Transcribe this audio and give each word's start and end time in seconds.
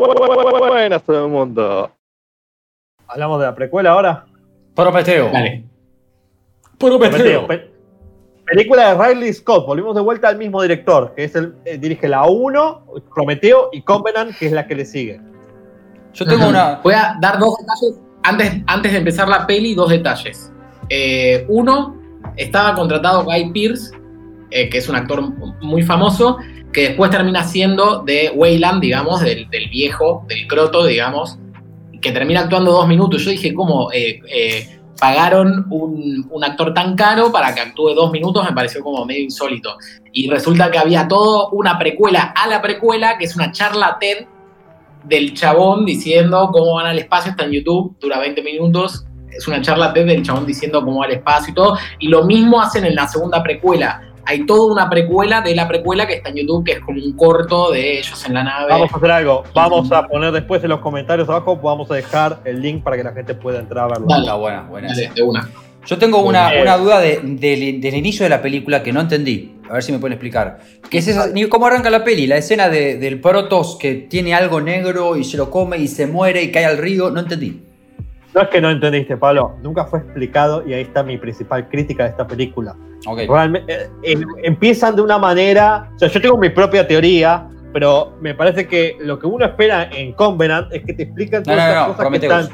Buenas 0.00 1.02
todo 1.02 1.26
el 1.26 1.30
mundo. 1.30 1.90
Hablamos 3.06 3.40
de 3.40 3.46
la 3.46 3.54
precuela 3.54 3.90
ahora. 3.90 4.26
Prometeo. 4.74 5.30
Dale. 5.30 5.64
Prometeo. 6.78 7.46
Pe- 7.46 7.70
película 8.46 8.94
de 8.94 9.14
Riley 9.14 9.32
Scott. 9.32 9.66
Volvimos 9.66 9.94
de 9.94 10.00
vuelta 10.00 10.28
al 10.28 10.36
mismo 10.36 10.60
director, 10.62 11.14
que 11.14 11.24
es 11.24 11.34
el 11.36 11.54
eh, 11.64 11.78
dirige 11.78 12.08
la 12.08 12.24
1, 12.24 12.86
Prometeo 13.14 13.70
y 13.72 13.82
Covenant, 13.82 14.36
que 14.36 14.46
es 14.46 14.52
la 14.52 14.66
que 14.66 14.74
le 14.74 14.84
sigue. 14.84 15.20
Yo 16.12 16.26
tengo 16.26 16.48
una. 16.48 16.80
Voy 16.82 16.94
a 16.94 17.16
dar 17.20 17.38
dos 17.38 17.56
detalles. 17.58 18.00
Antes, 18.22 18.62
antes 18.66 18.92
de 18.92 18.98
empezar 18.98 19.28
la 19.28 19.46
peli, 19.46 19.74
dos 19.74 19.90
detalles. 19.90 20.50
Eh, 20.88 21.44
uno, 21.48 21.96
estaba 22.36 22.74
contratado 22.74 23.24
Guy 23.24 23.52
Pearce, 23.52 23.94
eh, 24.50 24.68
que 24.70 24.78
es 24.78 24.88
un 24.88 24.96
actor 24.96 25.22
muy 25.60 25.82
famoso, 25.82 26.38
que 26.74 26.88
después 26.88 27.10
termina 27.10 27.44
siendo 27.44 28.02
de 28.02 28.32
Wayland, 28.34 28.82
digamos, 28.82 29.20
del, 29.20 29.48
del 29.48 29.70
viejo, 29.70 30.24
del 30.28 30.46
croto, 30.48 30.84
digamos, 30.84 31.38
que 32.02 32.10
termina 32.10 32.40
actuando 32.40 32.72
dos 32.72 32.88
minutos. 32.88 33.22
Yo 33.22 33.30
dije, 33.30 33.54
¿cómo 33.54 33.92
eh, 33.92 34.20
eh, 34.28 34.80
pagaron 35.00 35.66
un, 35.70 36.26
un 36.28 36.44
actor 36.44 36.74
tan 36.74 36.96
caro 36.96 37.30
para 37.30 37.54
que 37.54 37.60
actúe 37.60 37.94
dos 37.94 38.10
minutos? 38.10 38.44
Me 38.44 38.52
pareció 38.52 38.82
como 38.82 39.06
medio 39.06 39.22
insólito. 39.22 39.76
Y 40.12 40.28
resulta 40.28 40.70
que 40.70 40.78
había 40.78 41.06
todo 41.06 41.48
una 41.50 41.78
precuela 41.78 42.34
a 42.36 42.48
la 42.48 42.60
precuela, 42.60 43.16
que 43.16 43.24
es 43.24 43.36
una 43.36 43.52
charla 43.52 43.96
TED 44.00 44.26
del 45.04 45.32
chabón 45.32 45.84
diciendo 45.84 46.50
cómo 46.52 46.74
van 46.74 46.86
al 46.86 46.98
espacio, 46.98 47.30
está 47.30 47.44
en 47.44 47.52
YouTube, 47.52 47.96
dura 48.00 48.18
20 48.18 48.42
minutos, 48.42 49.06
es 49.30 49.46
una 49.46 49.60
charla 49.62 49.92
TED 49.92 50.06
del 50.06 50.22
chabón 50.22 50.44
diciendo 50.44 50.84
cómo 50.84 51.00
va 51.00 51.06
al 51.06 51.12
espacio 51.12 51.52
y 51.52 51.54
todo, 51.54 51.78
y 52.00 52.08
lo 52.08 52.24
mismo 52.24 52.60
hacen 52.60 52.84
en 52.84 52.96
la 52.96 53.06
segunda 53.06 53.42
precuela. 53.42 54.13
Hay 54.26 54.46
toda 54.46 54.72
una 54.72 54.88
precuela 54.90 55.40
de 55.40 55.54
la 55.54 55.66
precuela 55.68 56.06
que 56.06 56.14
está 56.14 56.30
en 56.30 56.36
YouTube, 56.36 56.64
que 56.64 56.72
es 56.72 56.80
como 56.80 56.98
un 57.02 57.12
corto 57.16 57.70
de 57.72 57.98
ellos 57.98 58.24
en 58.26 58.34
la 58.34 58.44
nave. 58.44 58.66
Vamos 58.70 58.92
a 58.92 58.96
hacer 58.96 59.10
algo. 59.10 59.44
Vamos 59.54 59.92
a 59.92 60.06
poner 60.06 60.32
después 60.32 60.62
en 60.62 60.70
los 60.70 60.80
comentarios 60.80 61.28
abajo, 61.28 61.56
vamos 61.56 61.90
a 61.90 61.94
dejar 61.94 62.40
el 62.44 62.60
link 62.62 62.82
para 62.82 62.96
que 62.96 63.04
la 63.04 63.12
gente 63.12 63.34
pueda 63.34 63.58
entrar 63.60 63.84
a 63.84 63.88
verlo. 63.88 64.06
Dale. 64.08 64.22
Está 64.22 64.34
buena, 64.36 64.62
buena. 64.62 64.88
Dale, 64.88 65.10
de 65.14 65.22
una. 65.22 65.48
Yo 65.86 65.98
tengo 65.98 66.20
una, 66.20 66.48
una 66.62 66.76
duda 66.78 67.00
de- 67.00 67.20
del- 67.22 67.80
del 67.80 67.94
inicio 67.94 68.24
de 68.24 68.30
la 68.30 68.40
película 68.40 68.82
que 68.82 68.90
no 68.92 69.00
entendí. 69.02 69.56
A 69.68 69.74
ver 69.74 69.82
si 69.82 69.92
me 69.92 69.98
pueden 69.98 70.14
explicar. 70.14 70.58
¿Qué 70.88 70.98
es 70.98 71.08
esa, 71.08 71.26
ni 71.26 71.46
¿Cómo 71.48 71.66
arranca 71.66 71.90
la 71.90 72.04
peli? 72.04 72.26
La 72.26 72.36
escena 72.38 72.70
de- 72.70 72.96
del 72.98 73.20
Protos 73.20 73.76
que 73.78 73.94
tiene 73.94 74.34
algo 74.34 74.60
negro 74.62 75.16
y 75.16 75.24
se 75.24 75.36
lo 75.36 75.50
come 75.50 75.76
y 75.78 75.88
se 75.88 76.06
muere 76.06 76.42
y 76.42 76.50
cae 76.50 76.64
al 76.64 76.78
río. 76.78 77.10
No 77.10 77.20
entendí. 77.20 77.62
No 78.34 78.42
es 78.42 78.48
que 78.48 78.60
no 78.60 78.70
entendiste, 78.70 79.16
Pablo. 79.16 79.54
Nunca 79.62 79.84
fue 79.84 80.00
explicado 80.00 80.66
y 80.66 80.74
ahí 80.74 80.82
está 80.82 81.02
mi 81.04 81.16
principal 81.18 81.68
crítica 81.68 82.02
de 82.04 82.10
esta 82.10 82.26
película. 82.26 82.74
Ok. 83.06 83.20
Realmente, 83.28 83.72
eh, 83.72 83.88
eh, 84.02 84.20
empiezan 84.42 84.96
de 84.96 85.02
una 85.02 85.18
manera. 85.18 85.90
O 85.94 85.98
sea, 86.00 86.08
yo 86.08 86.20
tengo 86.20 86.36
mi 86.36 86.48
propia 86.48 86.86
teoría, 86.86 87.48
pero 87.72 88.14
me 88.20 88.34
parece 88.34 88.66
que 88.66 88.96
lo 89.00 89.18
que 89.20 89.26
uno 89.28 89.44
espera 89.44 89.84
en 89.92 90.12
Covenant 90.14 90.72
es 90.72 90.84
que 90.84 90.94
te 90.94 91.04
explican 91.04 91.44
No, 91.46 91.52
todas 91.52 91.58
no, 91.58 91.70
esas 91.72 91.88
no, 91.88 91.94
cosas 91.94 92.10
que 92.10 92.26
están. 92.26 92.48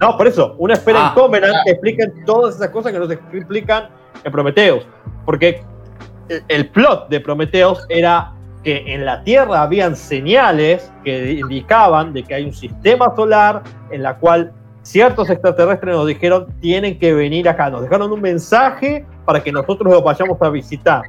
No, 0.00 0.16
por 0.16 0.26
eso, 0.26 0.54
uno 0.58 0.72
espera 0.72 0.98
Ah, 1.02 1.08
en 1.08 1.14
Covenant 1.20 1.50
claro. 1.52 1.64
que 1.66 1.70
expliquen 1.72 2.24
todas 2.24 2.56
esas 2.56 2.68
cosas 2.70 2.92
que 2.92 2.98
no 2.98 3.06
se 3.06 3.14
explican 3.14 3.88
en 4.24 4.32
Prometheus. 4.32 4.86
Porque 5.26 5.62
el, 6.30 6.42
el 6.48 6.68
plot 6.70 7.08
de 7.10 7.20
Prometheus 7.20 7.84
era 7.90 8.32
que 8.62 8.82
en 8.86 9.04
la 9.04 9.22
Tierra 9.24 9.62
habían 9.62 9.94
señales 9.94 10.90
que 11.04 11.32
indicaban 11.32 12.12
de 12.14 12.22
que 12.24 12.34
hay 12.34 12.44
un 12.44 12.52
sistema 12.54 13.14
solar 13.14 13.62
en 13.90 14.02
la 14.02 14.16
cual 14.16 14.52
ciertos 14.86 15.28
extraterrestres 15.28 15.96
nos 15.96 16.06
dijeron 16.06 16.46
tienen 16.60 16.98
que 16.98 17.12
venir 17.12 17.48
acá, 17.48 17.68
nos 17.70 17.82
dejaron 17.82 18.12
un 18.12 18.20
mensaje 18.20 19.04
para 19.24 19.42
que 19.42 19.50
nosotros 19.50 19.92
los 19.92 20.02
vayamos 20.02 20.40
a 20.40 20.48
visitar. 20.48 21.02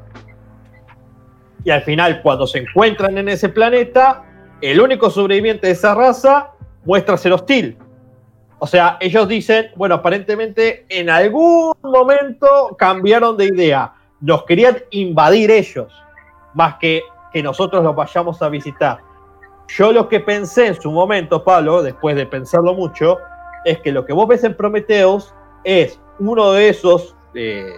Y 1.64 1.70
al 1.70 1.84
final, 1.84 2.22
cuando 2.24 2.48
se 2.48 2.60
encuentran 2.60 3.18
en 3.18 3.30
ese 3.30 3.50
planeta, 3.50 4.24
el 4.62 4.82
único 4.82 5.10
sobreviviente 5.10 5.68
de 5.68 5.74
esa 5.74 5.94
raza 5.94 6.52
muestra 6.86 7.18
ser 7.18 7.34
hostil. 7.34 7.78
O 8.60 8.66
sea, 8.66 8.98
ellos 9.00 9.28
dicen, 9.28 9.68
bueno, 9.76 9.96
aparentemente 9.96 10.86
en 10.90 11.12
algún 11.12 11.74
momento 11.84 12.76
cambiaron 12.80 13.38
de 13.38 13.46
idea. 13.46 13.94
Nos 14.22 14.44
querían 14.46 14.78
invadir 14.90 15.52
ellos, 15.52 15.94
más 16.56 16.76
que 16.76 17.04
que 17.32 17.44
nosotros 17.44 17.84
los 17.84 17.96
vayamos 17.96 18.42
a 18.42 18.50
visitar. 18.50 19.00
Yo 19.68 19.92
lo 19.92 20.08
que 20.08 20.20
pensé 20.20 20.68
en 20.68 20.82
su 20.82 20.90
momento, 20.90 21.44
Pablo, 21.44 21.84
después 21.84 22.16
de 22.16 22.26
pensarlo 22.26 22.74
mucho, 22.74 23.18
es 23.66 23.80
que 23.80 23.92
lo 23.92 24.06
que 24.06 24.14
vos 24.14 24.28
ves 24.28 24.44
en 24.44 24.56
Prometheus 24.56 25.34
es 25.64 26.00
uno 26.20 26.52
de 26.52 26.70
esos, 26.70 27.16
eh, 27.34 27.74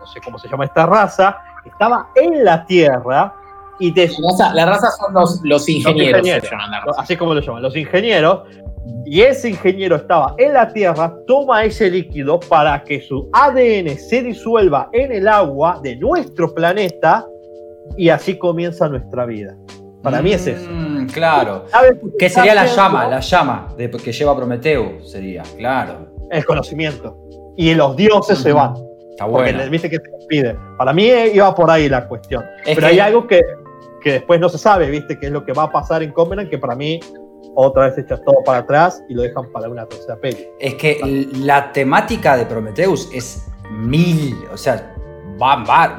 no 0.00 0.06
sé 0.06 0.20
cómo 0.24 0.38
se 0.38 0.48
llama 0.48 0.64
esta 0.64 0.86
raza, 0.86 1.38
que 1.62 1.70
estaba 1.70 2.08
en 2.14 2.44
la 2.44 2.64
Tierra 2.66 3.34
y 3.78 3.92
te, 3.92 4.08
La 4.08 4.30
raza, 4.30 4.54
la 4.54 4.66
raza 4.66 4.90
son 4.90 5.14
los, 5.14 5.40
los 5.44 5.68
ingenieros. 5.68 6.18
ingenieros. 6.18 6.48
se 6.48 6.50
llaman 6.50 6.70
la 6.70 6.80
raza. 6.80 7.00
así 7.02 7.16
como 7.16 7.34
lo 7.34 7.40
llaman, 7.40 7.62
los 7.62 7.76
ingenieros, 7.76 8.42
y 9.04 9.22
ese 9.22 9.50
ingeniero 9.50 9.96
estaba 9.96 10.34
en 10.38 10.54
la 10.54 10.72
Tierra, 10.72 11.14
toma 11.26 11.64
ese 11.64 11.90
líquido 11.90 12.40
para 12.40 12.82
que 12.84 13.00
su 13.00 13.28
ADN 13.32 13.96
se 13.96 14.22
disuelva 14.22 14.88
en 14.92 15.12
el 15.12 15.28
agua 15.28 15.80
de 15.82 15.96
nuestro 15.96 16.54
planeta 16.54 17.26
y 17.96 18.08
así 18.08 18.38
comienza 18.38 18.88
nuestra 18.88 19.24
vida. 19.24 19.56
Para 20.02 20.22
mí 20.22 20.32
es 20.32 20.46
eso. 20.46 20.70
Claro. 21.12 21.64
¿Sabes 21.68 21.96
qué 22.18 22.28
sería 22.28 22.54
la 22.54 22.66
llama, 22.66 23.06
la 23.08 23.20
llama 23.20 23.74
de, 23.76 23.90
que 23.90 24.12
lleva 24.12 24.36
Prometeo, 24.36 25.04
sería, 25.04 25.42
claro. 25.56 26.08
El 26.30 26.44
conocimiento. 26.44 27.16
Y 27.56 27.74
los 27.74 27.96
dioses 27.96 28.38
se 28.38 28.52
van. 28.52 28.74
Está 29.10 29.24
bueno. 29.24 29.68
viste 29.68 29.90
que 29.90 29.96
se 29.96 30.26
pide. 30.28 30.56
Para 30.76 30.92
mí 30.92 31.06
iba 31.06 31.52
por 31.54 31.70
ahí 31.70 31.88
la 31.88 32.06
cuestión. 32.06 32.44
Es 32.64 32.76
Pero 32.76 32.86
que- 32.86 32.92
hay 32.92 33.00
algo 33.00 33.26
que, 33.26 33.40
que 34.02 34.12
después 34.12 34.38
no 34.38 34.48
se 34.48 34.58
sabe, 34.58 34.88
¿viste? 34.90 35.18
Que 35.18 35.26
es 35.26 35.32
lo 35.32 35.44
que 35.44 35.52
va 35.52 35.64
a 35.64 35.72
pasar 35.72 36.02
en 36.02 36.12
Covenant, 36.12 36.48
que 36.48 36.58
para 36.58 36.76
mí 36.76 37.00
otra 37.56 37.88
vez 37.88 37.98
echas 37.98 38.22
todo 38.22 38.36
para 38.44 38.58
atrás 38.58 39.02
y 39.08 39.14
lo 39.14 39.22
dejan 39.22 39.50
para 39.50 39.68
una 39.68 39.86
tercera 39.86 40.16
peli. 40.16 40.46
Es 40.60 40.74
que 40.74 41.28
la 41.34 41.72
temática 41.72 42.36
de 42.36 42.46
Prometheus 42.46 43.10
es 43.12 43.44
mil, 43.72 44.36
o 44.52 44.56
sea, 44.56 44.94
va, 45.42 45.64
va, 45.64 45.98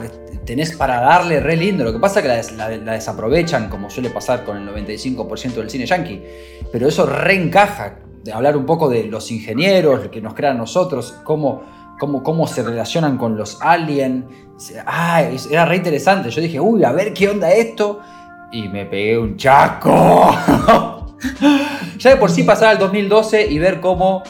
tenés 0.50 0.72
para 0.76 1.00
darle 1.00 1.40
re 1.40 1.56
lindo. 1.56 1.84
Lo 1.84 1.94
que 1.94 2.00
pasa 2.00 2.20
es 2.20 2.24
que 2.24 2.28
la, 2.28 2.36
des- 2.38 2.52
la- 2.54 2.70
la 2.70 2.94
desaprovechan, 2.94 3.70
como 3.70 3.88
suele 3.92 4.10
pasar 4.10 4.44
con 4.44 4.58
el 4.58 4.68
95% 4.68 5.54
del 5.54 5.70
cine 5.70 5.86
yankee. 5.86 6.24
Pero 6.72 6.88
eso 6.88 7.06
reencaja, 7.06 8.00
de 8.24 8.34
hablar 8.34 8.58
un 8.58 8.66
poco 8.66 8.90
de 8.90 9.04
los 9.04 9.30
ingenieros, 9.32 10.08
que 10.08 10.22
nos 10.22 10.34
crean 10.34 10.58
nosotros, 10.58 11.14
cómo, 11.24 11.62
cómo, 12.00 12.24
cómo 12.24 12.48
se 12.48 12.64
relacionan 12.64 13.20
con 13.20 13.38
los 13.38 13.62
aliens. 13.62 14.26
Ah, 14.88 15.22
era 15.52 15.66
re 15.66 15.76
interesante. 15.76 16.32
Yo 16.32 16.42
dije, 16.42 16.60
uy, 16.60 16.84
a 16.84 16.92
ver 16.94 17.14
qué 17.14 17.30
onda 17.30 17.52
esto. 17.52 18.00
Y 18.52 18.68
me 18.70 18.88
pegué 18.88 19.20
un 19.20 19.38
chaco. 19.38 20.36
ya 22.00 22.10
de 22.10 22.16
por 22.18 22.32
sí 22.32 22.42
pasar 22.42 22.70
al 22.70 22.80
2012 22.80 23.46
y 23.52 23.60
ver 23.60 23.80
cómo 23.82 24.24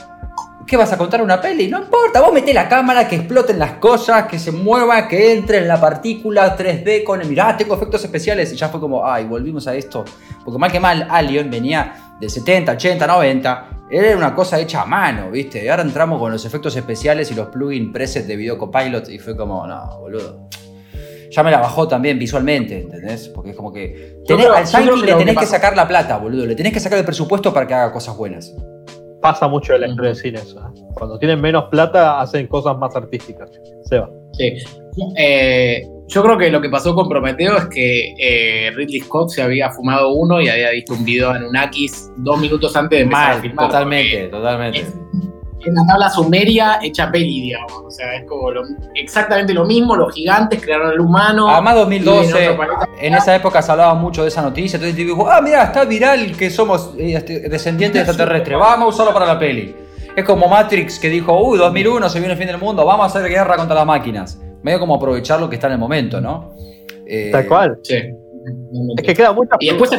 ¿Qué 0.70 0.78
vas 0.78 0.94
a 0.94 0.98
contar 1.00 1.22
una 1.24 1.42
peli? 1.42 1.68
No 1.68 1.80
importa, 1.80 2.22
vos 2.22 2.32
metés 2.32 2.54
la 2.54 2.70
cámara, 2.70 3.08
que 3.08 3.16
exploten 3.16 3.58
las 3.58 3.74
cosas, 3.74 4.28
que 4.28 4.38
se 4.38 4.52
mueva, 4.52 5.08
que 5.08 5.34
entre 5.34 5.58
en 5.58 5.68
la 5.68 5.82
partícula 5.82 6.56
3D 6.56 7.04
con 7.04 7.20
el 7.22 7.28
mirá, 7.28 7.58
tengo 7.58 7.74
efectos 7.74 8.04
especiales. 8.04 8.54
Y 8.54 8.56
ya 8.56 8.70
fue 8.70 8.80
como, 8.80 9.04
ay, 9.06 9.26
volvimos 9.26 9.68
a 9.68 9.74
esto. 9.74 10.06
Porque 10.46 10.60
mal 10.60 10.72
que 10.72 10.80
mal, 10.80 11.08
Alien 11.10 11.50
venía 11.50 12.14
de 12.20 12.30
70, 12.30 12.74
80, 12.74 13.08
90. 13.08 13.70
Era 13.90 14.16
una 14.16 14.36
cosa 14.36 14.60
hecha 14.60 14.82
a 14.84 14.86
mano, 14.86 15.32
¿viste? 15.32 15.66
Y 15.66 15.68
ahora 15.70 15.82
entramos 15.82 16.20
con 16.20 16.32
los 16.32 16.46
efectos 16.46 16.76
especiales 16.76 17.32
y 17.32 17.34
los 17.34 17.48
plugin 17.48 17.92
presets 17.92 18.28
de 18.28 18.36
Video 18.36 18.56
Copilot 18.60 19.10
y 19.10 19.18
fue 19.18 19.36
como, 19.36 19.66
no, 19.66 19.98
boludo. 20.00 20.50
Ya 21.32 21.42
me 21.42 21.50
la 21.50 21.58
bajó 21.60 21.88
también 21.88 22.20
visualmente, 22.20 22.82
¿entendés? 22.82 23.28
Porque 23.30 23.52
es 23.52 23.56
como 23.56 23.74
que. 23.74 24.20
Tenés- 24.28 24.44
creo- 24.44 24.54
al 24.56 24.66
que 25.02 25.06
le 25.08 25.14
tenés 25.18 25.36
que 25.36 25.46
sacar 25.48 25.76
la 25.76 25.88
plata, 25.88 26.18
boludo. 26.18 26.46
Le 26.46 26.56
tenés 26.56 26.74
que 26.74 26.80
sacar 26.80 27.00
el 27.00 27.06
presupuesto 27.06 27.52
para 27.52 27.66
que 27.66 27.74
haga 27.74 27.92
cosas 27.92 28.16
buenas. 28.16 28.54
Pasa 29.22 29.48
mucho 29.48 29.74
en 29.76 29.82
la 29.82 29.88
historia 29.88 30.10
del 30.10 30.18
cine 30.18 30.40
eso. 30.40 30.60
¿eh? 30.60 30.82
Cuando 30.94 31.20
tienen 31.20 31.42
menos 31.42 31.66
plata, 31.66 32.22
hacen 32.22 32.48
cosas 32.48 32.78
más 32.78 32.96
artísticas. 32.96 33.50
Seba. 33.84 34.10
Sí. 34.34 34.54
Eh, 35.18 35.84
yo 36.08 36.24
creo 36.24 36.38
que 36.38 36.50
lo 36.50 36.62
que 36.62 36.70
pasó 36.70 36.96
con 36.96 37.08
Prometeo 37.08 37.58
es 37.58 37.66
que 37.66 38.14
eh, 38.18 38.72
Ridley 38.76 39.02
Scott 39.02 39.30
se 39.30 39.42
había 39.42 39.70
fumado 39.70 40.12
uno 40.14 40.42
y 40.42 40.50
había 40.50 40.72
visto 40.72 40.94
un 40.94 41.06
video 41.06 41.32
de 41.32 41.38
Anunnakis 41.40 42.12
dos 42.18 42.40
minutos 42.40 42.76
antes 42.76 42.98
de 43.00 43.04
empezar 43.04 43.26
a 43.26 43.34
Mal, 43.34 43.42
filmar. 43.42 43.66
totalmente, 43.68 44.28
totalmente. 44.30 44.80
Es, 44.80 44.94
es 45.66 45.74
la 45.74 45.86
tabla 45.88 46.10
sumeria 46.10 46.80
hecha 46.82 47.12
peli, 47.12 47.42
digamos. 47.42 47.74
O 47.86 47.92
sea, 47.92 48.16
es 48.16 48.26
como 48.26 48.52
lo- 48.52 48.64
exactamente 48.96 49.54
lo 49.54 49.66
mismo. 49.66 49.96
Los 49.96 50.14
gigantes 50.14 50.62
crearon 50.62 50.90
al 50.92 51.00
humano. 51.00 51.50
Además, 51.50 51.76
viven 51.88 51.94
en 52.00 52.06
2012, 52.06 52.50
otro 52.50 52.58
planeta. 52.66 52.90
en 53.02 53.14
esa 53.16 53.36
época 53.36 53.62
se 53.62 53.72
hablaba 53.72 53.94
mucho 53.96 54.22
de 54.24 54.30
esa 54.30 54.42
noticia, 54.42 54.78
entonces 54.78 54.96
te 54.96 55.04
dijo, 55.04 55.30
ah, 55.30 55.42
mira, 55.42 55.64
está 55.64 55.86
viral 55.86 56.36
que 56.38 56.50
somos 56.50 56.92
eh, 56.98 57.14
este, 57.16 57.50
descendientes 57.50 58.06
de 58.06 58.12
extraterrestres, 58.12 58.58
vamos 58.58 58.86
a 58.86 58.90
usarlo 58.90 59.14
para 59.14 59.26
la 59.26 59.40
peli. 59.40 59.76
Es 60.16 60.26
como 60.26 60.48
Matrix 60.48 61.00
que 61.00 61.10
dijo, 61.10 61.38
uy, 61.42 61.58
2001 61.58 62.10
se 62.10 62.20
viene 62.20 62.34
el 62.34 62.38
fin 62.38 62.48
del 62.48 62.58
mundo, 62.58 62.86
vamos 62.86 63.04
a 63.14 63.18
hacer 63.20 63.30
guerra 63.30 63.56
contra 63.58 63.76
las 63.76 63.86
máquinas. 63.86 64.40
Medio 64.64 64.80
como 64.80 64.96
aprovechar 64.96 65.40
lo 65.40 65.50
que 65.50 65.56
está 65.56 65.68
en 65.68 65.74
el 65.74 65.80
momento, 65.80 66.20
¿no? 66.20 66.52
Eh, 67.06 67.30
Tal 67.32 67.48
cual. 67.48 67.78
Sí. 67.84 67.96
Es 68.98 69.04
que 69.04 69.14
queda 69.14 69.34
mucha. 69.34 69.56
Y 69.60 69.68
después. 69.70 69.92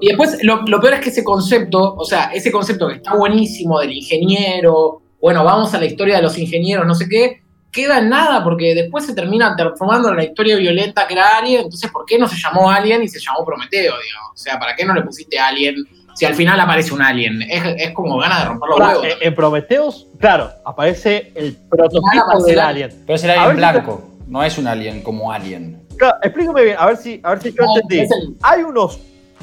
Y 0.00 0.08
después 0.08 0.38
lo, 0.42 0.62
lo 0.62 0.80
peor 0.80 0.94
es 0.94 1.00
que 1.00 1.10
ese 1.10 1.24
concepto, 1.24 1.94
o 1.94 2.04
sea, 2.04 2.30
ese 2.34 2.50
concepto 2.50 2.88
que 2.88 2.94
está 2.94 3.14
buenísimo 3.14 3.80
del 3.80 3.92
ingeniero, 3.92 5.02
bueno, 5.20 5.44
vamos 5.44 5.72
a 5.72 5.78
la 5.78 5.86
historia 5.86 6.16
de 6.16 6.22
los 6.22 6.36
ingenieros, 6.36 6.84
no 6.84 6.94
sé 6.94 7.08
qué, 7.08 7.42
queda 7.70 7.98
en 7.98 8.10
nada 8.10 8.44
porque 8.44 8.74
después 8.74 9.06
se 9.06 9.14
termina 9.14 9.56
transformando 9.56 10.10
en 10.10 10.16
la 10.16 10.24
historia 10.24 10.56
violenta 10.56 11.06
que 11.06 11.14
era 11.14 11.38
Alien, 11.38 11.62
entonces 11.62 11.90
¿por 11.90 12.04
qué 12.04 12.18
no 12.18 12.28
se 12.28 12.36
llamó 12.36 12.70
Alien 12.70 13.02
y 13.02 13.08
se 13.08 13.20
llamó 13.20 13.44
Prometeo, 13.44 13.94
digamos? 14.02 14.32
O 14.34 14.36
sea, 14.36 14.58
¿para 14.58 14.74
qué 14.76 14.84
no 14.84 14.92
le 14.94 15.02
pusiste 15.02 15.38
Alien 15.38 15.76
si 16.14 16.26
al 16.26 16.34
final 16.34 16.60
aparece 16.60 16.92
un 16.92 17.00
alien? 17.00 17.40
Es, 17.42 17.62
es 17.78 17.90
como 17.92 18.18
ganas 18.18 18.40
de 18.40 18.44
romper 18.46 18.68
los 18.68 18.80
Ahora, 18.80 18.98
huevos. 18.98 19.18
en, 19.20 19.34
Prometheus, 19.34 20.06
claro, 20.18 20.50
aparece 20.64 21.32
el 21.34 21.56
prototipo 21.70 22.04
aparece 22.22 22.50
del 22.50 22.58
el 22.58 22.60
alien. 22.60 22.90
Pero 23.06 23.16
es 23.16 23.24
el 23.24 23.30
alien 23.30 23.50
si 23.50 23.56
blanco, 23.56 24.10
no 24.26 24.44
es 24.44 24.58
un 24.58 24.66
alien 24.66 25.02
como 25.02 25.32
alien. 25.32 25.81
Claro, 25.96 26.16
explícame 26.22 26.62
bien, 26.64 26.76
a 26.78 26.86
ver 26.86 26.96
si, 26.96 27.20
a 27.22 27.30
ver 27.30 27.42
si 27.42 27.50
yo 27.52 27.62
entendí. 27.76 28.06
Hay 28.42 28.62
unos 28.62 28.98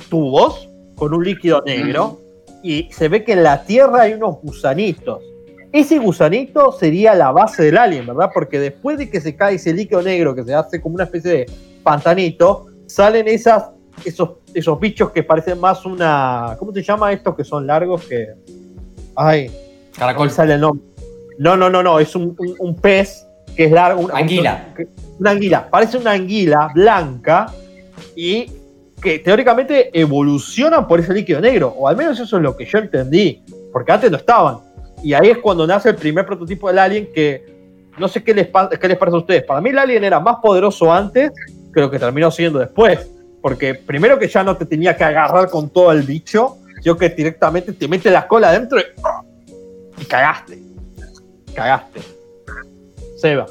tubos 0.10 0.70
con 0.96 1.14
un 1.14 1.24
líquido 1.24 1.62
negro 1.66 2.20
y 2.64 2.90
se 2.92 3.08
ve 3.08 3.24
que 3.24 3.34
en 3.34 3.44
la 3.44 3.64
Tierra 3.64 4.02
hay 4.04 4.14
unos 4.14 4.36
gusanitos. 4.42 5.22
Ese 5.72 6.00
gusanito 6.00 6.72
sería 6.72 7.14
la 7.14 7.32
base 7.32 7.64
del 7.64 7.78
alien, 7.78 8.06
¿verdad? 8.08 8.32
Porque 8.34 8.60
después 8.60 8.98
de 8.98 9.10
que 9.10 9.22
se 9.22 9.36
cae 9.36 9.56
ese 9.56 9.72
líquido 9.74 10.02
negro 10.02 10.34
que 10.36 10.44
se 10.44 10.54
hace 10.54 10.82
como 10.82 10.96
una 10.96 11.04
especie 11.06 11.32
de 11.32 11.46
pantanito, 11.84 12.66
salen 12.88 13.28
esas, 13.28 13.66
esos, 14.04 14.32
esos 14.54 14.80
bichos 14.80 15.12
que 15.12 15.22
parecen 15.24 15.60
más 15.60 15.86
una. 15.86 16.56
¿Cómo 16.58 16.74
se 16.74 16.82
llama 16.82 17.12
estos 17.14 17.36
que 17.36 17.44
son 17.44 17.68
largos? 17.68 18.04
Que. 18.06 18.30
Ay, 19.16 19.52
Caracol. 19.96 20.26
¿cómo 20.28 20.36
sale 20.36 20.56
el 20.56 20.62
nombre? 20.62 20.84
No, 21.38 21.56
no, 21.56 21.70
no, 21.70 21.84
no, 21.84 22.00
es 22.00 22.16
un, 22.16 22.36
un- 22.38 22.56
un 22.60 22.76
pez 22.76 23.26
que 23.60 23.66
es 23.66 23.72
largo. 23.74 24.00
un- 24.04 24.12
Anguila. 24.14 24.74
Una 25.20 25.32
anguila, 25.32 25.70
parece 25.70 25.98
una 25.98 26.12
anguila 26.12 26.70
blanca 26.74 27.48
y 28.16 28.50
que 29.02 29.20
teóricamente 29.20 29.90
evolucionan 30.00 30.88
por 30.88 31.02
ese 31.02 31.14
líquido 31.14 31.42
negro, 31.42 31.68
o 31.78 31.86
al 31.90 31.98
menos 31.98 32.18
eso 32.22 32.38
es 32.38 32.42
lo 32.42 32.56
que 32.56 32.64
yo 32.64 32.78
entendí, 32.80 33.44
porque 33.74 33.92
antes 33.92 34.10
no 34.10 34.16
estaban. 34.16 34.60
Y 35.04 35.12
ahí 35.12 35.28
es 35.30 35.40
cuando 35.40 35.68
nace 35.68 35.90
el 35.90 35.96
primer 35.98 36.26
prototipo 36.26 36.70
del 36.70 36.80
alien 36.80 37.10
que 37.14 37.44
no 37.98 38.08
sé 38.08 38.24
qué 38.24 38.34
les, 38.34 38.48
qué 38.80 38.88
les 38.88 38.98
parece 38.98 39.18
a 39.18 39.20
ustedes. 39.20 39.44
Para 39.44 39.60
mí 39.60 39.72
el 39.72 39.78
alien 39.80 40.06
era 40.06 40.22
más 40.22 40.38
poderoso 40.42 40.90
antes 40.94 41.30
que 41.74 41.82
lo 41.82 41.92
que 41.92 42.00
terminó 42.00 42.32
siendo 42.32 42.60
después. 42.60 43.10
Porque 43.42 43.76
primero 43.76 44.18
que 44.18 44.30
ya 44.30 44.42
no 44.42 44.56
te 44.56 44.66
tenía 44.66 44.96
que 44.96 45.04
agarrar 45.04 45.50
con 45.50 45.70
todo 45.70 45.92
el 45.92 46.04
bicho, 46.04 46.60
sino 46.82 46.96
que 46.96 47.10
directamente 47.10 47.74
te 47.74 47.90
mete 47.90 48.10
la 48.10 48.26
cola 48.26 48.52
adentro 48.52 48.80
y, 48.80 50.02
y 50.02 50.06
cagaste. 50.06 50.60
Cagaste. 51.54 52.19
Seba. 53.20 53.46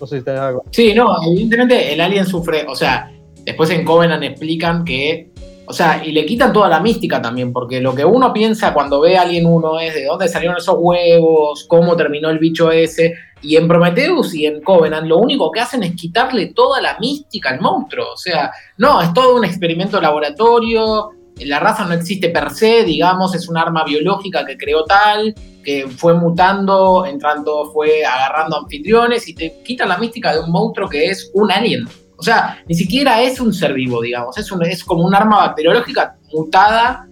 No 0.00 0.06
sé 0.06 0.18
si 0.18 0.24
tenés 0.24 0.40
algo. 0.40 0.64
Sí, 0.70 0.94
no, 0.94 1.16
evidentemente 1.26 1.92
el 1.92 2.00
alien 2.00 2.26
sufre, 2.26 2.66
o 2.68 2.74
sea, 2.74 3.10
después 3.44 3.70
en 3.70 3.84
Covenant 3.84 4.22
explican 4.22 4.84
que, 4.84 5.30
o 5.66 5.72
sea, 5.72 6.02
y 6.04 6.12
le 6.12 6.26
quitan 6.26 6.52
toda 6.52 6.68
la 6.68 6.80
mística 6.80 7.20
también, 7.20 7.52
porque 7.52 7.80
lo 7.80 7.94
que 7.94 8.04
uno 8.04 8.32
piensa 8.32 8.74
cuando 8.74 9.00
ve 9.00 9.16
a 9.16 9.22
Alien 9.22 9.46
1 9.46 9.80
es 9.80 9.94
de 9.94 10.04
dónde 10.04 10.28
salieron 10.28 10.56
esos 10.56 10.76
huevos, 10.78 11.64
cómo 11.68 11.96
terminó 11.96 12.30
el 12.30 12.38
bicho 12.38 12.70
ese, 12.70 13.14
y 13.40 13.56
en 13.56 13.68
Prometheus 13.68 14.34
y 14.34 14.46
en 14.46 14.62
Covenant 14.62 15.06
lo 15.06 15.18
único 15.18 15.50
que 15.50 15.60
hacen 15.60 15.82
es 15.82 15.94
quitarle 15.94 16.52
toda 16.54 16.80
la 16.80 16.98
mística 16.98 17.50
al 17.50 17.60
monstruo, 17.60 18.12
o 18.12 18.16
sea, 18.16 18.50
no, 18.76 19.00
es 19.00 19.12
todo 19.14 19.36
un 19.36 19.44
experimento 19.44 20.00
laboratorio, 20.00 21.10
la 21.40 21.60
raza 21.60 21.84
no 21.84 21.94
existe 21.94 22.30
per 22.30 22.50
se, 22.50 22.84
digamos, 22.84 23.34
es 23.34 23.48
un 23.48 23.56
arma 23.56 23.84
biológica 23.84 24.44
que 24.44 24.56
creó 24.56 24.84
tal, 24.84 25.34
que 25.68 25.86
fue 25.86 26.14
mutando, 26.14 27.04
entrando, 27.04 27.70
fue 27.74 28.02
agarrando 28.02 28.56
anfitriones 28.56 29.28
y 29.28 29.34
te 29.34 29.60
quita 29.62 29.84
la 29.84 29.98
mística 29.98 30.32
de 30.32 30.40
un 30.40 30.50
monstruo 30.50 30.88
que 30.88 31.06
es 31.10 31.30
un 31.34 31.50
alien. 31.52 31.86
O 32.16 32.22
sea, 32.22 32.62
ni 32.66 32.74
siquiera 32.74 33.20
es 33.20 33.38
un 33.38 33.52
ser 33.52 33.74
vivo, 33.74 34.00
digamos, 34.00 34.38
es, 34.38 34.50
un- 34.50 34.64
es 34.64 34.82
como 34.82 35.04
un 35.04 35.14
arma 35.14 35.36
bacteriológica 35.46 36.16
mutada. 36.32 37.06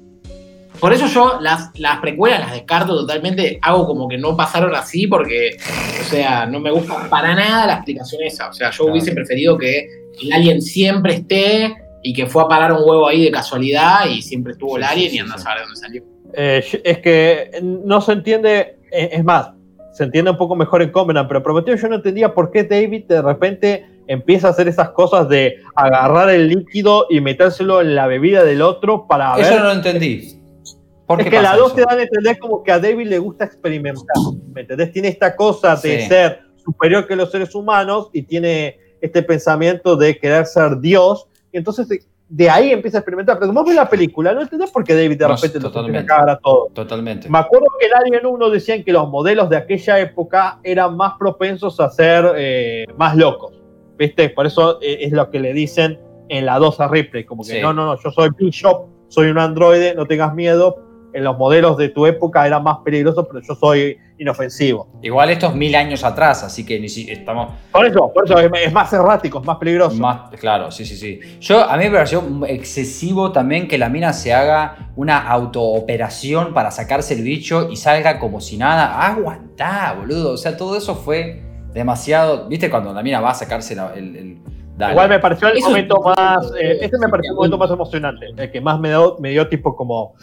Por 0.81 0.94
eso 0.94 1.06
yo 1.06 1.38
las, 1.41 1.69
las 1.79 2.00
precuelas 2.00 2.41
las 2.41 2.53
descarto 2.53 2.97
totalmente, 2.97 3.58
hago 3.61 3.87
como 3.87 4.08
que 4.08 4.17
no 4.17 4.35
pasaron 4.35 4.75
así 4.75 5.06
porque, 5.06 5.50
o 6.00 6.05
sea, 6.05 6.47
no 6.47 6.58
me 6.58 6.70
gusta 6.70 7.08
para 7.11 7.35
nada 7.35 7.67
la 7.67 7.75
explicación 7.75 8.23
esa. 8.23 8.49
O 8.49 8.55
sea, 8.55 8.70
yo 8.70 8.79
Claro. 8.79 8.93
hubiese 8.93 9.12
preferido 9.12 9.58
que 9.58 9.87
el 10.23 10.32
alien 10.32 10.62
siempre 10.62 11.14
esté 11.17 11.76
y 12.03 12.14
que 12.14 12.25
fue 12.26 12.43
a 12.43 12.49
parar 12.49 12.73
un 12.73 12.79
huevo 12.88 13.06
ahí 13.06 13.23
de 13.23 13.31
casualidad 13.31 14.06
y 14.06 14.23
siempre 14.23 14.53
estuvo 14.53 14.79
el 14.79 14.82
alien 14.85 15.14
y 15.14 15.19
anda 15.19 15.35
a 15.35 15.38
saber 15.38 15.58
de 15.58 15.64
dónde 15.67 15.81
salió. 15.81 16.03
Eh, 16.34 16.62
es 16.84 16.99
que 16.99 17.50
no 17.62 18.00
se 18.00 18.12
entiende, 18.12 18.78
eh, 18.90 19.11
es 19.12 19.25
más, 19.25 19.50
se 19.93 20.05
entiende 20.05 20.31
un 20.31 20.37
poco 20.37 20.55
mejor 20.56 20.82
en 20.82 20.90
Covenant, 20.90 21.28
pero 21.28 21.43
Prometeo 21.43 21.75
yo 21.76 21.88
no 21.88 21.96
entendía 21.96 22.34
por 22.34 22.50
qué 22.50 22.64
David 22.64 23.05
de 23.06 23.23
repente 23.23 23.87
empieza 24.08 24.49
a 24.49 24.50
hacer 24.50 24.69
esas 24.69 24.90
cosas 24.90 25.28
de 25.28 25.56
agarrar 25.75 26.28
el 26.31 26.49
líquido 26.49 27.06
y 27.11 27.20
metérselo 27.20 27.81
en 27.81 27.94
la 27.94 28.06
bebida 28.06 28.44
del 28.44 28.62
otro 28.62 29.06
para 29.08 29.37
Eso 29.38 29.50
ver. 29.50 29.58
no 29.61 29.64
lo 29.67 29.73
entendí. 29.73 30.40
¿Por 31.06 31.20
es 31.20 31.25
qué 31.25 31.31
que 31.31 31.43
las 31.43 31.56
dos 31.56 31.69
eso? 31.69 31.76
te 31.76 31.82
dan 31.82 31.99
a 31.99 32.02
entender 32.02 32.38
como 32.38 32.62
que 32.62 32.72
a 32.72 32.79
David 32.79 33.06
le 33.06 33.19
gusta 33.19 33.44
experimentar, 33.44 34.05
¿me 34.52 34.62
entendés? 34.62 34.93
Tiene 34.93 35.08
esta 35.08 35.34
cosa 35.37 35.76
de 35.76 36.00
Sí. 36.02 36.08
ser 36.08 36.40
superior 36.56 37.06
que 37.06 37.14
los 37.17 37.31
seres 37.31 37.55
humanos 37.55 38.11
y 38.12 38.22
tiene 38.22 38.79
este 39.00 39.22
pensamiento 39.22 39.96
de 39.96 40.19
querer 40.19 40.46
ser 40.46 40.79
Dios, 40.81 41.29
y 41.52 41.58
entonces 41.58 41.88
de, 42.28 42.50
ahí 42.50 42.70
empieza 42.73 42.99
a 42.99 43.00
experimentar. 43.00 43.38
Pero 43.38 43.49
como 43.49 43.64
ves 43.64 43.75
la 43.76 43.88
película, 43.88 44.32
no 44.32 44.43
entendés 44.43 44.70
por 44.70 44.84
qué 44.84 44.94
David 44.94 45.19
de 45.19 45.28
No, 45.28 45.37
repente 45.37 45.58
que 45.61 46.06
cagar 46.06 46.31
a 46.31 46.38
todo. 46.38 46.69
Totalmente. 46.73 47.28
Me 47.28 47.38
acuerdo 47.38 47.67
que 47.78 47.87
en 47.87 47.94
Alien 47.94 48.26
1 48.26 48.50
decían 48.50 48.82
que 48.82 48.93
los 48.93 49.08
modelos 49.08 49.49
de 49.49 49.56
aquella 49.56 49.99
época 50.00 50.58
eran 50.62 50.96
más 50.96 51.14
propensos 51.19 51.78
a 51.81 51.88
ser 51.90 52.32
eh, 52.37 52.84
más 52.96 53.17
locos. 53.17 53.52
¿Viste? 53.99 54.28
Por 54.31 54.46
eso 54.46 54.78
eh, 54.82 54.99
es 55.02 55.12
lo 55.12 55.31
que 55.31 55.40
le 55.40 55.52
dicen 55.52 55.99
en 56.28 56.46
la 56.46 56.58
2 56.58 56.81
a 56.81 56.88
Ripley. 56.88 57.25
Como 57.25 57.43
que 57.43 57.50
Sí. 57.52 57.61
no, 57.61 57.73
no, 57.73 57.87
no, 57.87 57.99
yo 58.02 58.11
soy 58.11 58.31
Bishop, 58.37 58.87
soy 59.08 59.29
un 59.29 59.38
androide, 59.38 59.94
no 59.94 60.06
tengas 60.06 60.34
miedo. 60.34 60.85
En 61.16 61.24
los 61.24 61.38
modelos 61.38 61.76
de 61.78 61.88
tu 61.88 62.04
época 62.04 62.46
eran 62.46 62.62
más 62.62 62.78
peligrosos, 62.84 63.26
pero 63.26 63.40
yo 63.40 63.54
soy 63.54 63.96
inofensivo. 64.18 64.88
Igual 65.02 65.30
esto 65.30 65.46
es 65.46 65.54
mil 65.54 65.74
años 65.74 66.04
atrás, 66.04 66.44
así 66.44 66.64
que 66.66 66.78
ni 66.78 66.88
si 66.90 67.10
estamos 67.10 67.52
Por 67.72 67.86
eso, 67.86 68.12
por 68.12 68.24
eso 68.26 68.38
es, 68.38 68.72
más 68.72 68.92
errático, 68.92 69.40
es 69.40 69.46
más 69.46 69.56
peligroso. 69.56 69.96
más. 69.96 70.30
Claro, 70.38 70.70
sí, 70.70 70.84
sí, 70.84 70.94
sí. 70.96 71.20
Yo, 71.40 71.62
a 71.64 71.76
mí 71.78 71.84
me 71.84 71.90
pareció 71.92 72.22
excesivo 72.46 73.32
también 73.32 73.66
que 73.66 73.78
la 73.78 73.88
mina 73.88 74.12
se 74.12 74.34
haga 74.34 74.90
una 74.96 75.26
autooperación 75.28 76.52
para 76.52 76.70
sacarse 76.70 77.14
el 77.14 77.22
bicho 77.22 77.69
y 77.70 77.76
salga 77.76 78.19
como 78.19 78.40
si 78.40 78.56
nada. 78.58 79.06
Aguantá, 79.06 79.94
boludo. 79.98 80.32
O 80.32 80.36
sea, 80.36 80.56
todo 80.56 80.76
eso 80.76 80.94
fue 80.96 81.42
demasiado. 81.72 82.46
¿Viste 82.48 82.69
cuando 82.70 82.92
la 82.92 83.02
mina 83.02 83.20
va 83.20 83.30
a 83.30 83.34
sacarse 83.34 83.74
la- 83.74 83.92
el. 83.94 84.16
el- 84.16 84.38
dale. 84.76 84.92
Igual 84.92 85.08
me 85.08 85.19
pareció 85.19 85.48
el 85.48 85.56
Eso- 85.58 85.69
momento 85.69 86.00
más. 86.02 86.52
eh, 86.60 86.78
este 86.82 86.98
me 86.98 87.08
pareció 87.08 87.32
el 87.32 87.36
momento 87.36 87.58
más 87.58 87.70
emocionante. 87.70 88.26
El 88.36 88.50
que 88.50 88.60
más 88.60 88.78
me 88.80 88.88
dio, 88.90 89.16
me 89.19 89.30
dio 89.30 89.48
tipo 89.48 89.74
como. 89.76 90.14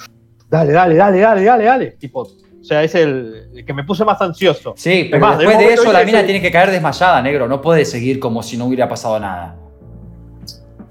Dale, 0.53 0.71
dale, 0.71 0.95
dale, 0.95 1.19
dale, 1.19 1.43
dale, 1.43 1.63
dale. 1.63 1.91
Tipo. 1.97 2.21
O 2.21 2.63
sea, 2.63 2.83
es 2.83 2.93
el, 2.93 3.49
el 3.55 3.65
que 3.65 3.73
me 3.73 3.83
puse 3.83 4.05
más 4.05 4.21
ansioso. 4.21 4.75
Sí, 4.77 5.07
pero 5.09 5.25
más, 5.25 5.39
de 5.39 5.45
después 5.45 5.57
de 5.57 5.63
momento 5.63 5.81
eso 5.81 5.91
la 5.91 6.03
mina 6.05 6.23
tiene 6.23 6.39
que 6.39 6.51
caer 6.51 6.69
desmayada, 6.69 7.19
negro. 7.23 7.47
No 7.47 7.59
puede 7.59 7.85
seguir 7.85 8.19
como 8.19 8.43
si 8.43 8.55
no 8.55 8.65
hubiera 8.65 8.87
pasado 8.87 9.19
nada. 9.19 9.55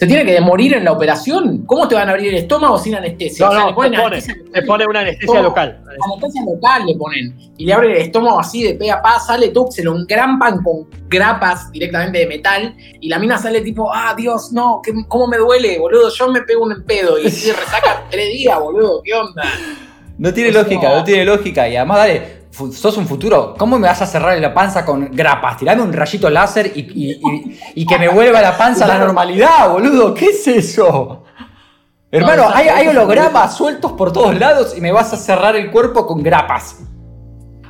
¿Se 0.03 0.09
tiene 0.09 0.25
que 0.27 0.41
morir 0.41 0.75
en 0.75 0.85
la 0.85 0.91
operación? 0.91 1.65
¿Cómo 1.65 1.87
te 1.87 1.95
van 1.95 2.09
a 2.09 2.11
abrir 2.11 2.31
el 2.31 2.39
estómago 2.41 2.77
sin 2.77 2.97
anestesia? 2.97 3.47
No, 3.47 3.53
O 3.53 3.55
sea, 3.55 3.61
no, 3.63 3.69
le 3.69 3.75
ponen 3.75 4.01
anestesia, 4.01 4.43
una 4.89 5.01
anestesia 5.01 5.43
local. 5.43 5.81
anestesia 6.13 6.43
local 6.45 6.87
le 6.89 6.95
ponen. 6.97 7.39
Y 7.57 7.67
le 7.67 7.73
abren 7.73 7.93
el 7.93 7.99
estómago 7.99 8.41
así 8.41 8.65
de 8.65 8.75
pe 8.75 8.91
a 8.91 9.01
pa, 9.01 9.21
sale 9.21 9.51
tú, 9.51 9.69
se 9.71 9.85
lo 9.85 9.97
engrampan 9.97 10.61
con 10.65 10.89
grapas 11.09 11.71
directamente 11.71 12.19
de 12.19 12.27
metal. 12.27 12.75
Y 13.01 13.09
la 13.09 13.21
mina 13.21 13.39
sale 13.39 13.61
tipo, 13.61 13.93
ah, 13.95 14.13
Dios, 14.17 14.51
no, 14.51 14.81
¿qué- 14.83 14.93
¿cómo 15.07 15.29
me 15.29 15.37
duele, 15.37 15.79
boludo? 15.79 16.11
Yo 16.13 16.29
me 16.33 16.41
pego 16.43 16.65
un 16.65 16.83
pedo 16.85 17.17
y 17.21 17.31
se 17.31 17.53
resaca 17.53 18.03
tres 18.11 18.27
días, 18.27 18.59
boludo, 18.59 19.03
¿qué 19.05 19.15
onda? 19.15 19.45
No 20.19 20.35
tiene 20.35 20.51
lógica, 20.51 20.97
no 20.97 21.05
tiene 21.05 21.25
lógica. 21.25 21.69
Y 21.69 21.77
además, 21.77 21.99
dale, 21.99 22.42
sos 22.73 22.97
un 22.97 23.07
futuro. 23.07 23.55
¿Cómo 23.59 23.79
me 23.79 23.89
vas 23.89 24.03
a 24.03 24.07
cerrar 24.07 24.39
la 24.39 24.53
panza 24.55 24.85
con 24.85 25.11
grapas? 25.11 25.57
Tirame 25.57 25.83
un 25.83 25.93
rayito 25.93 26.29
láser 26.31 26.71
y, 26.75 26.81
y- 26.81 27.13
y- 27.13 27.61
y 27.77 27.87
que 27.87 27.99
me 27.99 28.09
vuelva 28.09 28.41
la 28.41 28.57
panza 28.57 28.85
a 28.85 28.89
la 28.89 28.99
normalidad, 28.99 29.71
boludo. 29.71 30.13
¿Qué 30.15 30.27
es 30.27 30.47
eso? 30.47 31.25
Hermano, 32.11 32.49
No, 32.51 32.55
hay, 32.55 32.87
hologramas 32.89 33.57
sueltos 33.57 33.93
por 33.93 34.13
todos 34.13 34.39
lados 34.39 34.77
y 34.77 34.81
me 34.83 34.93
vas 34.93 35.13
a 35.15 35.17
cerrar 35.17 35.57
el 35.57 35.71
cuerpo 35.71 36.07
con 36.07 36.23
grapas. 36.23 36.81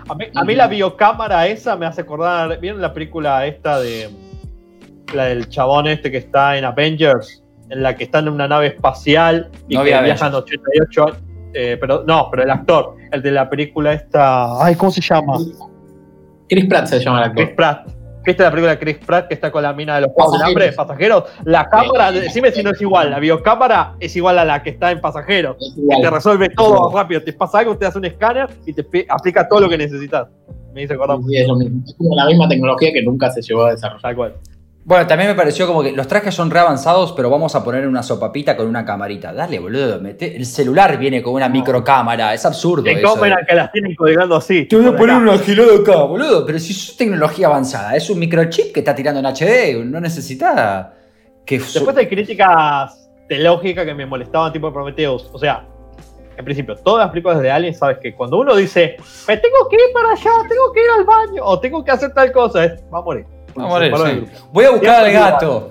A 0.08 0.14
mí, 0.16 0.24
a 0.34 0.44
mí 0.44 0.54
la 0.56 0.66
biocámara 0.66 1.46
esa 1.46 1.76
me 1.76 1.86
hace 1.86 2.00
acordar. 2.00 2.58
¿Vieron 2.58 2.80
la 2.82 2.92
película 2.92 3.46
esta 3.46 3.78
de. 3.78 4.10
La 5.14 5.26
del 5.26 5.48
chabón 5.48 5.86
este 5.86 6.10
que 6.10 6.16
está 6.16 6.56
en 6.58 6.64
Avengers? 6.64 7.44
En 7.70 7.82
la 7.84 7.94
que 7.94 8.04
está 8.04 8.18
en 8.18 8.28
una 8.30 8.48
nave 8.48 8.66
espacial 8.66 9.50
y 9.68 9.76
No 9.76 9.84
que 9.84 9.90
viajan 10.02 10.34
88 10.34 11.04
años. 11.06 11.18
Eh, 11.54 11.76
pero 11.80 12.04
no, 12.06 12.28
pero 12.30 12.42
el 12.42 12.50
actor, 12.50 12.96
el 13.10 13.22
de 13.22 13.30
la 13.30 13.48
película 13.48 13.92
esta. 13.92 14.64
Ay, 14.64 14.74
¿cómo 14.74 14.90
se 14.90 15.00
llama? 15.00 15.38
Chris 16.48 16.66
Pratt 16.66 16.86
se 16.86 17.00
llama 17.00 17.24
el 17.24 17.32
Chris 17.32 17.48
actor. 17.48 17.56
Pratt. 17.56 18.02
¿Viste 18.24 18.42
la 18.42 18.50
película 18.50 18.72
de 18.72 18.78
Chris 18.78 18.98
Pratt 18.98 19.26
que 19.26 19.34
está 19.34 19.50
con 19.50 19.62
la 19.64 19.72
mina 19.72 19.96
de 19.96 20.02
los 20.02 20.12
Juegos 20.12 20.38
del 20.38 20.42
Hambre, 20.42 20.72
Pasajeros. 20.72 21.24
La 21.44 21.68
cámara, 21.68 22.12
decime 22.12 22.52
si 22.52 22.62
no 22.62 22.70
es 22.70 22.80
igual, 22.80 23.10
la 23.10 23.18
biocámara 23.18 23.96
es 23.98 24.14
igual 24.14 24.38
a 24.38 24.44
la 24.44 24.62
que 24.62 24.70
está 24.70 24.92
en 24.92 25.00
pasajeros. 25.00 25.56
Es 25.60 26.00
Te 26.00 26.10
resuelve 26.10 26.48
todo 26.50 26.92
rápido. 26.94 27.20
Te 27.22 27.32
pasa 27.32 27.58
algo, 27.58 27.76
te 27.76 27.86
hace 27.86 27.98
un 27.98 28.04
escáner 28.04 28.48
y 28.64 28.72
te 28.72 29.06
aplica 29.08 29.48
todo 29.48 29.60
lo 29.62 29.68
que 29.68 29.76
necesitas. 29.76 30.28
Me 30.72 30.82
dice 30.82 30.94
acordar 30.94 31.18
Sí, 31.28 31.36
es 31.36 31.48
lo 31.48 31.56
mismo. 31.56 31.82
Es 31.84 31.94
como 31.94 32.14
la 32.14 32.26
misma 32.26 32.48
tecnología 32.48 32.92
que 32.92 33.02
nunca 33.02 33.30
se 33.30 33.42
llevó 33.42 33.64
a 33.64 33.72
desarrollar. 33.72 34.02
tal 34.02 34.16
cual. 34.16 34.34
Bueno, 34.84 35.06
también 35.06 35.30
me 35.30 35.36
pareció 35.36 35.66
como 35.68 35.80
que 35.82 35.92
los 35.92 36.08
trajes 36.08 36.34
son 36.34 36.50
re 36.50 36.58
avanzados, 36.58 37.12
pero 37.12 37.30
vamos 37.30 37.54
a 37.54 37.62
poner 37.62 37.86
una 37.86 38.02
sopapita 38.02 38.56
con 38.56 38.66
una 38.66 38.84
camarita. 38.84 39.32
Dale, 39.32 39.60
boludo, 39.60 40.00
mete- 40.00 40.36
el 40.36 40.44
celular 40.44 40.98
viene 40.98 41.22
con 41.22 41.34
una 41.34 41.48
microcámara. 41.48 42.34
Es 42.34 42.44
absurdo. 42.44 42.84
Eso 42.90 42.96
de- 42.98 43.02
Copenhague 43.04 43.46
que 43.48 43.54
las 43.54 43.70
tienen 43.70 43.94
colgando 43.94 44.34
así. 44.36 44.64
Te 44.64 44.74
voy 44.76 44.86
a 44.86 44.96
poner 44.96 45.16
un 45.16 45.28
agilado 45.28 45.76
acá, 45.82 46.02
boludo. 46.02 46.44
Pero 46.44 46.58
si 46.58 46.72
es 46.72 46.96
tecnología 46.96 47.46
avanzada, 47.46 47.94
es 47.94 48.10
un 48.10 48.18
microchip 48.18 48.72
que 48.72 48.80
está 48.80 48.92
tirando 48.92 49.20
en 49.20 49.26
HD, 49.26 49.84
no 49.84 50.00
necesita 50.00 50.94
que. 51.46 51.60
Después 51.60 51.96
hay 51.96 52.08
críticas 52.08 53.08
de 53.28 53.38
lógica 53.38 53.84
que 53.84 53.94
me 53.94 54.04
molestaban 54.04 54.52
tipo 54.52 54.66
de 54.66 54.72
Prometheus. 54.72 55.30
O 55.32 55.38
sea, 55.38 55.64
en 56.36 56.44
principio, 56.44 56.74
todas 56.74 57.04
las 57.04 57.10
películas 57.10 57.40
de 57.40 57.52
Alien, 57.52 57.72
sabes 57.74 57.98
que 58.02 58.16
cuando 58.16 58.38
uno 58.40 58.56
dice, 58.56 58.96
me 59.28 59.36
tengo 59.36 59.68
que 59.70 59.76
ir 59.76 59.92
para 59.94 60.10
allá, 60.10 60.48
tengo 60.48 60.72
que 60.72 60.80
ir 60.80 60.86
al 60.98 61.04
baño, 61.04 61.44
o 61.44 61.60
tengo 61.60 61.84
que 61.84 61.92
hacer 61.92 62.12
tal 62.12 62.32
cosa, 62.32 62.64
es, 62.64 62.82
va 62.92 62.98
a 62.98 63.02
morir. 63.02 63.26
Va 63.58 63.78
a 63.78 64.10
sí. 64.10 64.26
Voy 64.52 64.64
a 64.64 64.70
buscar 64.70 65.04
al 65.04 65.12
gato. 65.12 65.70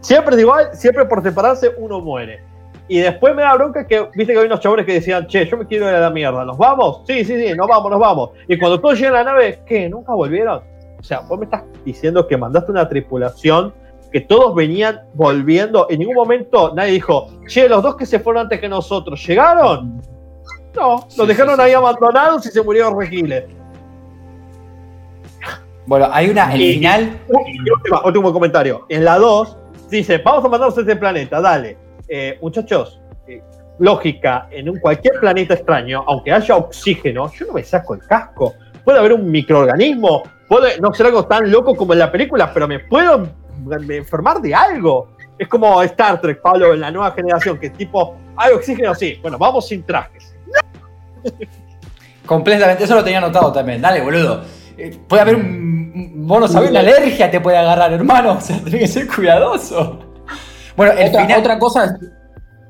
Siempre 0.00 0.36
es 0.36 0.42
igual, 0.42 0.68
siempre 0.74 1.04
por 1.04 1.22
separarse 1.22 1.72
uno 1.78 2.00
muere. 2.00 2.42
Y 2.88 3.00
después 3.00 3.34
me 3.34 3.42
da 3.42 3.54
bronca 3.54 3.86
que, 3.86 4.08
viste 4.14 4.32
que 4.32 4.38
hay 4.38 4.46
unos 4.46 4.60
chabones 4.60 4.86
que 4.86 4.94
decían, 4.94 5.26
che, 5.26 5.44
yo 5.44 5.58
me 5.58 5.66
quiero 5.66 5.88
ir 5.88 5.94
a 5.94 6.00
la 6.00 6.10
mierda, 6.10 6.44
¿nos 6.44 6.56
vamos? 6.56 7.02
Sí, 7.06 7.24
sí, 7.24 7.38
sí, 7.38 7.54
nos 7.54 7.68
vamos, 7.68 7.90
nos 7.90 8.00
vamos. 8.00 8.30
Y 8.48 8.58
cuando 8.58 8.80
todos 8.80 8.98
llegan 8.98 9.14
a 9.16 9.18
la 9.18 9.24
nave, 9.24 9.60
¿qué? 9.66 9.88
¿Nunca 9.90 10.14
volvieron? 10.14 10.62
O 10.98 11.02
sea, 11.02 11.20
vos 11.20 11.38
me 11.38 11.44
estás 11.44 11.64
diciendo 11.84 12.26
que 12.26 12.36
mandaste 12.36 12.72
una 12.72 12.88
tripulación 12.88 13.74
que 14.10 14.22
todos 14.22 14.54
venían 14.54 15.00
volviendo. 15.12 15.86
En 15.90 15.98
ningún 15.98 16.14
momento 16.14 16.72
nadie 16.74 16.92
dijo, 16.92 17.28
che, 17.46 17.68
los 17.68 17.82
dos 17.82 17.96
que 17.96 18.06
se 18.06 18.20
fueron 18.20 18.42
antes 18.42 18.58
que 18.58 18.68
nosotros, 18.68 19.24
¿llegaron? 19.26 20.00
No, 20.74 21.06
los 21.16 21.28
dejaron 21.28 21.60
ahí 21.60 21.72
abandonados 21.72 22.46
y 22.46 22.50
se 22.50 22.62
murieron 22.62 22.98
regiles. 22.98 23.44
Bueno, 25.88 26.06
hay 26.12 26.28
una, 26.28 26.52
el 26.52 26.74
final. 26.74 27.18
último 28.04 28.30
comentario. 28.30 28.84
En 28.90 29.06
la 29.06 29.16
2 29.16 29.56
dice, 29.88 30.18
vamos 30.18 30.44
a 30.44 30.48
mandarnos 30.48 30.76
a 30.76 30.82
este 30.82 30.96
planeta, 30.96 31.40
dale. 31.40 31.78
Eh, 32.06 32.38
muchachos, 32.42 33.00
eh, 33.26 33.42
lógica, 33.78 34.48
en 34.50 34.68
un 34.68 34.78
cualquier 34.80 35.18
planeta 35.18 35.54
extraño, 35.54 36.04
aunque 36.06 36.30
haya 36.30 36.56
oxígeno, 36.56 37.32
yo 37.32 37.46
no 37.46 37.54
me 37.54 37.64
saco 37.64 37.94
el 37.94 38.00
casco. 38.06 38.52
Puede 38.84 38.98
haber 38.98 39.14
un 39.14 39.30
microorganismo, 39.30 40.24
puede 40.46 40.78
no 40.78 40.92
ser 40.92 41.06
algo 41.06 41.24
tan 41.24 41.50
loco 41.50 41.74
como 41.74 41.94
en 41.94 42.00
la 42.00 42.12
película, 42.12 42.52
pero 42.52 42.68
me 42.68 42.80
puedo 42.80 43.26
enfermar 43.88 44.42
de 44.42 44.54
algo. 44.54 45.12
Es 45.38 45.48
como 45.48 45.82
Star 45.84 46.20
Trek, 46.20 46.42
Pablo, 46.42 46.74
en 46.74 46.80
la 46.80 46.90
nueva 46.90 47.12
generación, 47.12 47.58
que 47.58 47.70
tipo, 47.70 48.14
hay 48.36 48.52
oxígeno, 48.52 48.94
sí. 48.94 49.18
Bueno, 49.22 49.38
vamos 49.38 49.66
sin 49.66 49.82
trajes. 49.84 50.36
Completamente, 52.26 52.84
eso 52.84 52.94
lo 52.94 53.02
tenía 53.02 53.20
anotado 53.20 53.50
también. 53.50 53.80
Dale, 53.80 54.02
boludo. 54.02 54.58
Eh, 54.78 54.96
puede 55.08 55.22
haber 55.22 55.34
un 55.34 56.24
mono, 56.24 56.46
¿sabes? 56.46 56.70
Una 56.70 56.80
alergia 56.80 57.30
te 57.30 57.40
puede 57.40 57.56
agarrar, 57.56 57.92
hermano. 57.92 58.32
O 58.38 58.40
sea, 58.40 58.58
tenés 58.62 58.80
que 58.80 58.86
ser 58.86 59.08
cuidadoso. 59.08 59.98
Bueno, 60.76 60.92
otra, 61.36 61.58
cosa, 61.58 61.98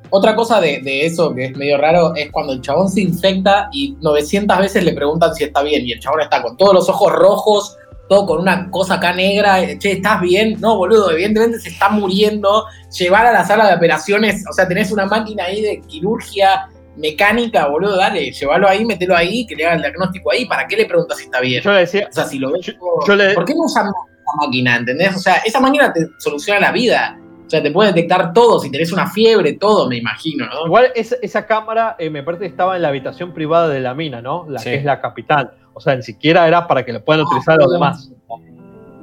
otra 0.08 0.34
cosa 0.34 0.60
de, 0.62 0.80
de, 0.80 1.04
eso 1.04 1.34
que 1.34 1.44
es 1.44 1.56
medio 1.56 1.76
raro 1.76 2.14
es 2.14 2.32
cuando 2.32 2.54
el 2.54 2.62
chabón 2.62 2.88
se 2.88 3.02
infecta 3.02 3.68
y 3.70 3.98
900 4.00 4.58
veces 4.58 4.82
le 4.82 4.94
preguntan 4.94 5.34
si 5.34 5.44
está 5.44 5.62
bien 5.62 5.84
y 5.84 5.92
el 5.92 6.00
chabón 6.00 6.22
está 6.22 6.40
con 6.40 6.56
todos 6.56 6.72
los 6.72 6.88
ojos 6.88 7.12
rojos, 7.12 7.76
todo 8.08 8.24
con 8.24 8.40
una 8.40 8.70
cosa 8.70 8.94
acá 8.94 9.12
negra, 9.12 9.58
che, 9.78 9.92
¿estás 9.92 10.22
bien? 10.22 10.58
No, 10.58 10.78
boludo, 10.78 11.10
evidentemente 11.10 11.60
se 11.60 11.68
está 11.68 11.90
muriendo. 11.90 12.64
Llevar 12.98 13.26
a 13.26 13.32
la 13.32 13.44
sala 13.44 13.68
de 13.68 13.74
operaciones, 13.74 14.42
o 14.48 14.54
sea, 14.54 14.66
tenés 14.66 14.90
una 14.90 15.04
máquina 15.04 15.44
ahí 15.44 15.60
de 15.60 15.82
quirurgia 15.82 16.70
mecánica, 16.98 17.66
boludo, 17.68 17.96
dale, 17.96 18.30
llévalo 18.30 18.68
ahí, 18.68 18.84
metelo 18.84 19.16
ahí, 19.16 19.46
que 19.46 19.56
le 19.56 19.64
haga 19.64 19.76
el 19.76 19.82
diagnóstico 19.82 20.32
ahí. 20.32 20.44
¿Para 20.44 20.66
qué 20.66 20.76
le 20.76 20.86
preguntas 20.86 21.18
si 21.18 21.24
está 21.24 21.40
bien? 21.40 21.62
Yo 21.62 21.72
le 21.72 21.80
decía. 21.80 22.08
O 22.10 22.12
sea, 22.12 22.24
si 22.24 22.38
lo 22.38 22.52
ves. 22.52 22.76
¿Por 22.78 23.44
qué 23.44 23.54
no 23.54 23.64
usamos 23.64 23.92
esa 24.06 24.46
máquina? 24.46 24.76
¿Entendés? 24.76 25.16
O 25.16 25.20
sea, 25.20 25.36
esa 25.36 25.60
máquina 25.60 25.92
te 25.92 26.06
soluciona 26.18 26.60
la 26.60 26.72
vida. 26.72 27.18
O 27.46 27.50
sea, 27.50 27.62
te 27.62 27.70
puede 27.70 27.94
detectar 27.94 28.34
todo, 28.34 28.60
si 28.60 28.70
tenés 28.70 28.92
una 28.92 29.06
fiebre, 29.06 29.54
todo, 29.54 29.88
me 29.88 29.96
imagino, 29.96 30.44
¿no? 30.44 30.66
Igual 30.66 30.92
esa, 30.94 31.46
cámara, 31.46 31.96
eh, 31.98 32.10
me 32.10 32.22
parece 32.22 32.42
que 32.42 32.50
estaba 32.50 32.76
en 32.76 32.82
la 32.82 32.88
habitación 32.88 33.32
privada 33.32 33.68
de 33.68 33.80
la 33.80 33.94
mina, 33.94 34.20
¿no? 34.20 34.44
La 34.50 34.62
que 34.62 34.74
es 34.74 34.84
la 34.84 35.00
capital. 35.00 35.54
O 35.72 35.80
sea, 35.80 35.96
ni 35.96 36.02
siquiera 36.02 36.46
era 36.46 36.66
para 36.66 36.84
que 36.84 36.92
lo 36.92 37.02
puedan 37.02 37.24
utilizar 37.24 37.56
los 37.56 37.72
demás. 37.72 38.12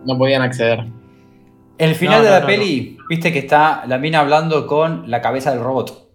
No 0.06 0.16
podían 0.16 0.44
acceder. 0.44 0.86
El 1.80 1.96
final 1.96 2.24
de 2.24 2.30
la 2.30 2.46
peli, 2.46 3.00
viste 3.10 3.34
que 3.34 3.40
está 3.40 3.84
la 3.88 3.98
mina 3.98 4.20
hablando 4.20 4.68
con 4.68 5.10
la 5.10 5.22
cabeza 5.22 5.50
del 5.50 5.62
robot. 5.62 6.08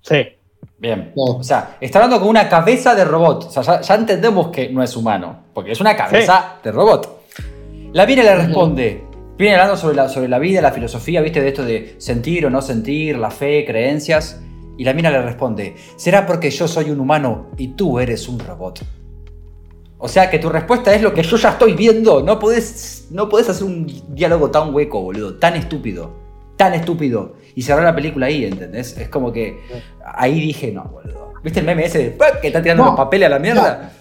Sí. 0.00 0.37
Bien. 0.78 1.12
O 1.16 1.42
sea, 1.42 1.76
está 1.80 1.98
hablando 1.98 2.20
con 2.20 2.28
una 2.28 2.48
cabeza 2.48 2.94
de 2.94 3.04
robot. 3.04 3.44
O 3.44 3.62
sea, 3.62 3.80
ya, 3.80 3.94
entendemos 3.94 4.48
que 4.48 4.70
no 4.70 4.82
es 4.82 4.96
humano, 4.96 5.44
porque 5.52 5.72
es 5.72 5.80
una 5.80 5.96
cabeza 5.96 6.58
de 6.62 6.70
robot. 6.70 7.22
La 7.92 8.06
mina 8.06 8.22
le 8.22 8.36
responde, 8.36 9.04
viene 9.36 9.54
hablando 9.54 9.76
sobre 9.76 9.96
la, 9.96 10.08
sobre 10.08 10.28
la 10.28 10.38
vida, 10.38 10.60
la 10.60 10.72
filosofía, 10.72 11.20
viste, 11.20 11.40
de 11.40 11.48
esto 11.48 11.64
de 11.64 11.96
sentir 11.98 12.46
o 12.46 12.50
no 12.50 12.62
sentir, 12.62 13.18
la 13.18 13.30
fe, 13.30 13.64
creencias. 13.66 14.40
Y 14.76 14.84
la 14.84 14.92
mina 14.92 15.10
le 15.10 15.20
responde, 15.22 15.74
¿será 15.96 16.24
porque 16.24 16.50
yo 16.50 16.68
soy 16.68 16.90
un 16.90 17.00
humano 17.00 17.48
y 17.56 17.68
tú 17.68 17.98
eres 17.98 18.28
un 18.28 18.38
robot? 18.38 18.80
O 19.98 20.06
sea 20.06 20.30
que 20.30 20.38
tu 20.38 20.48
respuesta 20.48 20.94
es 20.94 21.02
lo 21.02 21.12
que 21.12 21.24
yo 21.24 21.36
ya 21.36 21.50
estoy 21.50 21.72
viendo. 21.72 22.22
No 22.22 22.38
podés, 22.38 23.08
no 23.10 23.28
hacer 23.36 23.64
un 23.64 23.92
diálogo 24.10 24.50
tan 24.50 24.72
hueco, 24.72 25.02
boludo. 25.02 25.34
Tan 25.34 25.56
estúpido. 25.56 26.27
Tan 26.58 26.74
estúpido. 26.74 27.36
Y 27.54 27.62
cerrar 27.62 27.84
la 27.84 27.94
película 27.94 28.26
ahí, 28.26 28.44
¿entendés? 28.44 28.98
Es 28.98 29.08
como 29.08 29.32
que 29.32 29.58
ahí 30.04 30.38
dije, 30.38 30.70
no, 30.70 30.84
boludo. 30.84 31.32
¿Viste 31.42 31.60
el 31.60 31.66
meme 31.66 31.86
ese 31.86 32.14
que 32.42 32.48
está 32.48 32.60
tirando 32.60 32.84
los 32.84 32.94
papeles 32.94 33.26
a 33.26 33.30
la 33.30 33.38
mierda? 33.38 33.92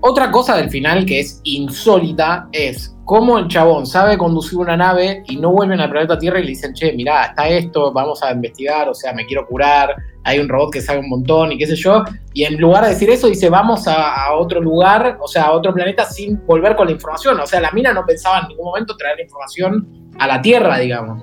Otra, 0.00 0.30
cosa 0.32 0.56
del 0.56 0.70
final 0.70 1.06
que 1.06 1.20
es 1.20 1.40
insólita 1.44 2.48
es 2.50 2.96
cómo 3.04 3.38
el 3.38 3.46
chabón 3.46 3.86
sabe 3.86 4.18
conducir 4.18 4.58
una 4.58 4.76
nave 4.76 5.22
y 5.28 5.36
no 5.36 5.52
vuelven 5.52 5.78
al 5.78 5.88
planeta 5.88 6.18
Tierra 6.18 6.40
y 6.40 6.42
le 6.42 6.48
dicen, 6.48 6.74
che, 6.74 6.92
mirá, 6.94 7.26
está 7.26 7.48
esto, 7.48 7.92
vamos 7.92 8.22
a 8.24 8.32
investigar, 8.32 8.88
o 8.88 8.94
sea, 8.94 9.12
me 9.12 9.24
quiero 9.24 9.46
curar, 9.46 9.94
hay 10.24 10.40
un 10.40 10.48
robot 10.48 10.72
que 10.72 10.80
sabe 10.80 10.98
un 10.98 11.08
montón 11.08 11.52
y 11.52 11.58
qué 11.58 11.66
sé 11.68 11.76
yo. 11.76 12.02
Y 12.34 12.42
en 12.42 12.60
lugar 12.60 12.84
de 12.84 12.90
decir 12.90 13.08
eso, 13.10 13.28
dice, 13.28 13.50
vamos 13.50 13.86
a, 13.86 14.32
otro 14.34 14.60
lugar, 14.60 15.18
o 15.20 15.28
sea, 15.28 15.44
a 15.44 15.52
otro 15.52 15.72
planeta 15.72 16.06
sin 16.06 16.44
volver 16.44 16.74
con 16.74 16.86
la 16.86 16.92
información. 16.92 17.38
O 17.38 17.46
sea, 17.46 17.60
la 17.60 17.70
mina 17.70 17.92
no 17.92 18.04
pensaba 18.04 18.40
en 18.40 18.48
ningún 18.48 18.66
momento 18.66 18.96
traer 18.96 19.18
la 19.18 19.22
información 19.22 20.10
a 20.18 20.26
la 20.26 20.42
Tierra, 20.42 20.78
digamos. 20.78 21.22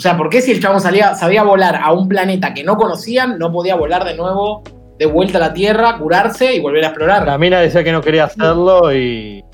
O 0.00 0.02
sea, 0.02 0.16
¿por 0.16 0.30
qué 0.30 0.40
si 0.40 0.52
el 0.52 0.62
chabón 0.62 0.80
salía, 0.80 1.14
sabía 1.14 1.42
volar 1.42 1.76
a 1.76 1.92
un 1.92 2.08
planeta 2.08 2.54
que 2.54 2.64
no 2.64 2.78
conocían, 2.78 3.38
no 3.38 3.52
podía 3.52 3.74
volar 3.74 4.02
de 4.06 4.16
nuevo 4.16 4.62
de 4.98 5.04
vuelta 5.04 5.36
a 5.36 5.42
la 5.42 5.52
Tierra, 5.52 5.98
curarse 5.98 6.54
y 6.54 6.58
volver 6.58 6.84
a 6.84 6.86
explorar. 6.86 7.26
La 7.26 7.36
mina 7.36 7.60
decía 7.60 7.84
que 7.84 7.92
no 7.92 8.00
quería 8.00 8.24
hacerlo 8.24 8.94
y 8.94 9.44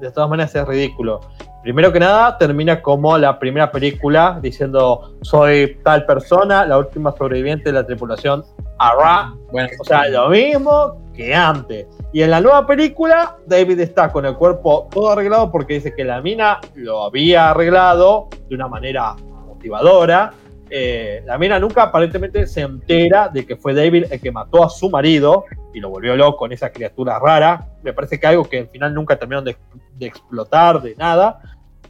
de 0.00 0.10
todas 0.10 0.30
maneras 0.30 0.54
es 0.54 0.66
ridículo. 0.66 1.20
Primero 1.62 1.92
que 1.92 2.00
nada, 2.00 2.38
termina 2.38 2.80
como 2.80 3.18
la 3.18 3.38
primera 3.38 3.70
película 3.70 4.38
diciendo 4.40 5.18
soy 5.20 5.78
tal 5.84 6.06
persona, 6.06 6.64
la 6.64 6.78
última 6.78 7.12
sobreviviente 7.12 7.64
de 7.64 7.74
la 7.74 7.84
tripulación 7.84 8.42
Arra. 8.78 9.34
Bueno, 9.52 9.68
o 9.78 9.84
sea, 9.84 10.08
lo 10.08 10.30
mismo 10.30 10.96
que 11.14 11.34
antes. 11.34 11.86
Y 12.14 12.22
en 12.22 12.30
la 12.30 12.40
nueva 12.40 12.66
película, 12.66 13.36
David 13.46 13.80
está 13.80 14.10
con 14.10 14.24
el 14.24 14.34
cuerpo 14.36 14.88
todo 14.90 15.10
arreglado 15.10 15.52
porque 15.52 15.74
dice 15.74 15.94
que 15.94 16.04
la 16.04 16.22
mina 16.22 16.58
lo 16.74 17.04
había 17.04 17.50
arreglado 17.50 18.30
de 18.48 18.54
una 18.54 18.66
manera 18.66 19.14
motivadora. 19.60 20.32
Eh, 20.70 21.22
la 21.26 21.36
mina 21.36 21.58
nunca 21.58 21.82
aparentemente 21.82 22.46
se 22.46 22.62
entera 22.62 23.28
de 23.28 23.44
que 23.44 23.56
fue 23.56 23.74
David 23.74 24.06
el 24.10 24.20
que 24.20 24.30
mató 24.30 24.64
a 24.64 24.70
su 24.70 24.88
marido 24.88 25.44
y 25.74 25.80
lo 25.80 25.90
volvió 25.90 26.16
loco 26.16 26.38
con 26.38 26.52
esa 26.52 26.70
criatura 26.70 27.18
rara. 27.18 27.66
Me 27.82 27.92
parece 27.92 28.18
que 28.18 28.26
algo 28.26 28.44
que 28.44 28.60
al 28.60 28.68
final 28.68 28.94
nunca 28.94 29.18
terminaron 29.18 29.44
de, 29.44 30.06
explotar, 30.06 30.80
de 30.80 30.94
nada. 30.96 31.42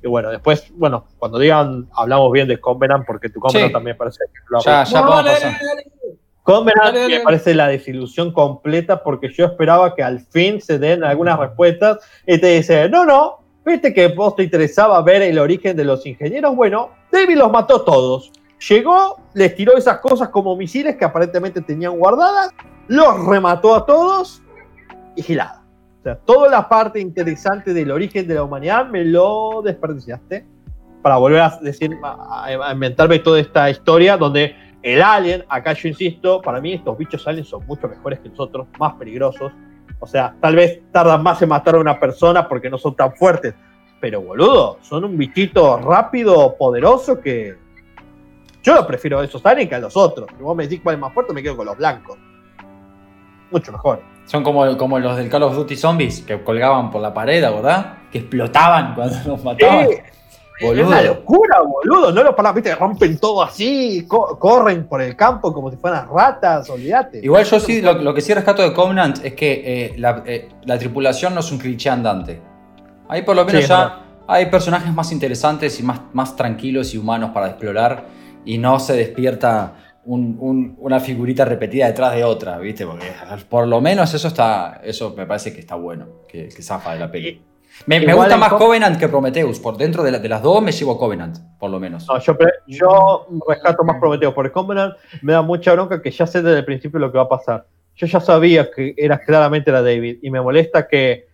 Y 0.03 0.09
bueno, 0.09 0.31
después, 0.31 0.73
bueno, 0.75 1.05
cuando 1.19 1.39
digan, 1.39 1.89
hablamos 1.95 2.33
bien 2.33 2.49
de 2.49 2.59
Convenant, 2.59 3.07
porque 3.07 3.29
tu 3.29 3.39
Convenant 3.39 3.73
también 3.73 3.97
parece 3.97 4.25
que 4.33 4.41
lo 4.49 4.61
Ya, 4.61 4.83
ya 4.85 5.05
Convenant 6.43 6.97
me 7.09 7.21
parece 7.21 7.55
la 7.55 7.69
desilusión 7.69 8.33
completa 8.33 9.03
porque 9.05 9.31
yo 9.31 9.45
esperaba 9.45 9.95
que 9.95 10.03
al 10.03 10.21
fin 10.21 10.61
se 10.61 10.79
den 10.79 11.05
algunas 11.05 11.39
respuestas 11.39 11.99
y 12.27 12.39
te 12.39 12.47
dice, 12.47 12.89
no, 12.89 13.05
no, 13.05 13.40
viste 13.65 13.93
que 13.95 14.09
vos 14.09 14.37
te 14.37 14.43
interesaba 14.45 15.01
ver 15.03 15.23
el 15.23 15.39
origen 15.39 15.77
de 15.77 15.85
los 15.85 16.05
ingenieros. 16.07 16.55
Bueno, 16.57 16.91
David 17.11 17.37
los 17.37 17.51
mató 17.51 17.83
todos. 17.83 18.33
Llegó, 18.69 19.21
les 19.35 19.55
tiró 19.55 19.77
esas 19.77 20.01
cosas 20.01 20.29
como 20.29 20.55
misiles 20.57 20.97
que 20.97 21.05
aparentemente 21.05 21.63
tenían 21.63 21.97
guardadas, 21.97 22.51
los 22.89 23.27
remató 23.27 23.75
a 23.75 23.87
todos 23.87 24.43
y 25.17 25.23
gilada. 25.23 25.63
O 26.01 26.03
sea, 26.03 26.17
toda 26.17 26.49
la 26.49 26.69
parte 26.69 27.01
interesante 27.01 27.73
del 27.73 27.91
origen 27.91 28.27
de 28.27 28.35
la 28.35 28.43
humanidad 28.43 28.87
me 28.87 29.05
lo 29.05 29.63
desperdiciaste 29.63 30.47
para 31.03 31.17
volver 31.17 31.41
a 31.41 31.59
decir, 31.63 31.97
a, 32.03 32.73
inventarme 32.73 33.19
toda 33.19 33.41
esta 33.41 33.71
historia 33.71 34.17
donde 34.17 34.55
el 34.83 35.03
alien, 35.03 35.45
acá 35.49 35.73
yo 35.73 35.89
insisto, 35.89 36.41
para 36.41 36.61
mí 36.61 36.75
estos 36.75 36.97
bichos 36.97 37.27
aliens 37.27 37.49
son 37.49 37.67
mucho 37.67 37.89
mejores 37.89 38.21
que 38.21 38.29
nosotros, 38.29 38.67
más 38.79 38.95
peligrosos. 38.95 39.53
O 40.01 40.07
sea, 40.07 40.35
tal 40.41 40.57
vez 40.57 40.81
tardan 40.91 41.23
más 41.23 41.41
en 41.43 41.51
matar 41.51 41.77
a 41.77 41.79
una 41.79 42.01
persona 42.01 42.49
porque 42.49 42.69
no 42.69 42.79
son 42.79 42.97
tan 42.97 43.15
fuertes. 43.15 43.55
Pero 44.01 44.23
boludo, 44.23 44.79
son 44.81 45.05
un 45.05 45.17
bichito 45.17 45.79
rápido, 45.79 46.57
poderoso 46.57 47.21
que 47.21 47.55
yo 48.63 48.75
lo 48.75 48.87
prefiero 48.87 49.21
a 49.21 49.25
esos 49.25 49.45
aliens 49.45 49.69
que 49.69 49.75
a 49.75 49.79
los 49.79 49.97
otros. 49.97 50.29
Si 50.37 50.43
vos 50.43 50.57
me 50.57 50.65
decís 50.65 50.81
cuál 50.83 50.97
es 50.97 51.01
más 51.01 51.13
fuerte, 51.13 51.33
me 51.35 51.43
quedo 51.43 51.57
con 51.57 51.67
los 51.67 51.77
blancos. 51.77 52.19
Mucho 53.51 53.73
mejor. 53.73 54.03
Son 54.25 54.43
como, 54.43 54.77
como 54.77 54.99
los 54.99 55.17
del 55.17 55.29
Call 55.29 55.43
of 55.43 55.55
Duty 55.55 55.77
Zombies 55.77 56.23
que 56.23 56.43
colgaban 56.43 56.91
por 56.91 57.03
la 57.03 57.13
pared, 57.13 57.43
¿verdad? 57.43 57.99
Que 58.11 58.19
explotaban 58.19 58.95
cuando 58.95 59.17
los 59.27 59.45
mataban. 59.45 59.89
Boludo. 60.61 60.83
Es 60.83 60.87
una 60.89 61.03
locura, 61.03 61.59
boludo. 61.63 62.13
No 62.13 62.23
los 62.23 62.35
paran, 62.35 62.55
viste, 62.55 62.75
rompen 62.75 63.19
todo 63.19 63.43
así, 63.43 64.07
corren 64.07 64.87
por 64.87 65.01
el 65.01 65.17
campo 65.17 65.53
como 65.53 65.71
si 65.71 65.77
fueran 65.77 66.09
ratas, 66.13 66.69
olvídate. 66.71 67.21
Igual 67.23 67.45
yo 67.45 67.59
sí, 67.61 67.81
lo, 67.81 68.13
que 68.15 68.21
sí 68.21 68.35
rescato 68.35 68.63
de 68.63 68.73
Covenant 68.73 69.25
es 69.25 69.35
que 69.35 69.53
eh, 69.53 69.95
eh, 70.27 70.49
la, 70.65 70.79
tripulación 70.79 71.35
no 71.35 71.41
es 71.41 71.51
un 71.51 71.59
cliché 71.59 71.89
andante. 71.91 72.41
Ahí 73.09 73.23
por 73.23 73.35
lo 73.37 73.45
menos 73.45 73.67
ya 73.67 74.01
hay 74.29 74.47
personajes 74.47 74.93
más 74.93 75.11
interesantes 75.13 75.81
y 75.81 75.83
más, 75.83 76.01
más 76.13 76.37
tranquilos 76.37 76.95
y 76.95 76.99
humanos 76.99 77.31
para 77.33 77.49
explorar 77.49 78.05
y 78.45 78.59
no 78.59 78.79
se 78.79 78.93
despierta 78.95 79.73
un- 80.05 80.37
un- 80.41 80.77
una 80.79 81.01
figurita 81.01 81.45
repetida 81.45 81.87
detrás 81.87 82.15
de 82.15 82.25
otra, 82.25 82.59
¿viste? 82.59 82.87
Porque 82.87 83.07
por 83.49 83.67
lo 83.67 83.81
menos 83.81 84.13
eso 84.15 84.29
está, 84.29 84.81
eso 84.85 85.15
me 85.17 85.27
parece 85.27 85.53
que 85.53 85.61
está 85.61 85.75
bueno, 85.75 86.07
que, 86.29 86.49
que 86.49 86.63
zafa 86.63 86.95
de 86.95 87.01
la 87.01 87.11
peli. 87.11 87.43
Me, 87.87 88.13
gusta 88.15 88.37
más 88.37 88.51
Co- 88.51 88.59
Covenant 88.59 88.99
que 88.99 89.09
Prometheus. 89.09 89.59
Por 89.59 89.77
dentro 89.77 90.03
de, 90.03 90.13
la- 90.13 90.19
de 90.19 90.29
las 90.29 90.43
dos 90.43 90.63
me 90.63 90.71
llevo 90.73 90.99
Covenant, 90.99 91.39
por 91.59 91.71
lo 91.71 91.81
menos. 91.81 92.07
No, 92.09 92.19
yo, 92.21 92.37
yo 92.67 93.27
rescato 93.49 93.85
más 93.85 93.99
Prometeo, 93.99 94.35
porque 94.35 94.53
Covenant 94.53 94.95
me 95.23 95.33
da 95.33 95.43
mucha 95.43 95.73
bronca 95.73 96.01
que 96.03 96.11
ya 96.11 96.27
sé 96.27 96.43
desde 96.43 96.59
el 96.59 96.65
principio 96.65 97.01
lo 97.01 97.11
que 97.11 97.19
va 97.19 97.25
a 97.25 97.29
pasar. 97.29 97.67
Yo 97.97 98.07
ya 98.07 98.21
sabía 98.21 98.71
que 98.71 98.95
era 98.97 99.19
claramente 99.19 99.73
la 99.73 99.83
David, 99.83 100.19
y 100.23 100.31
me 100.31 100.41
molesta 100.41 100.87
que, 100.87 101.27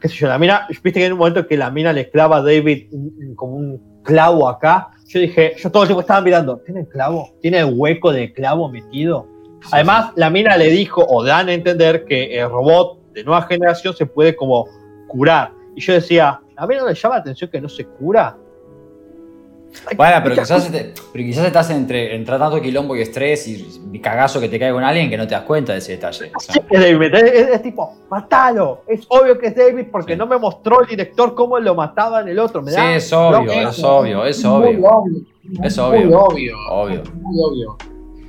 qué 0.00 0.08
sé 0.08 0.14
yo, 0.14 0.28
la 0.28 0.38
mina, 0.38 0.66
viste 0.68 0.92
que 1.00 1.06
en 1.06 1.12
un 1.12 1.18
momento 1.18 1.46
que 1.46 1.56
la 1.56 1.70
mina 1.70 1.92
le 1.92 2.08
clava 2.10 2.36
a 2.38 2.42
David 2.42 2.88
como 3.34 3.56
un 3.56 4.02
clavo 4.02 4.48
acá, 4.48 4.90
yo 5.08 5.20
dije, 5.20 5.54
yo 5.58 5.70
todo 5.70 5.82
el 5.82 5.88
tiempo 5.88 6.00
estaba 6.02 6.20
mirando, 6.20 6.58
¿tiene 6.58 6.86
clavo? 6.86 7.30
¿Tiene 7.42 7.64
hueco 7.64 8.12
de 8.12 8.32
clavo 8.32 8.70
metido? 8.70 9.26
Además, 9.72 10.12
la 10.16 10.30
mina 10.30 10.56
le 10.56 10.68
dijo, 10.68 11.04
o 11.06 11.24
dan 11.24 11.48
a 11.48 11.52
entender, 11.52 12.04
que 12.04 12.38
el 12.38 12.48
robot 12.48 13.12
de 13.12 13.24
nueva 13.24 13.42
generación 13.42 13.94
se 13.94 14.06
puede 14.06 14.36
como 14.36 14.66
curar. 15.10 15.52
Y 15.74 15.80
yo 15.80 15.92
decía, 15.94 16.40
¿a 16.56 16.66
mí 16.66 16.74
no 16.76 16.86
le 16.86 16.94
llama 16.94 17.16
la 17.16 17.20
atención 17.20 17.50
que 17.50 17.60
no 17.60 17.68
se 17.68 17.84
cura? 17.84 18.36
Bueno, 19.96 20.16
pero 20.24 20.34
quizás, 20.34 20.70
te- 20.70 20.92
pero 21.12 21.24
quizás 21.24 21.46
estás 21.46 21.70
entre, 21.70 22.16
entre 22.16 22.38
tanto 22.38 22.60
quilombo 22.60 22.96
y 22.96 23.02
estrés 23.02 23.46
y, 23.46 24.00
cagazo 24.00 24.40
que 24.40 24.48
te 24.48 24.58
cae 24.58 24.72
con 24.72 24.82
alguien 24.82 25.08
que 25.08 25.16
no 25.16 25.28
te 25.28 25.34
das 25.34 25.44
cuenta 25.44 25.72
de 25.72 25.78
ese 25.78 25.92
detalle. 25.92 26.32
O 26.36 26.40
sea, 26.40 26.54
Sí, 26.54 26.60
es 26.70 26.80
David, 26.80 27.14
es, 27.14 27.22
es- 27.22 27.48
es 27.50 27.62
tipo, 27.62 27.92
matalo. 28.10 28.82
Es 28.88 29.06
obvio 29.08 29.38
que 29.38 29.46
es 29.48 29.54
David 29.56 29.86
porque 29.92 30.14
Sí. 30.14 30.18
no 30.18 30.26
me 30.26 30.38
mostró 30.38 30.80
el 30.80 30.88
director 30.88 31.34
cómo 31.36 31.58
lo 31.60 31.74
mataba 31.76 32.20
en 32.22 32.28
el 32.28 32.38
otro. 32.40 32.62
Me 32.62 32.72
sí, 32.72 32.76
da 32.78 32.94
es 32.96 33.12
obvio, 33.12 33.30
bronca. 33.42 33.62
es 33.70 33.84
obvio, 33.84 34.24
es 34.24 34.44
obvio. 34.44 34.68
obvio. 34.88 35.22
Es 35.62 35.78
Muy 35.78 35.86
obvio. 35.86 36.18
obvio. 36.20 36.56
Obvio. 36.70 37.02
Muy 37.14 37.36
obvio. 37.44 37.76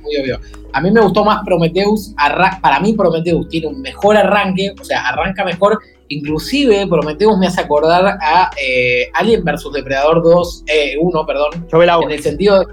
Muy 0.00 0.16
obvio. 0.20 0.40
A 0.72 0.80
mí 0.80 0.90
me 0.92 1.00
gustó 1.00 1.24
más 1.24 1.42
Prometheus. 1.44 2.14
Para 2.62 2.78
mí 2.80 2.92
Prometheus 2.94 3.48
tiene 3.48 3.66
un 3.66 3.80
mejor 3.80 4.16
arranque, 4.16 4.74
o 4.80 4.84
sea, 4.84 5.08
arranca 5.08 5.44
mejor. 5.44 5.78
Inclusive 6.12 6.86
Prometheus 6.88 7.38
me 7.38 7.46
hace 7.46 7.60
acordar 7.60 8.18
a 8.20 8.50
eh, 8.60 9.08
Alien 9.14 9.44
vs 9.44 9.72
Depredador 9.72 10.22
2, 10.22 10.64
eh, 10.66 10.96
1, 11.00 11.26
perdón, 11.26 11.66
Yo 11.70 11.82
la 11.82 11.98
en 12.02 12.10
el 12.10 12.22
sentido 12.22 12.60
de, 12.60 12.66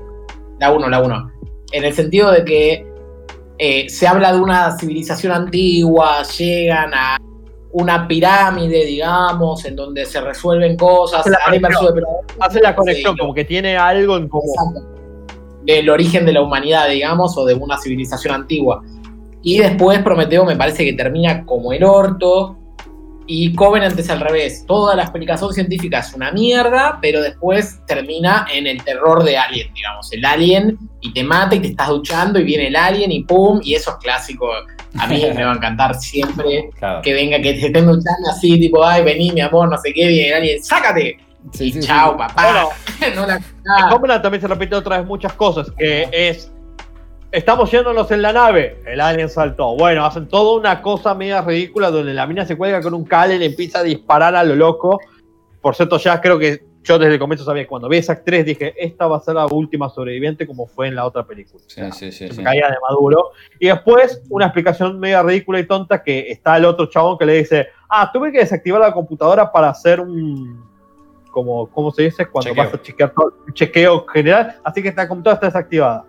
la 0.59 0.71
1, 0.71 0.89
la 0.89 1.01
1. 1.01 1.31
En 1.71 1.83
el 1.85 1.93
sentido 1.93 2.31
de 2.31 2.43
que 2.43 2.85
eh, 3.57 3.89
se 3.89 4.07
habla 4.07 4.33
de 4.33 4.39
una 4.39 4.77
civilización 4.77 5.31
antigua, 5.31 6.23
llegan 6.23 6.93
a 6.93 7.17
una 7.71 8.07
pirámide, 8.07 8.85
digamos, 8.85 9.63
en 9.65 9.75
donde 9.75 10.05
se 10.05 10.19
resuelven 10.19 10.75
cosas. 10.75 11.21
Hace 11.21 11.29
la 11.29 11.37
Alien 11.45 11.61
conexión. 11.61 11.93
Depredador 11.93 12.25
hace 12.39 12.61
la 12.61 12.75
conexión, 12.75 13.13
Sí. 13.13 13.19
como 13.19 13.33
que 13.33 13.45
tiene 13.45 13.77
algo 13.77 14.17
en 14.17 14.27
común. 14.27 14.49
Exacto. 14.49 14.95
del 15.61 15.89
origen 15.89 16.25
de 16.25 16.33
la 16.33 16.41
humanidad, 16.41 16.89
digamos, 16.89 17.37
o 17.37 17.45
de 17.45 17.53
una 17.53 17.77
civilización 17.77 18.33
antigua. 18.33 18.81
Y 19.43 19.59
después 19.59 20.01
Prometeo 20.01 20.43
me 20.43 20.55
parece 20.55 20.83
que 20.83 20.93
termina 20.93 21.45
como 21.45 21.71
el 21.73 21.83
orto. 21.83 22.57
Y 23.31 23.53
Covenant 23.53 23.97
es 23.99 24.09
al 24.09 24.21
revés. 24.21 24.65
Toda 24.65 24.95
la 24.95 25.03
explicación 25.03 25.53
científica 25.53 25.99
es 25.99 26.15
una 26.15 26.31
mierda, 26.31 26.97
pero 26.99 27.21
después 27.21 27.79
termina 27.85 28.47
en 28.51 28.65
el 28.65 28.83
terror 28.83 29.23
de 29.23 29.37
Alien, 29.37 29.71
digamos. 29.71 30.11
El 30.11 30.25
Alien 30.25 30.79
y 30.99 31.13
te 31.13 31.23
mata 31.23 31.53
y 31.53 31.59
te 31.59 31.67
estás 31.67 31.89
duchando 31.89 32.39
y 32.39 32.43
viene 32.43 32.69
el 32.69 32.75
Alien 32.75 33.11
y 33.11 33.23
pum, 33.23 33.59
y 33.63 33.75
eso 33.75 33.91
es 33.91 33.97
clásico. 33.97 34.49
A 34.97 35.05
mí 35.05 35.23
me 35.35 35.43
va 35.43 35.51
a 35.51 35.55
encantar 35.55 35.93
siempre 35.93 36.71
Claro. 36.79 37.03
que 37.03 37.13
venga, 37.13 37.37
que 37.39 37.53
te 37.53 37.67
estén 37.67 37.85
duchando 37.85 38.31
así, 38.31 38.59
tipo, 38.59 38.83
ay, 38.83 39.03
vení, 39.03 39.31
mi 39.31 39.41
amor, 39.41 39.69
no 39.69 39.77
sé 39.77 39.93
qué, 39.93 40.07
viene 40.07 40.29
el 40.29 40.33
Alien, 40.33 40.63
sácate. 40.63 41.19
Sí, 41.53 41.65
y 41.65 41.71
sí, 41.71 41.81
sí. 41.83 41.87
chao, 41.87 42.17
papá. 42.17 42.71
no 43.15 43.27
la 43.27 43.35
En 43.35 43.89
Covenant 43.91 44.23
también 44.23 44.41
se 44.41 44.47
repite 44.47 44.73
otra 44.73 44.97
vez 44.97 45.05
muchas 45.05 45.33
cosas, 45.33 45.69
que 45.77 46.09
es, 46.11 46.51
estamos 47.31 47.71
yéndonos 47.71 48.09
en 48.11 48.21
la 48.21 48.33
nave, 48.33 48.79
el 48.85 49.01
alien 49.01 49.29
saltó. 49.29 49.75
Bueno, 49.75 50.05
hacen 50.05 50.27
toda 50.27 50.59
una 50.59 50.81
cosa 50.81 51.13
media 51.13 51.41
ridícula 51.41 51.91
donde 51.91 52.13
la 52.13 52.27
mina 52.27 52.45
se 52.45 52.57
cuelga 52.57 52.81
con 52.81 52.93
un 52.93 53.05
cable 53.05 53.35
y 53.35 53.39
le 53.39 53.45
empieza 53.45 53.79
a 53.79 53.83
disparar 53.83 54.35
a 54.35 54.43
lo 54.43 54.55
loco. 54.55 54.99
Por 55.61 55.75
cierto, 55.75 55.97
ya 55.97 56.19
creo 56.21 56.39
que 56.39 56.63
yo 56.83 56.97
desde 56.97 57.13
el 57.13 57.19
comienzo 57.19 57.43
sabía 57.43 57.63
que 57.63 57.67
cuando 57.67 57.89
vi 57.89 57.97
esa 57.97 58.13
actriz 58.13 58.45
dije, 58.45 58.73
esta 58.77 59.05
va 59.07 59.17
a 59.17 59.19
ser 59.19 59.35
la 59.35 59.45
última 59.45 59.89
sobreviviente 59.89 60.47
como 60.47 60.65
fue 60.65 60.87
en 60.87 60.95
la 60.95 61.05
otra 61.05 61.25
película. 61.25 61.63
Sí, 61.67 61.81
sí, 61.91 62.11
sí, 62.11 62.29
se 62.29 62.43
caía 62.43 62.67
de 62.67 62.77
maduro. 62.89 63.31
Y 63.59 63.67
después 63.67 64.23
una 64.29 64.45
explicación 64.45 64.99
media 64.99 65.21
ridícula 65.21 65.59
y 65.59 65.67
tonta 65.67 66.01
que 66.01 66.31
está 66.31 66.57
el 66.57 66.65
otro 66.65 66.87
chabón 66.87 67.17
que 67.17 67.25
le 67.25 67.33
dice, 67.33 67.67
ah, 67.89 68.09
tuve 68.11 68.31
que 68.31 68.39
desactivar 68.39 68.81
la 68.81 68.93
computadora 68.93 69.51
para 69.51 69.69
hacer 69.69 69.99
un, 69.99 70.63
como, 71.31 71.67
¿cómo 71.67 71.91
se 71.91 72.03
dice? 72.03 72.25
Cuando 72.25 72.49
Chequeo. 72.49 72.63
vas 72.63 72.73
a 72.73 72.81
chequear 72.81 73.13
todo, 73.13 73.33
un 73.45 73.53
chequeo 73.53 74.05
general, 74.07 74.55
así 74.63 74.81
que 74.81 74.87
esta 74.87 75.07
computadora 75.07 75.35
está 75.35 75.47
desactivada. 75.47 76.05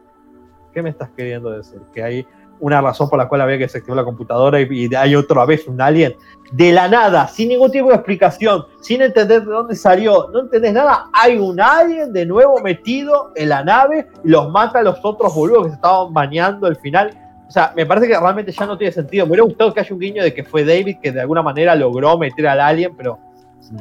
¿Qué 0.80 0.84
me 0.84 0.88
estás 0.88 1.10
queriendo 1.14 1.50
decir? 1.50 1.78
Que 1.92 2.02
hay 2.02 2.26
una 2.58 2.80
razón 2.80 3.10
por 3.10 3.18
la 3.18 3.28
cual 3.28 3.42
había 3.42 3.58
que 3.58 3.64
desactivar 3.64 3.98
la 3.98 4.04
computadora 4.04 4.58
y, 4.62 4.66
y 4.70 4.94
hay 4.94 5.14
otra 5.14 5.44
vez 5.44 5.68
un 5.68 5.78
alien. 5.78 6.16
De 6.52 6.72
la 6.72 6.88
nada, 6.88 7.28
sin 7.28 7.50
ningún 7.50 7.70
tipo 7.70 7.90
de 7.90 7.96
explicación, 7.96 8.64
sin 8.80 9.02
entender 9.02 9.44
de 9.44 9.50
dónde 9.50 9.76
salió, 9.76 10.30
no 10.32 10.40
entendés 10.40 10.72
nada, 10.72 11.10
hay 11.12 11.36
un 11.36 11.60
alien 11.60 12.14
de 12.14 12.24
nuevo 12.24 12.58
metido 12.62 13.30
en 13.36 13.50
la 13.50 13.62
nave 13.62 14.08
y 14.24 14.30
los 14.30 14.48
mata 14.48 14.78
a 14.78 14.82
los 14.82 14.98
otros 15.02 15.34
boludos 15.34 15.64
que 15.64 15.68
se 15.68 15.74
estaban 15.74 16.14
bañando 16.14 16.66
al 16.66 16.76
final. 16.76 17.10
O 17.46 17.50
sea, 17.50 17.74
me 17.76 17.84
parece 17.84 18.08
que 18.08 18.18
realmente 18.18 18.50
ya 18.50 18.64
no 18.64 18.78
tiene 18.78 18.90
sentido. 18.90 19.26
Me 19.26 19.32
hubiera 19.32 19.44
gustado 19.44 19.74
que 19.74 19.80
haya 19.80 19.94
un 19.94 20.00
guiño 20.00 20.22
de 20.22 20.32
que 20.32 20.44
fue 20.44 20.64
David 20.64 20.96
que 21.02 21.12
de 21.12 21.20
alguna 21.20 21.42
manera 21.42 21.74
logró 21.74 22.16
meter 22.16 22.48
al 22.48 22.60
alien, 22.60 22.96
pero 22.96 23.18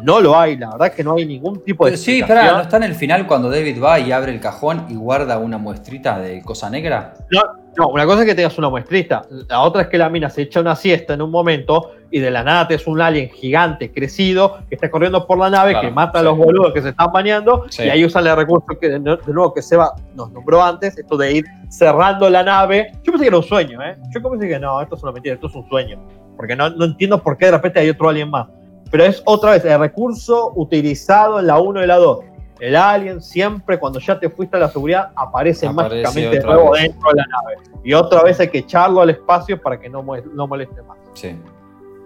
no 0.03 0.19
lo 0.21 0.37
hay. 0.37 0.57
La 0.57 0.69
verdad 0.71 0.87
es 0.87 0.93
que 0.93 1.03
no 1.03 1.15
hay 1.15 1.25
ningún 1.25 1.63
tipo 1.63 1.85
de 1.85 1.97
Sí, 1.97 2.19
espera, 2.19 2.51
¿no 2.53 2.61
está 2.61 2.77
en 2.77 2.83
el 2.83 2.95
final 2.95 3.25
cuando 3.27 3.49
David 3.49 3.81
va 3.81 3.99
y 3.99 4.11
abre 4.11 4.31
el 4.31 4.39
cajón 4.39 4.85
y 4.89 4.95
guarda 4.95 5.37
una 5.37 5.57
muestrita 5.57 6.19
de 6.19 6.41
cosa 6.41 6.69
negra? 6.69 7.15
No, 7.31 7.87
una 7.87 8.05
cosa 8.05 8.21
es 8.21 8.27
que 8.27 8.35
tengas 8.35 8.57
una 8.57 8.69
muestrita, 8.69 9.21
la 9.47 9.61
otra 9.61 9.83
es 9.83 9.87
que 9.87 9.97
la 9.97 10.09
mina 10.09 10.29
se 10.29 10.41
echa 10.41 10.59
una 10.59 10.75
siesta 10.75 11.13
en 11.13 11.21
un 11.21 11.31
momento 11.31 11.91
y 12.11 12.19
de 12.19 12.29
la 12.29 12.43
nada 12.43 12.67
te 12.67 12.73
es 12.75 12.87
un 12.87 12.99
alien 12.99 13.29
gigante, 13.29 13.91
crecido, 13.91 14.57
que 14.67 14.75
está 14.75 14.89
corriendo 14.89 15.25
por 15.25 15.37
la 15.37 15.49
nave, 15.49 15.71
Claro, 15.71 15.87
que 15.87 15.93
mata 15.93 16.19
a 16.19 16.23
los 16.23 16.37
boludos 16.37 16.73
que 16.73 16.81
se 16.81 16.89
están 16.89 17.11
bañando 17.13 17.65
Sí. 17.69 17.83
y 17.83 17.89
ahí 17.89 18.03
usan 18.03 18.25
el 18.27 18.35
recurso 18.35 18.65
que 18.81 18.89
de 18.89 18.99
nuevo 18.99 19.53
que 19.53 19.61
Seba 19.61 19.93
nos 20.15 20.31
nombró 20.31 20.63
antes, 20.63 20.97
esto 20.97 21.15
de 21.15 21.31
ir 21.31 21.45
cerrando 21.69 22.29
la 22.29 22.43
nave. 22.43 22.91
Yo 23.03 23.11
pensé 23.13 23.25
que 23.25 23.27
era 23.27 23.37
un 23.37 23.43
sueño, 23.43 23.81
¿eh? 23.81 23.95
Yo 24.13 24.21
pensé 24.29 24.47
que 24.47 24.59
no, 24.59 24.81
esto 24.81 24.95
es 24.95 25.03
una 25.03 25.11
mentira, 25.11 25.35
esto 25.35 25.47
es 25.47 25.55
un 25.55 25.69
sueño, 25.69 25.99
porque 26.35 26.55
no, 26.55 26.69
no 26.71 26.85
entiendo 26.85 27.21
por 27.21 27.37
qué 27.37 27.45
de 27.45 27.51
repente 27.51 27.79
hay 27.79 27.89
otro 27.89 28.09
alien 28.09 28.29
más. 28.29 28.47
Pero 28.91 29.03
es 29.05 29.21
otra 29.25 29.51
vez 29.51 29.63
el 29.65 29.79
recurso 29.79 30.51
utilizado 30.55 31.39
en 31.39 31.47
la 31.47 31.59
1 31.59 31.83
y 31.83 31.87
la 31.87 31.97
2. 31.97 32.19
El 32.59 32.75
alien 32.75 33.21
siempre 33.21 33.79
cuando 33.79 33.99
ya 33.99 34.19
te 34.19 34.29
fuiste 34.29 34.57
a 34.57 34.59
la 34.59 34.69
seguridad 34.69 35.11
aparece, 35.15 35.67
Aparece 35.67 36.01
mágicamente 36.03 36.29
de 36.31 36.39
otra 36.39 36.53
nuevo 36.55 36.71
vez. 36.71 36.81
dentro 36.83 37.09
de 37.11 37.15
la 37.15 37.25
nave. 37.27 37.55
Y 37.83 37.93
otra 37.93 38.23
vez 38.23 38.39
hay 38.39 38.49
que 38.49 38.57
echarlo 38.59 39.01
al 39.01 39.09
espacio 39.11 39.61
para 39.61 39.79
que 39.79 39.87
no, 39.89 40.03
no 40.33 40.47
moleste 40.47 40.81
más. 40.81 40.97
Sí. 41.13 41.35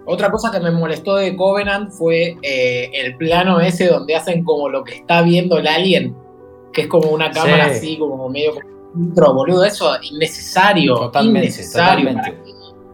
Otra 0.06 0.30
cosa 0.30 0.50
que 0.52 0.60
me 0.60 0.70
molestó 0.70 1.16
de 1.16 1.34
Covenant 1.34 1.90
fue 1.90 2.36
eh, 2.42 2.90
el 2.92 3.16
plano 3.16 3.58
ese 3.60 3.88
donde 3.88 4.14
hacen 4.14 4.44
como 4.44 4.68
lo 4.68 4.84
que 4.84 4.96
está 4.96 5.22
viendo 5.22 5.56
el 5.58 5.66
alien, 5.66 6.14
que 6.72 6.82
es 6.82 6.86
como 6.88 7.08
una 7.10 7.30
cámara 7.32 7.70
Sí. 7.70 7.76
así, 7.78 7.98
como 7.98 8.28
medio 8.28 8.52
intro, 8.94 9.32
boludo. 9.34 9.64
Eso 9.64 9.90
innecesario. 10.02 10.94
Totalmente, 10.94 11.48
innecesario. 11.48 12.10
totalmente. 12.10 12.42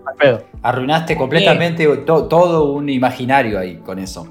Al 0.06 0.14
pedo. 0.16 0.42
Arruinaste 0.62 1.16
completamente 1.16 1.86
to- 2.04 2.24
todo 2.26 2.72
un 2.72 2.88
imaginario 2.88 3.58
ahí 3.58 3.76
con 3.78 3.98
eso. 3.98 4.26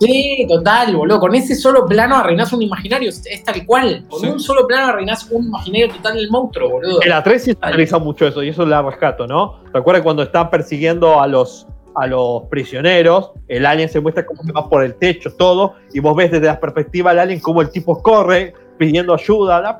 Sí, 0.00 0.44
total, 0.48 0.96
boludo. 0.96 1.20
Con 1.20 1.34
ese 1.34 1.54
solo 1.54 1.86
plano 1.86 2.16
arruinás 2.16 2.52
un 2.52 2.60
imaginario, 2.62 3.08
es, 3.08 3.24
es 3.26 3.44
tal 3.44 3.64
cual. 3.64 4.04
Con 4.08 4.20
Sí. 4.20 4.26
un 4.26 4.40
solo 4.40 4.66
plano 4.66 4.88
arruinás 4.88 5.28
un 5.30 5.46
imaginario 5.46 5.88
total 5.94 6.16
del 6.16 6.28
monstruo, 6.30 6.68
boludo. 6.68 7.02
En 7.02 7.08
la 7.10 7.22
3 7.22 7.42
sí 7.42 7.52
se 7.52 7.68
utiliza 7.68 7.98
mucho 7.98 8.26
eso 8.26 8.42
y 8.42 8.48
eso 8.48 8.66
la 8.66 8.82
rescato, 8.82 9.26
¿no? 9.26 9.60
¿Te 9.72 9.78
acuerdas 9.78 10.02
cuando 10.02 10.22
están 10.24 10.50
persiguiendo 10.50 11.20
a 11.20 11.26
los, 11.28 11.66
a 11.94 12.06
los 12.08 12.42
prisioneros? 12.50 13.30
El 13.46 13.64
alien 13.64 13.88
se 13.88 14.00
muestra 14.00 14.26
como 14.26 14.42
que 14.42 14.50
va 14.52 14.68
por 14.68 14.82
el 14.84 14.96
techo, 14.96 15.32
todo, 15.34 15.74
y 15.94 16.00
vos 16.00 16.16
ves 16.16 16.32
desde 16.32 16.46
la 16.46 16.58
perspectiva 16.60 17.10
del 17.12 17.20
alien 17.20 17.40
cómo 17.40 17.62
el 17.62 17.70
tipo 17.70 18.02
corre 18.02 18.52
pidiendo 18.76 19.14
ayuda. 19.14 19.60
La 19.60 19.78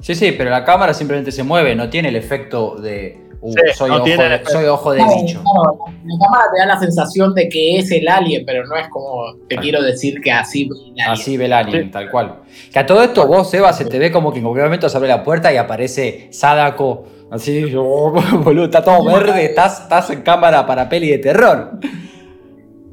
Sí, 0.00 0.14
sí, 0.14 0.32
pero 0.32 0.48
la 0.50 0.64
cámara 0.64 0.94
simplemente 0.94 1.30
se 1.30 1.42
mueve, 1.42 1.74
no 1.74 1.90
tiene 1.90 2.08
el 2.08 2.16
efecto 2.16 2.76
de. 2.76 3.25
Uh, 3.46 3.52
Sí, 3.52 3.58
soy, 3.74 3.90
no 3.90 3.96
ojo 3.96 4.04
tiene 4.04 4.22
de, 4.24 4.34
efecto. 4.34 4.52
soy 4.52 4.64
ojo 4.66 4.90
de 4.92 4.98
Claro, 4.98 5.12
bicho. 5.22 5.42
claro, 5.42 5.78
la 6.04 6.24
cámara 6.26 6.44
te 6.54 6.58
da 6.60 6.66
la 6.66 6.78
sensación 6.80 7.34
de 7.34 7.48
que 7.48 7.78
es 7.78 7.90
el 7.92 8.08
alien, 8.08 8.44
pero 8.46 8.66
no 8.66 8.76
es 8.76 8.88
como 8.88 9.34
te 9.48 9.56
Ah. 9.56 9.60
quiero 9.60 9.82
decir 9.82 10.20
que 10.20 10.32
así 10.32 10.64
ve 10.68 10.74
el 10.76 10.90
alien. 10.92 11.10
Así 11.10 11.36
ve 11.36 11.44
el 11.46 11.52
alien, 11.52 11.84
Sí. 11.84 11.90
tal 11.90 12.10
cual. 12.10 12.40
Que 12.72 12.78
a 12.78 12.86
todo 12.86 13.02
esto 13.02 13.26
vos, 13.26 13.48
Seba, 13.50 13.72
se 13.72 13.84
te 13.84 13.98
ve 13.98 14.10
como 14.12 14.32
que 14.32 14.38
en 14.38 14.44
cualquier 14.44 14.66
momento 14.66 14.88
se 14.88 14.96
abre 14.96 15.08
la 15.08 15.22
puerta 15.24 15.52
y 15.52 15.56
aparece 15.56 16.28
Sadako. 16.32 17.04
Así, 17.30 17.74
oh, 17.76 18.12
boludo, 18.44 18.66
está 18.66 18.84
todo 18.84 19.04
verde, 19.04 19.46
estás, 19.46 19.82
estás 19.82 20.10
en 20.10 20.22
cámara 20.22 20.64
para 20.66 20.88
peli 20.88 21.08
de 21.10 21.18
terror. 21.18 21.72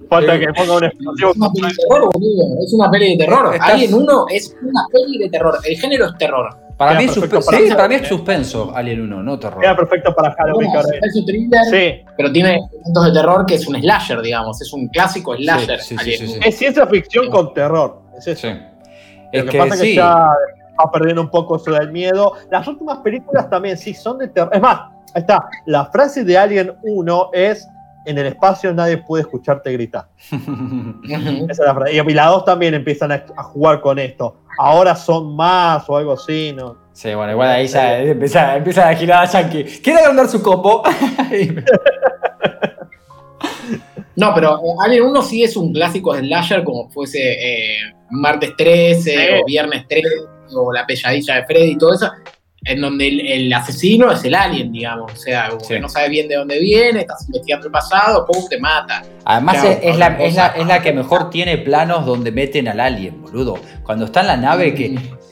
falta 0.10 0.40
que 0.40 0.46
ponga 0.54 0.76
un 0.78 0.84
explosivo. 0.84 1.32
Es 1.32 1.38
una 1.38 1.50
peli 1.52 1.68
de 1.70 1.76
terror, 1.76 2.10
boludo. 2.14 2.64
Es 2.64 2.74
una 2.74 2.92
peli 2.92 3.10
de 3.12 3.18
terror. 3.26 3.54
Estás- 3.56 3.70
Alien 3.72 3.94
1 3.96 4.26
es 4.30 4.56
una 4.62 4.82
peli 4.92 5.18
de 5.18 5.30
terror. 5.30 5.58
El 5.64 5.76
género 5.78 6.06
es 6.06 6.18
terror. 6.20 6.50
Para 6.78 6.98
mí, 7.00 7.06
suspe- 7.08 7.30
para 7.30 7.42
sí, 7.58 7.66
hacer- 7.66 7.76
para 7.76 7.88
mí 7.88 7.96
es 7.96 8.08
suspenso, 8.08 8.72
Alien 8.76 9.02
1, 9.02 9.24
no 9.24 9.40
terror. 9.40 9.62
Queda 9.62 9.76
perfecto 9.76 10.14
para 10.16 10.34
Halloween. 10.34 10.70
Ahora 10.76 10.90
es 11.02 11.16
un 11.16 11.26
thriller, 11.26 11.50
viene. 11.72 12.00
Sí, 12.00 12.06
pero 12.18 12.32
tiene 12.32 12.56
elementos 12.56 13.06
de 13.06 13.12
terror 13.14 13.46
que 13.46 13.56
es 13.56 13.68
un 13.68 13.76
slasher, 13.80 14.22
digamos. 14.22 14.62
Es 14.62 14.74
un 14.74 14.88
clásico 14.88 15.36
slasher. 15.36 15.80
sí, 15.80 15.96
sí, 15.96 16.02
Alien 16.02 16.20
sí, 16.20 16.28
sí. 16.28 16.34
1. 16.38 16.46
es 16.46 16.58
ciencia 16.58 16.88
ficción 16.88 17.30
con 17.30 17.54
terror. 17.54 18.02
Es 18.18 18.28
eso. 18.28 18.48
Sí. 18.48 18.54
Lo 19.34 19.44
que, 19.46 19.50
que 19.52 19.58
pasa 19.58 19.76
es 19.76 19.82
que 19.82 19.96
ya 19.96 20.06
va 20.80 20.92
perdiendo 20.92 21.22
un 21.22 21.30
poco 21.30 21.56
eso 21.58 21.72
del 21.72 21.92
miedo. 21.92 22.34
Las 22.52 22.68
últimas 22.68 22.98
películas 23.00 23.50
también, 23.50 23.78
sí, 23.78 23.94
son 23.94 24.18
de 24.18 24.28
terror. 24.28 24.50
Es 24.54 24.62
más, 24.62 24.80
ahí 25.14 25.22
está. 25.22 25.48
La 25.68 25.86
frase 25.86 26.24
de 26.24 26.38
Alien 26.38 26.74
1 26.84 27.30
es: 27.34 27.68
En 28.06 28.18
el 28.18 28.26
espacio 28.28 28.74
nadie 28.74 28.98
puede 28.98 29.22
escucharte 29.22 29.72
gritar. 29.72 30.10
Esa 30.30 31.50
es 31.50 31.60
la 31.60 31.74
frase. 31.76 31.94
Y 31.96 32.14
la 32.14 32.26
2 32.28 32.46
también 32.46 32.74
empiezan 32.74 33.12
a, 33.12 33.26
a 33.38 33.44
jugar 33.44 33.82
con 33.82 33.98
esto. 34.00 34.38
Ahora 34.58 34.96
son 34.96 35.36
más 35.36 35.90
o 35.90 35.98
algo 35.98 36.14
así, 36.14 36.54
¿no? 36.56 36.78
Sí, 36.94 37.14
bueno, 37.16 37.32
igual 37.32 37.50
ahí 37.50 37.68
ya 37.68 38.00
empieza, 38.00 38.56
empieza 38.56 38.88
a 38.88 38.94
girar 38.96 39.24
a 39.24 39.26
Yankee. 39.26 39.64
¿Quiere 39.82 40.00
agrandar 40.02 40.28
su 40.28 40.42
combo? 40.44 40.84
No, 44.16 44.32
pero 44.36 44.58
eh, 44.58 44.76
Alien 44.86 45.04
1 45.06 45.22
sí 45.24 45.44
es 45.44 45.58
un 45.58 45.74
clásico 45.74 46.14
de 46.14 46.20
slasher 46.22 46.64
como 46.64 46.88
fuese 46.92 47.20
eh, 47.20 47.78
Martes 48.12 48.52
13 48.58 49.02
Sí. 49.02 49.18
o 49.42 49.46
Viernes 49.46 49.88
13 49.88 50.08
o 50.56 50.72
La 50.72 50.86
Pelladilla 50.86 51.36
de 51.38 51.46
Freddy 51.46 51.72
y 51.72 51.78
todo 51.78 51.94
eso, 51.96 52.12
en 52.66 52.82
donde 52.82 53.08
el, 53.08 53.20
el 53.28 53.54
asesino 53.54 54.12
es 54.12 54.24
el 54.24 54.36
alien, 54.36 54.72
digamos. 54.72 55.12
O 55.12 55.16
sea, 55.16 55.50
Sí. 55.68 55.80
no 55.80 55.90
sabes 55.90 56.10
bien 56.10 56.28
de 56.28 56.36
dónde 56.36 56.60
viene, 56.60 57.02
estás 57.02 57.26
investigando 57.28 57.68
el 57.68 57.72
pasado, 57.72 58.26
pum, 58.26 58.48
te 58.50 58.60
mata. 58.60 59.04
Además 59.26 59.56
Claro, 59.56 59.70
es, 59.70 59.80
es 59.84 59.98
la, 59.98 60.08
es, 60.20 60.36
la, 60.36 60.48
es 60.48 60.68
la 60.68 60.82
que 60.82 60.94
mejor 60.94 61.30
tiene 61.30 61.58
planos 61.58 62.06
donde 62.06 62.32
meten 62.32 62.68
al 62.68 62.80
alien, 62.80 63.22
boludo. 63.22 63.56
Cuando 63.84 64.06
está 64.06 64.22
en 64.22 64.28
la 64.28 64.38
nave 64.38 64.74
que 64.74 64.86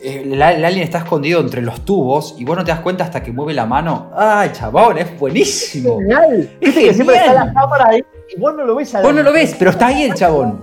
eh, 0.03 0.21
el, 0.25 0.33
el 0.33 0.41
alien 0.41 0.83
está 0.83 0.99
escondido 0.99 1.39
entre 1.41 1.61
los 1.61 1.85
tubos 1.85 2.35
y 2.37 2.43
vos 2.43 2.57
no 2.57 2.63
te 2.63 2.71
das 2.71 2.79
cuenta 2.81 3.03
hasta 3.03 3.21
que 3.23 3.31
mueve 3.31 3.53
la 3.53 3.65
mano. 3.65 4.11
¡Ay, 4.17 4.49
chabón! 4.53 4.97
Es 4.97 5.17
buenísimo. 5.19 5.99
Genial. 5.99 6.49
Viste 6.59 6.83
que 6.83 6.93
siempre 6.93 7.15
está 7.17 7.33
la 7.33 7.53
cámara 7.53 7.85
ahí 7.89 8.03
y 8.35 8.39
vos 8.39 8.53
no 8.55 8.63
lo 8.65 8.75
ves 8.75 8.93
Vos 9.01 9.13
no 9.13 9.23
lo 9.23 9.31
ves, 9.33 9.55
pero 9.57 9.71
está 9.71 9.87
ahí 9.87 10.03
el 10.03 10.13
chabón. 10.13 10.61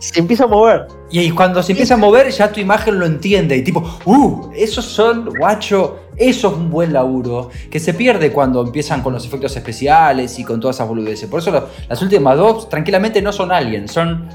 Se 0.00 0.20
empieza 0.20 0.44
a 0.44 0.48
mover. 0.48 0.86
Y 1.10 1.30
cuando 1.30 1.62
se 1.62 1.72
empieza 1.72 1.94
a 1.94 1.96
mover, 1.96 2.28
ya 2.30 2.52
tu 2.52 2.60
imagen 2.60 2.98
lo 2.98 3.06
entiende. 3.06 3.56
Y 3.56 3.62
tipo, 3.62 3.82
¡uh! 4.04 4.50
Esos 4.54 4.84
son, 4.84 5.30
guacho, 5.38 6.00
eso 6.16 6.48
es 6.48 6.54
un 6.54 6.70
buen 6.70 6.92
laburo. 6.92 7.50
Que 7.70 7.78
se 7.80 7.94
pierde 7.94 8.30
cuando 8.32 8.62
empiezan 8.62 9.02
con 9.02 9.12
los 9.12 9.24
efectos 9.26 9.56
especiales 9.56 10.38
y 10.38 10.44
con 10.44 10.60
todas 10.60 10.76
esas 10.76 10.88
boludeces. 10.88 11.28
Por 11.28 11.40
eso 11.40 11.50
lo- 11.50 11.68
las 11.88 12.00
últimas 12.02 12.36
dos, 12.36 12.68
tranquilamente, 12.68 13.20
no 13.22 13.32
son 13.32 13.52
aliens, 13.52 13.90
son 13.92 14.28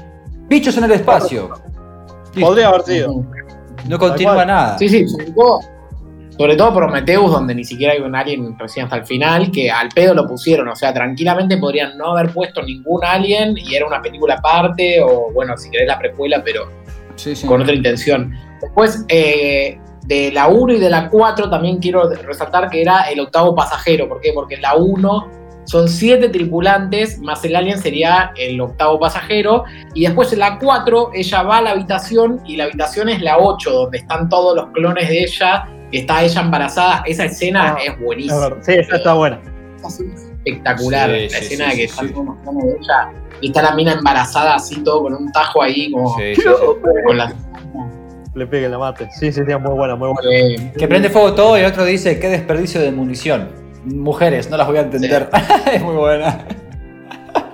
bichos 0.48 0.76
en 0.78 0.84
el 0.84 0.92
espacio. 0.92 1.50
Podría 2.40 2.68
haber 2.68 2.82
sido. 2.82 3.24
No 3.88 3.98
continúa 3.98 4.44
nada. 4.44 4.78
Sí, 4.78 4.88
sí, 4.88 5.08
sobre 5.08 5.30
todo, 5.32 5.60
sobre 6.36 6.56
todo 6.56 6.74
Prometheus, 6.74 7.30
donde 7.32 7.54
ni 7.54 7.64
siquiera 7.64 7.92
hay 7.94 8.00
un 8.00 8.14
alien 8.14 8.56
recién 8.58 8.84
hasta 8.84 8.96
el 8.96 9.06
final, 9.06 9.50
que 9.50 9.70
al 9.70 9.88
pedo 9.88 10.14
lo 10.14 10.26
pusieron. 10.26 10.68
O 10.68 10.76
sea, 10.76 10.92
tranquilamente 10.92 11.56
podrían 11.56 11.96
no 11.98 12.12
haber 12.16 12.32
puesto 12.32 12.62
ningún 12.62 13.04
alien 13.04 13.56
y 13.58 13.74
era 13.74 13.86
una 13.86 14.00
película 14.02 14.34
aparte, 14.34 15.00
o 15.02 15.32
bueno, 15.32 15.56
si 15.56 15.70
querés 15.70 15.88
la 15.88 15.98
precuela, 15.98 16.42
pero 16.44 16.68
Sí, 17.16 17.34
sí. 17.34 17.46
con 17.46 17.60
otra 17.62 17.74
intención. 17.74 18.32
Después, 18.62 19.04
eh, 19.08 19.78
de 20.10 20.32
la 20.32 20.48
1 20.48 20.74
y 20.74 20.80
de 20.80 20.90
la 20.90 21.08
4 21.08 21.48
también 21.48 21.78
quiero 21.78 22.10
resaltar 22.10 22.68
que 22.68 22.82
era 22.82 23.02
el 23.02 23.20
octavo 23.20 23.54
pasajero. 23.54 24.08
¿Por 24.08 24.20
qué? 24.20 24.32
Porque 24.34 24.56
en 24.56 24.62
la 24.62 24.74
1 24.74 25.28
son 25.66 25.88
siete 25.88 26.28
tripulantes, 26.30 27.20
más 27.20 27.44
el 27.44 27.54
alien 27.54 27.78
sería 27.78 28.32
el 28.36 28.60
octavo 28.60 28.98
pasajero. 28.98 29.62
Y 29.94 30.04
después 30.04 30.32
en 30.32 30.40
la 30.40 30.58
4 30.58 31.12
ella 31.14 31.42
va 31.42 31.58
a 31.58 31.62
la 31.62 31.70
habitación 31.70 32.40
y 32.44 32.56
la 32.56 32.64
habitación 32.64 33.08
es 33.08 33.22
la 33.22 33.38
8, 33.38 33.70
donde 33.70 33.98
están 33.98 34.28
todos 34.28 34.56
los 34.56 34.66
clones 34.72 35.08
de 35.08 35.22
ella. 35.22 35.68
Está 35.92 36.24
ella 36.24 36.40
embarazada. 36.40 37.02
Esa 37.06 37.26
escena 37.26 37.76
Ah, 37.76 37.82
es 37.84 38.00
buenísima. 38.00 38.48
Sí, 38.62 38.72
esa 38.72 38.96
está 38.96 39.14
buena. 39.14 39.40
Es 39.86 40.00
espectacular. 40.00 41.08
Sí, 41.10 41.22
la 41.22 41.28
sí, 41.38 41.44
escena 41.44 41.64
sí, 41.66 41.70
de 41.70 41.76
que 41.76 41.88
sí, 41.88 41.92
están 41.92 42.08
sí. 42.08 42.12
todos 42.14 42.26
los 42.26 42.36
clones 42.38 42.64
de 42.64 42.70
ella 42.72 43.12
y 43.42 43.46
está 43.46 43.62
la 43.62 43.74
mina 43.74 43.92
embarazada 43.92 44.56
así 44.56 44.82
todo 44.82 45.02
con 45.04 45.14
un 45.14 45.30
tajo 45.32 45.62
ahí 45.62 45.90
como 45.92 46.16
Sí, 46.18 46.34
sí, 46.34 46.42
sí. 46.42 46.48
con 47.06 47.16
la 47.16 47.32
Le 48.34 48.46
pegue 48.46 48.68
la 48.68 48.78
mate. 48.78 49.08
Sí, 49.12 49.32
sí, 49.32 49.40
sí, 49.46 49.54
muy 49.56 49.72
buena, 49.74 49.96
muy 49.96 50.08
buena. 50.08 50.30
eh, 50.32 50.72
Que 50.78 50.86
prende 50.86 51.10
fuego 51.10 51.34
todo 51.34 51.56
y 51.58 51.60
el 51.62 51.66
otro 51.66 51.84
dice, 51.84 52.18
qué 52.20 52.28
desperdicio 52.28 52.80
de 52.80 52.92
munición. 52.92 53.48
Mujeres, 53.84 54.48
no 54.50 54.56
las 54.56 54.66
voy 54.68 54.76
a 54.78 54.82
entender. 54.82 55.28
es 55.72 55.82
muy 55.82 55.96
buena. 55.96 56.44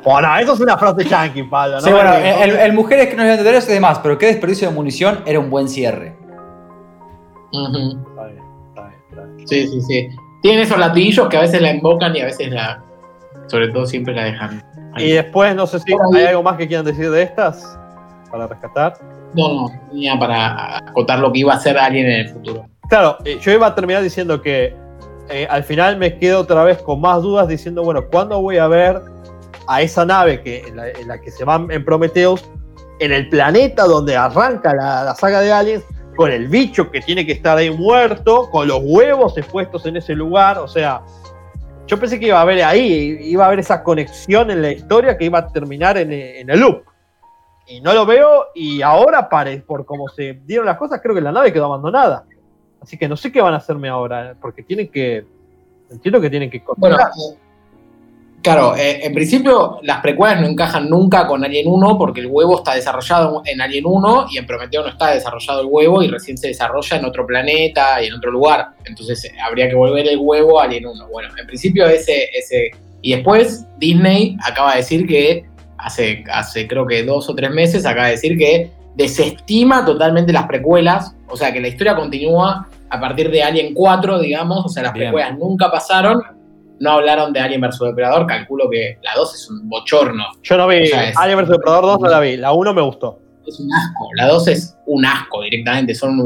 Bueno, 0.04 0.36
eso 0.38 0.52
es 0.54 0.60
una 0.60 0.76
frase 0.76 1.04
yankee, 1.04 1.42
Pablo. 1.44 1.76
¿no? 1.76 1.80
Sí, 1.80 1.90
bueno, 1.90 2.12
el, 2.14 2.50
el 2.56 2.72
mujeres 2.74 3.08
que 3.08 3.16
no 3.16 3.22
les 3.22 3.30
voy 3.30 3.30
a 3.30 3.38
entender 3.38 3.54
es 3.54 3.66
demás, 3.66 3.98
pero 4.02 4.18
qué 4.18 4.26
desperdicio 4.26 4.68
de 4.68 4.74
munición 4.74 5.20
era 5.26 5.40
un 5.40 5.50
buen 5.50 5.68
cierre. 5.68 6.14
ujú. 7.52 7.98
Está 8.10 8.24
bien, 8.26 8.42
está 8.68 8.82
bien, 8.88 9.00
está 9.10 9.22
bien. 9.24 9.48
Sí, 9.48 9.66
sí, 9.68 9.80
sí. 9.80 10.08
Tienen 10.42 10.60
esos 10.62 10.78
latiguillos 10.78 11.28
que 11.28 11.36
a 11.38 11.40
veces 11.40 11.60
la 11.60 11.70
invocan 11.72 12.14
y 12.14 12.20
a 12.20 12.26
veces 12.26 12.50
la. 12.50 12.82
Sobre 13.48 13.68
todo 13.68 13.86
siempre 13.86 14.14
la 14.14 14.24
dejan. 14.24 14.62
ahí. 14.94 15.06
Y 15.06 15.12
después, 15.12 15.54
no 15.56 15.66
sé 15.66 15.78
si 15.80 15.92
hay 16.14 16.24
algo 16.26 16.42
más 16.42 16.56
que 16.56 16.66
quieran 16.68 16.84
decir 16.84 17.10
de 17.10 17.22
estas 17.22 17.78
para 18.30 18.46
rescatar. 18.46 18.94
No, 19.36 19.70
tenía 19.90 20.18
para 20.18 20.78
acotar 20.78 21.18
lo 21.18 21.30
que 21.30 21.40
iba 21.40 21.52
a 21.52 21.56
hacer 21.56 21.76
alguien 21.76 22.06
en 22.06 22.20
el 22.20 22.28
futuro. 22.30 22.66
Claro, 22.88 23.18
eh, 23.24 23.38
yo 23.40 23.52
iba 23.52 23.66
a 23.66 23.74
terminar 23.74 24.02
diciendo 24.02 24.40
que 24.40 24.74
eh, 25.28 25.46
al 25.50 25.64
final 25.64 25.98
me 25.98 26.18
quedo 26.18 26.40
otra 26.40 26.64
vez 26.64 26.78
con 26.78 27.00
más 27.00 27.22
dudas 27.22 27.48
diciendo, 27.48 27.82
bueno, 27.82 28.06
¿cuándo 28.10 28.40
voy 28.40 28.56
a 28.58 28.66
ver 28.66 29.02
a 29.66 29.82
esa 29.82 30.06
nave 30.06 30.40
que, 30.40 30.60
en, 30.60 30.76
la, 30.76 31.20
que 31.20 31.30
se 31.30 31.44
van 31.44 31.70
en 31.70 31.84
Prometheus, 31.84 32.44
en 33.00 33.12
el 33.12 33.28
planeta 33.28 33.84
donde 33.84 34.16
arranca 34.16 34.74
la, 34.74 35.14
saga 35.16 35.40
de 35.40 35.52
Aliens, 35.52 35.84
con 36.16 36.30
el 36.30 36.48
bicho 36.48 36.90
que 36.90 37.00
tiene 37.00 37.26
que 37.26 37.32
estar 37.32 37.58
ahí 37.58 37.70
muerto, 37.70 38.48
con 38.50 38.68
los 38.68 38.80
huevos 38.82 39.36
expuestos 39.36 39.84
en 39.84 39.98
ese 39.98 40.14
lugar? 40.14 40.58
O 40.58 40.68
sea, 40.68 41.02
yo 41.86 41.98
pensé 41.98 42.18
que 42.18 42.28
iba 42.28 42.38
a 42.38 42.42
haber 42.42 42.62
ahí, 42.64 43.18
iba 43.20 43.44
a 43.44 43.48
haber 43.48 43.58
esa 43.58 43.82
conexión 43.82 44.50
en 44.50 44.62
la 44.62 44.70
historia 44.70 45.18
que 45.18 45.24
iba 45.26 45.40
a 45.40 45.48
terminar 45.48 45.98
en 45.98 46.10
el 46.12 46.60
loop. 46.60 46.84
Y 47.68 47.80
no 47.80 47.92
lo 47.92 48.06
veo, 48.06 48.46
y 48.54 48.80
ahora, 48.82 49.28
pare, 49.28 49.58
por 49.58 49.84
cómo 49.84 50.08
se 50.08 50.40
dieron 50.44 50.66
las 50.66 50.76
cosas, 50.76 51.00
creo 51.02 51.14
que 51.14 51.20
la 51.20 51.32
nave 51.32 51.52
quedó 51.52 51.66
abandonada. 51.66 52.24
Así 52.80 52.96
que 52.96 53.08
no 53.08 53.16
sé 53.16 53.32
qué 53.32 53.40
van 53.40 53.54
a 53.54 53.56
hacerme 53.56 53.88
ahora, 53.88 54.36
porque 54.40 54.62
tienen 54.62 54.88
que. 54.88 55.24
Entiendo 55.90 56.20
que 56.20 56.30
tienen 56.30 56.50
que 56.50 56.62
Bueno, 56.76 56.96
eh, 56.96 57.36
claro, 58.42 58.76
eh, 58.76 59.04
en 59.04 59.12
principio 59.12 59.78
las 59.82 60.00
precuelas 60.00 60.40
no 60.40 60.46
encajan 60.46 60.88
nunca 60.88 61.26
con 61.26 61.44
Alien 61.44 61.68
1 61.68 61.96
porque 61.96 62.20
el 62.20 62.26
huevo 62.26 62.58
está 62.58 62.74
desarrollado 62.74 63.42
en 63.44 63.60
Alien 63.60 63.86
1 63.86 64.26
y 64.30 64.38
en 64.38 64.46
Prometeo 64.46 64.82
no 64.82 64.88
está 64.88 65.12
desarrollado 65.12 65.60
el 65.60 65.68
huevo 65.68 66.02
y 66.02 66.08
recién 66.08 66.36
se 66.36 66.48
desarrolla 66.48 66.96
en 66.96 67.04
otro 67.04 67.24
planeta 67.24 68.02
y 68.02 68.06
en 68.06 68.14
otro 68.14 68.32
lugar. 68.32 68.70
Entonces 68.84 69.24
eh, 69.24 69.32
habría 69.40 69.68
que 69.68 69.76
volver 69.76 70.06
el 70.08 70.18
huevo 70.18 70.60
a 70.60 70.64
Alien 70.64 70.86
1. 70.86 71.08
Bueno, 71.08 71.28
en 71.36 71.46
principio 71.46 71.86
ese... 71.86 72.28
ese 72.32 72.70
y 73.02 73.14
después 73.14 73.64
Disney 73.78 74.36
acaba 74.44 74.72
de 74.72 74.78
decir 74.78 75.06
que, 75.06 75.44
hace, 75.78 76.24
hace 76.32 76.66
creo 76.66 76.86
que 76.86 77.04
dos 77.04 77.28
o 77.28 77.34
tres 77.34 77.50
meses, 77.50 77.84
acaba 77.86 78.06
de 78.06 78.12
decir 78.12 78.36
que 78.38 78.70
desestima 78.94 79.84
totalmente 79.84 80.32
las 80.32 80.46
precuelas, 80.46 81.14
o 81.28 81.36
sea 81.36 81.52
que 81.52 81.60
la 81.60 81.68
historia 81.68 81.94
continúa 81.94 82.68
a 82.88 83.00
partir 83.00 83.30
de 83.30 83.42
Alien 83.42 83.74
4, 83.74 84.18
digamos, 84.20 84.64
o 84.64 84.68
sea, 84.68 84.84
las 84.84 84.92
Bien. 84.94 85.06
precuelas 85.10 85.38
nunca 85.38 85.70
pasaron, 85.70 86.22
no 86.78 86.90
hablaron 86.90 87.32
de 87.32 87.40
Alien 87.40 87.60
vs 87.60 87.78
Depredador, 87.80 88.26
calculo 88.26 88.68
que 88.70 88.98
la 89.02 89.14
2 89.14 89.34
es 89.34 89.50
un 89.50 89.68
bochorno, 89.68 90.24
Yo 90.42 90.56
no 90.56 90.66
vi 90.68 90.82
o 90.82 90.86
sea, 90.86 91.08
es- 91.10 91.16
Alien 91.16 91.38
vs 91.40 91.48
Depredador 91.50 91.84
2, 91.84 92.00
no 92.00 92.08
la 92.08 92.20
vi. 92.20 92.36
La 92.36 92.52
1 92.52 92.74
me 92.74 92.82
gustó. 92.82 93.18
es 93.46 93.60
un 93.60 93.72
asco, 93.72 94.08
la 94.16 94.26
2 94.26 94.48
es 94.48 94.76
un 94.86 95.04
asco 95.06 95.40
directamente, 95.42 95.94
son 95.94 96.18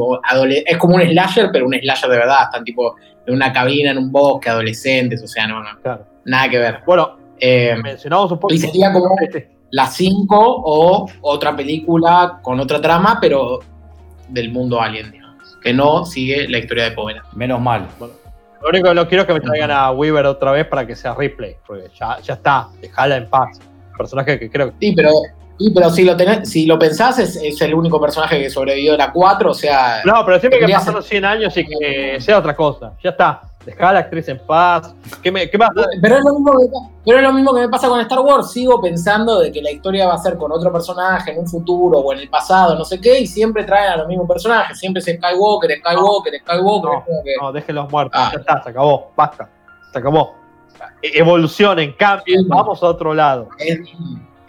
es 0.67 0.79
como 0.79 0.95
un 0.95 1.03
slasher, 1.03 1.51
pero 1.53 1.67
un 1.67 1.75
slasher 1.75 2.09
de 2.11 2.17
verdad, 2.17 2.45
están 2.45 2.65
tipo 2.65 2.97
en 3.27 3.35
una 3.35 3.53
cabina, 3.53 3.91
en 3.91 3.99
un 3.99 4.11
bosque, 4.11 4.49
adolescentes, 4.49 5.23
o 5.23 5.27
sea, 5.27 5.47
no, 5.47 5.63
no, 5.63 5.69
Claro. 5.83 6.07
nada 6.25 6.49
que 6.49 6.59
ver. 6.59 6.79
Bueno, 6.87 7.19
Eh, 7.41 7.77
mencionamos 7.83 8.31
un 8.33 8.39
poco. 8.39 8.55
y 8.55 8.59
sería 8.59 8.93
como 8.93 9.15
Este, 9.21 9.51
la 9.71 9.87
5 9.87 10.27
o 10.39 11.07
otra 11.23 11.57
película 11.57 12.39
con 12.43 12.61
otra 12.61 12.81
trama, 12.81 13.19
pero 13.21 13.61
del 14.29 14.51
mundo 14.51 14.81
alien, 14.81 15.11
digamos, 15.11 15.57
que 15.63 15.73
no 15.73 16.05
sigue 16.05 16.49
la 16.49 16.59
historia 16.59 16.85
de 16.85 16.93
Povera. 16.93 17.25
Menos 17.35 17.61
mal. 17.61 17.87
Lo 17.99 18.69
único 18.69 18.89
que 18.89 18.95
no 18.95 19.09
quiero 19.09 19.23
es 19.23 19.27
que 19.27 19.35
me 19.35 19.41
traigan 19.41 19.71
a 19.71 19.91
Weaver 19.91 20.27
otra 20.27 20.53
vez 20.53 20.67
para 20.67 20.87
que 20.87 20.95
sea 20.95 21.15
replay, 21.15 21.57
porque 21.67 21.89
ya, 21.99 22.19
ya 22.21 22.35
está, 22.35 22.69
dejala 22.81 23.17
en 23.17 23.29
paz. 23.29 23.59
Personaje 23.97 24.39
que 24.39 24.51
creo 24.51 24.71
que. 24.71 24.87
Sí, 24.87 24.93
pero, 24.95 25.11
sí, 25.61 25.71
pero 25.75 25.91
si, 25.91 26.05
lo 26.05 26.17
tenés, 26.17 26.49
si 26.49 26.67
lo 26.67 26.79
pensás, 26.79 27.19
es, 27.19 27.37
es 27.37 27.61
el 27.61 27.75
único 27.75 28.01
personaje 28.01 28.41
que 28.41 28.51
sobrevivió 28.51 28.93
de 28.93 28.99
la 28.99 29.13
4, 29.13 29.51
o 29.51 29.55
sea, 29.55 30.01
No, 30.05 30.25
pero 30.25 30.41
siempre 30.41 30.59
que 30.61 30.73
pasaron 30.73 31.03
100 31.03 31.25
años 31.25 31.57
y 31.57 31.67
que 31.67 32.17
sea 32.21 32.39
otra 32.39 32.57
cosa. 32.57 32.93
Ya 33.03 33.11
está. 33.11 33.43
Dejá 33.65 33.91
a 33.91 33.93
la 33.93 33.99
actriz 33.99 34.27
en 34.29 34.39
paz. 34.39 34.95
¿Qué, 35.23 35.31
me, 35.31 35.51
qué 35.51 35.59
más? 35.59 35.69
Pero 36.01 36.17
es, 36.17 36.25
lo 36.25 36.33
mismo 36.33 36.53
que, 36.53 36.67
pero 37.05 37.19
es 37.19 37.23
lo 37.23 37.33
mismo 37.35 37.55
que 37.55 37.61
me 37.61 37.69
pasa 37.69 37.89
con 37.89 38.01
Star 38.01 38.21
Wars. 38.21 38.51
Sigo 38.53 38.81
pensando 38.81 39.39
de 39.39 39.53
que 39.53 39.61
la 39.61 39.71
historia 39.71 40.07
va 40.07 40.15
a 40.15 40.19
ser 40.19 40.39
con 40.39 40.51
otro 40.51 40.73
personaje 40.73 41.33
en 41.33 41.41
un 41.41 41.47
futuro 41.47 41.99
o 41.99 42.13
en 42.15 42.21
el 42.21 42.31
pasado, 42.31 42.75
no 42.75 42.87
sé 42.87 42.99
qué, 42.99 43.21
y 43.21 43.27
siempre 43.27 43.65
traen 43.65 43.93
a 43.93 43.97
los 43.99 44.09
mismos 44.09 44.27
personajes. 44.27 44.79
Siempre 44.79 45.01
es 45.01 45.05
Skywalker, 45.15 45.79
Skywalker, 45.79 46.41
Skywalker. 46.41 46.91
No, 46.91 47.05
que- 47.23 47.35
No, 47.39 47.53
déjenlos 47.53 47.93
muertos. 47.93 48.19
Ah. 48.19 48.31
Ya 48.33 48.41
está, 48.41 48.63
se 48.63 48.71
acabó. 48.71 49.13
Basta. 49.15 49.51
Se 49.93 49.99
acabó. 49.99 50.35
E- 51.03 51.19
Evolucionen, 51.19 51.93
cambien, 51.99 52.49
vamos 52.49 52.83
a 52.83 52.87
otro 52.87 53.13
lado. 53.13 53.51
es, 53.59 53.79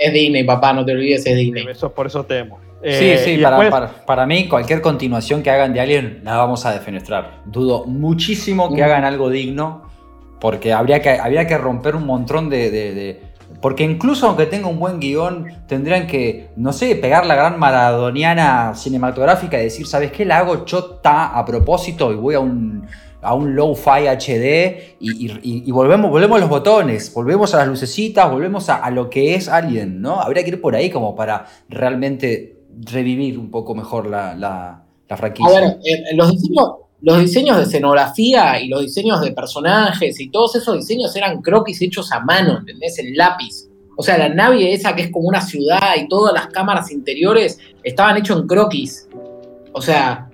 es 0.02 0.14
Disney, 0.14 0.44
papá, 0.44 0.74
no 0.74 0.84
te 0.86 0.92
olvides, 0.94 1.26
es 1.26 1.36
Disney. 1.36 1.66
Eso, 1.70 1.92
por 1.94 2.08
eso 2.08 2.24
temo. 2.26 2.60
Sí, 2.84 2.88
Eh, 3.12 3.22
sí, 3.24 3.32
y 3.34 3.38
para, 3.44 3.58
después- 3.60 3.70
para- 3.70 4.06
para 4.06 4.26
mí 4.26 4.48
cualquier 4.48 4.82
continuación 4.82 5.44
que 5.44 5.52
hagan 5.52 5.72
de 5.74 5.82
Alien 5.82 6.22
la 6.24 6.36
vamos 6.38 6.66
a 6.66 6.72
defenestrar. 6.72 7.42
Dudo 7.46 7.86
muchísimo 7.86 8.74
que 8.74 8.82
Mm. 8.82 8.86
hagan 8.86 9.06
algo 9.06 9.30
digno 9.30 9.84
porque 10.40 10.74
habría 10.74 11.00
que, 11.00 11.12
habría 11.12 11.46
que 11.46 11.58
romper 11.60 11.96
un 11.96 12.06
montón 12.08 12.50
de, 12.50 12.72
de- 12.72 12.94
de- 12.96 13.32
Porque 13.62 13.84
incluso 13.84 14.28
aunque 14.28 14.46
tenga 14.48 14.68
un 14.70 14.80
buen 14.80 15.00
guion, 15.00 15.46
tendrían 15.68 16.08
que, 16.08 16.50
no 16.56 16.72
sé, 16.74 16.96
pegar 16.96 17.26
la 17.28 17.36
gran 17.36 17.60
maradoniana 17.60 18.74
cinematográfica 18.74 19.60
y 19.60 19.64
decir, 19.66 19.86
¿sabes 19.86 20.12
qué? 20.12 20.26
La 20.26 20.40
hago 20.40 20.66
chota 20.66 21.38
a 21.38 21.46
propósito 21.46 22.12
y 22.12 22.16
voy 22.16 22.34
a 22.36 22.40
un, 22.40 22.88
a 23.22 23.34
un 23.36 23.56
low-fi 23.56 24.08
HD 24.08 24.96
y, 25.00 25.72
volvemos, 25.72 26.10
volvemos 26.10 26.38
a 26.38 26.40
los 26.40 26.50
botones, 26.50 27.14
volvemos 27.14 27.54
a 27.54 27.58
las 27.60 27.68
lucecitas, 27.68 28.32
volvemos 28.32 28.70
a, 28.70 28.90
lo 28.90 29.10
que 29.10 29.36
es 29.36 29.48
Alien, 29.48 30.02
¿no? 30.02 30.20
Habría 30.20 30.44
que 30.44 30.50
ir 30.50 30.62
por 30.62 30.76
ahí 30.76 30.90
como 30.90 31.16
para 31.16 31.46
realmente 31.70 32.58
revivir 32.80 33.38
un 33.38 33.52
poco 33.52 33.76
mejor 33.76 34.08
la, 34.08 34.36
la, 34.36 35.18
franquicia. 35.18 35.58
A 35.58 35.62
ver, 35.62 35.80
eh, 35.84 36.16
los 36.16 36.32
diseños, 36.32 36.72
los 37.02 37.20
diseños 37.20 37.58
de 37.58 37.64
escenografía 37.64 38.60
y 38.62 38.70
los 38.70 38.82
diseños 38.82 39.22
de 39.22 39.32
personajes 39.32 40.20
y 40.20 40.30
todos 40.30 40.56
esos 40.56 40.78
diseños 40.78 41.16
eran 41.16 41.42
croquis 41.42 41.82
hechos 41.82 42.12
a 42.12 42.22
mano, 42.22 42.60
¿entendés? 42.60 42.98
El 43.00 43.14
lápiz. 43.14 43.68
O 43.98 44.04
sea, 44.04 44.18
la 44.18 44.30
nave 44.30 44.74
esa 44.74 44.96
que 44.96 45.04
es 45.04 45.12
como 45.12 45.28
una 45.28 45.42
ciudad 45.42 45.96
y 45.98 46.08
todas 46.08 46.34
las 46.34 46.48
cámaras 46.48 46.92
interiores 46.92 47.60
estaban 47.84 48.18
hechos 48.18 48.40
en 48.40 48.48
croquis. 48.48 49.08
O 49.74 49.82
sea, 49.82 50.31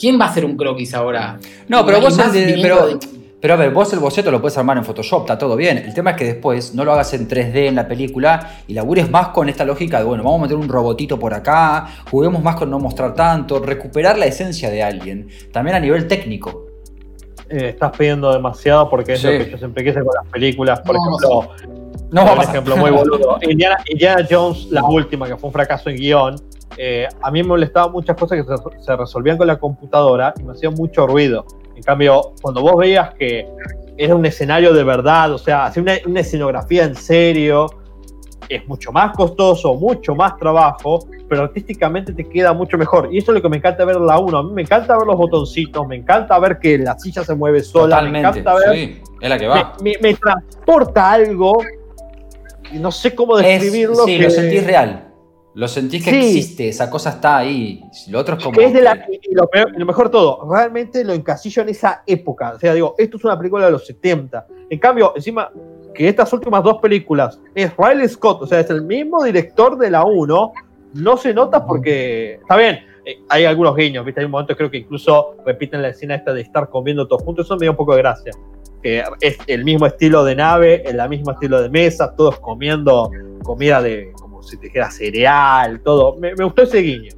¿quién 0.00 0.18
va 0.18 0.24
a 0.24 0.28
hacer 0.30 0.44
un 0.44 0.56
croquis 0.56 0.94
ahora? 0.94 1.38
No, 1.68 1.84
pero 1.84 2.00
vos 2.00 2.18
pero, 2.62 2.98
pero 3.40 3.54
a 3.54 3.56
ver, 3.56 3.70
vos 3.70 3.92
el 3.92 4.00
boceto 4.00 4.30
lo 4.30 4.40
puedes 4.40 4.56
armar 4.58 4.78
en 4.78 4.84
Photoshop, 4.84 5.22
está 5.22 5.38
todo 5.38 5.54
bien. 5.56 5.78
El 5.78 5.94
tema 5.94 6.12
es 6.12 6.16
que 6.16 6.24
después 6.24 6.74
no 6.74 6.84
lo 6.84 6.92
hagas 6.92 7.12
en 7.14 7.28
3D 7.28 7.68
en 7.68 7.74
la 7.74 7.86
película 7.86 8.62
y 8.66 8.74
labures 8.74 9.10
más 9.10 9.28
con 9.28 9.48
esta 9.48 9.64
lógica 9.64 9.98
de, 9.98 10.04
bueno, 10.04 10.24
vamos 10.24 10.40
a 10.40 10.42
meter 10.42 10.56
un 10.56 10.68
robotito 10.68 11.18
por 11.18 11.34
acá, 11.34 11.86
juguemos 12.10 12.42
más 12.42 12.56
con 12.56 12.70
no 12.70 12.78
mostrar 12.78 13.14
tanto, 13.14 13.60
recuperar 13.60 14.18
la 14.18 14.26
esencia 14.26 14.70
de 14.70 14.82
alguien, 14.82 15.28
también 15.52 15.76
a 15.76 15.80
nivel 15.80 16.08
técnico. 16.08 16.66
Eh, 17.48 17.70
estás 17.70 17.90
pidiendo 17.96 18.32
demasiado 18.32 18.88
porque 18.88 19.14
es 19.14 19.24
lo 19.24 19.30
que 19.30 19.50
yo 19.50 19.58
siempre 19.58 19.84
quise 19.84 20.04
con 20.04 20.14
las 20.14 20.30
películas. 20.30 20.80
Por 20.80 20.94
ejemplo, 20.94 21.50
no, 22.12 22.26
por 22.26 22.44
ejemplo, 22.44 22.76
muy 22.76 22.90
boludo. 22.90 23.38
Indiana, 23.42 23.76
Jones, 24.28 24.68
la 24.70 24.84
última, 24.84 25.26
que 25.26 25.36
fue 25.36 25.48
un 25.48 25.52
fracaso 25.52 25.90
en 25.90 25.96
guion, 25.96 26.36
eh, 26.76 27.08
a 27.20 27.30
mí 27.30 27.42
me 27.42 27.48
molestaban 27.48 27.92
muchas 27.92 28.16
cosas 28.16 28.38
que 28.38 28.44
se, 28.44 28.84
se 28.84 28.96
resolvían 28.96 29.36
con 29.36 29.46
la 29.46 29.58
computadora 29.58 30.32
y 30.38 30.42
me 30.42 30.52
hacían 30.52 30.74
mucho 30.74 31.06
ruido. 31.06 31.44
En 31.74 31.82
cambio, 31.82 32.34
cuando 32.42 32.60
vos 32.60 32.76
veías 32.76 33.14
que 33.14 33.48
era 33.96 34.14
un 34.14 34.24
escenario 34.24 34.72
de 34.72 34.82
verdad, 34.82 35.32
o 35.32 35.38
sea, 35.38 35.66
hacer 35.66 35.82
una, 35.82 36.20
escenografía 36.20 36.84
en 36.84 36.94
serio, 36.94 37.66
es 38.48 38.66
mucho 38.66 38.92
más 38.92 39.14
costoso, 39.14 39.74
mucho 39.74 40.14
más 40.14 40.38
trabajo, 40.38 41.06
pero 41.28 41.42
artísticamente 41.42 42.14
te 42.14 42.24
queda 42.24 42.54
mucho 42.54 42.78
mejor. 42.78 43.10
Y 43.12 43.18
eso 43.18 43.32
es 43.32 43.36
lo 43.36 43.42
que 43.42 43.50
me 43.50 43.58
encanta 43.58 43.84
ver 43.84 43.96
la 43.96 44.18
1. 44.18 44.38
A 44.38 44.42
mí 44.42 44.52
me 44.52 44.62
encanta 44.62 44.96
ver 44.96 45.06
los 45.06 45.16
botoncitos, 45.16 45.86
me 45.86 45.96
encanta 45.96 46.38
ver 46.38 46.58
que 46.58 46.78
la 46.78 46.98
silla 46.98 47.24
se 47.24 47.34
mueve 47.34 47.62
sola, 47.62 48.00
me 48.02 48.20
encanta 48.20 48.54
ver. 48.54 48.74
Sí, 48.74 49.02
es 49.20 49.28
la 49.28 49.38
que 49.38 49.46
va. 49.46 49.74
Me, 49.82 50.14
transporta 50.14 51.12
algo, 51.12 51.62
y 52.72 52.78
no 52.78 52.90
sé 52.90 53.14
cómo 53.14 53.36
describirlo. 53.36 54.04
sí, 54.04 54.18
lo 54.18 54.30
sentís 54.30 54.66
real. 54.66 55.09
Lo 55.54 55.66
sentís 55.66 56.04
que 56.04 56.10
existe, 56.16 56.68
esa 56.68 56.88
cosa 56.88 57.10
está 57.10 57.38
ahí. 57.38 57.82
Lo 58.08 58.20
otro 58.20 58.36
es 58.36 58.44
como. 58.44 58.60
Es 58.60 58.72
de 58.72 58.82
la, 58.82 59.04
lo, 59.32 59.86
mejor 59.86 60.06
de 60.06 60.12
todo, 60.12 60.48
realmente 60.48 61.04
lo 61.04 61.12
encasillo 61.12 61.62
en 61.62 61.70
esa 61.70 62.04
época. 62.06 62.52
O 62.54 62.58
sea, 62.58 62.72
digo, 62.72 62.94
esto 62.98 63.16
es 63.16 63.24
una 63.24 63.36
película 63.36 63.66
de 63.66 63.72
los 63.72 63.84
70. 63.84 64.46
En 64.70 64.78
cambio, 64.78 65.12
encima, 65.16 65.50
que 65.92 66.08
estas 66.08 66.32
últimas 66.32 66.62
dos 66.62 66.78
películas 66.80 67.40
es 67.54 67.72
Riley 67.76 68.08
Scott, 68.08 68.42
o 68.42 68.46
sea, 68.46 68.60
es 68.60 68.70
el 68.70 68.82
mismo 68.82 69.24
director 69.24 69.76
de 69.76 69.90
la 69.90 70.04
1, 70.04 70.52
no 70.94 71.16
se 71.16 71.34
nota 71.34 71.66
porque. 71.66 72.34
Está 72.34 72.56
bien, 72.56 72.78
eh, 73.04 73.18
hay 73.28 73.44
algunos 73.44 73.74
guiños, 73.74 74.04
¿viste? 74.04 74.20
Hay 74.20 74.26
un 74.26 74.32
momento, 74.32 74.56
creo 74.56 74.70
que 74.70 74.78
incluso 74.78 75.34
repiten 75.44 75.82
la 75.82 75.88
escena 75.88 76.14
esta 76.14 76.32
de 76.32 76.42
estar 76.42 76.68
comiendo 76.68 77.08
todos 77.08 77.22
juntos, 77.22 77.46
eso 77.46 77.56
me 77.56 77.62
dio 77.62 77.72
un 77.72 77.76
poco 77.76 77.96
de 77.96 78.02
gracia. 78.02 78.32
es 78.82 79.36
el 79.48 79.64
mismo 79.64 79.86
estilo 79.86 80.24
de 80.24 80.36
nave, 80.36 80.84
el 80.88 81.08
mismo 81.08 81.32
estilo 81.32 81.60
de 81.60 81.68
mesa, 81.68 82.14
todos 82.14 82.38
comiendo 82.38 83.10
comida 83.42 83.82
de 83.82 84.12
si 84.42 84.56
te 84.56 84.66
dijera 84.66 84.90
cereal, 84.90 85.80
todo. 85.82 86.16
Me, 86.16 86.34
gustó 86.34 86.62
ese 86.62 86.78
guiño. 86.78 87.12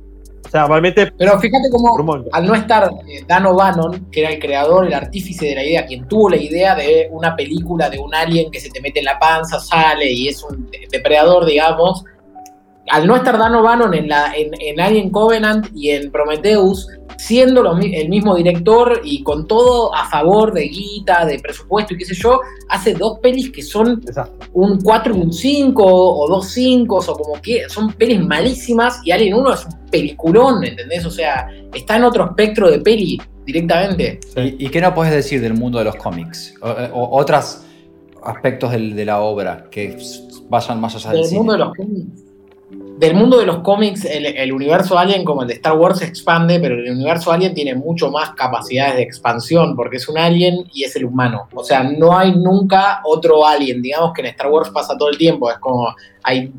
O 0.45 0.49
sea, 0.49 0.67
realmente. 0.67 1.13
Pero 1.17 1.39
fíjate 1.39 1.71
cómo, 1.71 2.25
al 2.33 2.47
no 2.47 2.55
estar 2.55 2.91
eh, 3.09 3.25
Dan 3.27 3.47
O'Bannon, 3.47 4.11
que 4.11 4.21
era 4.21 4.31
el 4.31 4.39
creador, 4.39 4.87
el 4.87 4.95
artífice 4.95 5.47
de 5.47 5.55
la 5.55 5.65
idea, 5.65 5.87
quien 5.87 6.07
tuvo 6.09 6.31
la 6.31 6.37
idea 6.37 6.75
de 6.75 7.09
una 7.11 7.35
película 7.35 7.89
de 7.89 7.99
un 7.99 8.15
alien 8.15 8.51
que 8.51 8.61
se 8.61 8.69
te 8.71 8.81
mete 8.81 8.99
en 8.99 9.07
la 9.07 9.19
panza, 9.19 9.59
sale 9.61 10.11
y 10.11 10.29
es 10.29 10.43
un 10.43 10.69
depredador, 10.91 11.47
digamos. 11.47 12.05
Al 12.91 13.07
no 13.07 13.17
estar 13.17 13.39
Dan 13.39 13.55
O'Bannon 13.55 13.95
en, 13.95 14.09
la, 14.09 14.35
en, 14.35 14.51
en 14.61 14.81
Alien 14.81 15.11
Covenant 15.11 15.69
y 15.75 15.91
en 15.91 16.11
Prometheus, 16.11 16.89
siendo 17.17 17.77
el 17.81 18.09
mismo 18.09 18.37
director 18.37 19.01
y 19.05 19.23
con 19.23 19.47
todo 19.47 19.95
a 19.95 20.09
favor 20.09 20.53
de 20.53 20.65
guita, 20.69 21.25
de 21.25 21.39
presupuesto 21.39 21.95
y 21.95 21.99
qué 21.99 22.05
sé 22.05 22.15
yo, 22.15 22.41
hace 22.69 22.95
dos 22.95 23.19
pelis 23.21 23.51
que 23.51 23.63
son 23.63 24.03
un 24.53 24.81
4 24.81 25.15
y 25.15 25.21
un 25.21 25.33
5 25.33 25.83
o 25.85 26.29
dos 26.29 26.49
5 26.51 26.97
o 26.97 27.15
como 27.15 27.41
que 27.41 27.69
son 27.69 27.93
pelis 27.93 28.21
malísimas 28.21 29.01
y 29.05 29.11
Alien 29.11 29.35
1 29.35 29.53
es 29.55 29.67
un 29.67 29.91
peliculón, 29.91 30.65
¿entendés? 30.65 31.05
O 31.07 31.11
sea, 31.11 31.49
está 31.73 31.97
en 31.97 32.05
otro 32.05 32.25
espectro 32.25 32.71
de 32.71 32.81
peli 32.81 33.21
directamente. 33.45 34.21
¿Y, 34.37 34.69
qué 34.69 34.81
no 34.81 34.95
puedes 34.95 35.13
decir 35.13 35.41
del 35.41 35.55
mundo 35.55 35.79
de 35.79 35.85
los 35.85 35.97
cómics? 35.97 36.55
O, 36.61 37.19
otros 37.19 37.65
aspectos 38.23 38.73
de 38.73 39.05
la 39.05 39.21
obra 39.21 39.67
que 39.71 39.99
vayan 40.49 40.81
más 40.81 40.95
allá 40.95 41.11
del, 41.11 41.23
del 41.23 41.35
mundo 41.35 41.53
de 41.53 41.59
los 41.59 41.75
cómics 41.75 42.32
del 43.03 43.15
mundo 43.15 43.37
de 43.37 43.47
los 43.47 43.59
cómics, 43.63 44.05
el, 44.05 44.53
universo 44.53 44.97
Alien, 44.97 45.25
como 45.25 45.43
el 45.43 45.49
de 45.49 45.55
Star 45.55 45.77
Wars, 45.77 45.99
se 45.99 46.05
expande, 46.05 46.61
pero 46.61 46.77
el 46.77 46.89
universo 46.89 47.33
Alien 47.33 47.53
tiene 47.53 47.75
mucho 47.75 48.13
más 48.13 48.31
capacidades 48.35 48.95
de 48.95 49.03
expansión, 49.03 49.75
porque 49.75 49.97
es 49.97 50.09
un 50.09 50.19
alien 50.19 50.69
y 50.73 50.85
es 50.85 50.95
el 50.95 51.07
humano. 51.07 51.49
O 51.53 51.65
sea, 51.65 51.83
no 51.83 52.17
hay 52.17 52.31
nunca 52.31 53.01
otro 53.05 53.45
alien. 53.45 53.83
Digamos 53.83 54.13
que 54.13 54.21
en 54.21 54.29
Star 54.29 54.47
Wars 54.47 54.71
pasa 54.71 54.97
todo 54.97 55.11
el 55.11 55.19
tiempo. 55.19 55.51
Es 55.51 55.59
como 55.59 55.93
hay 56.23 56.53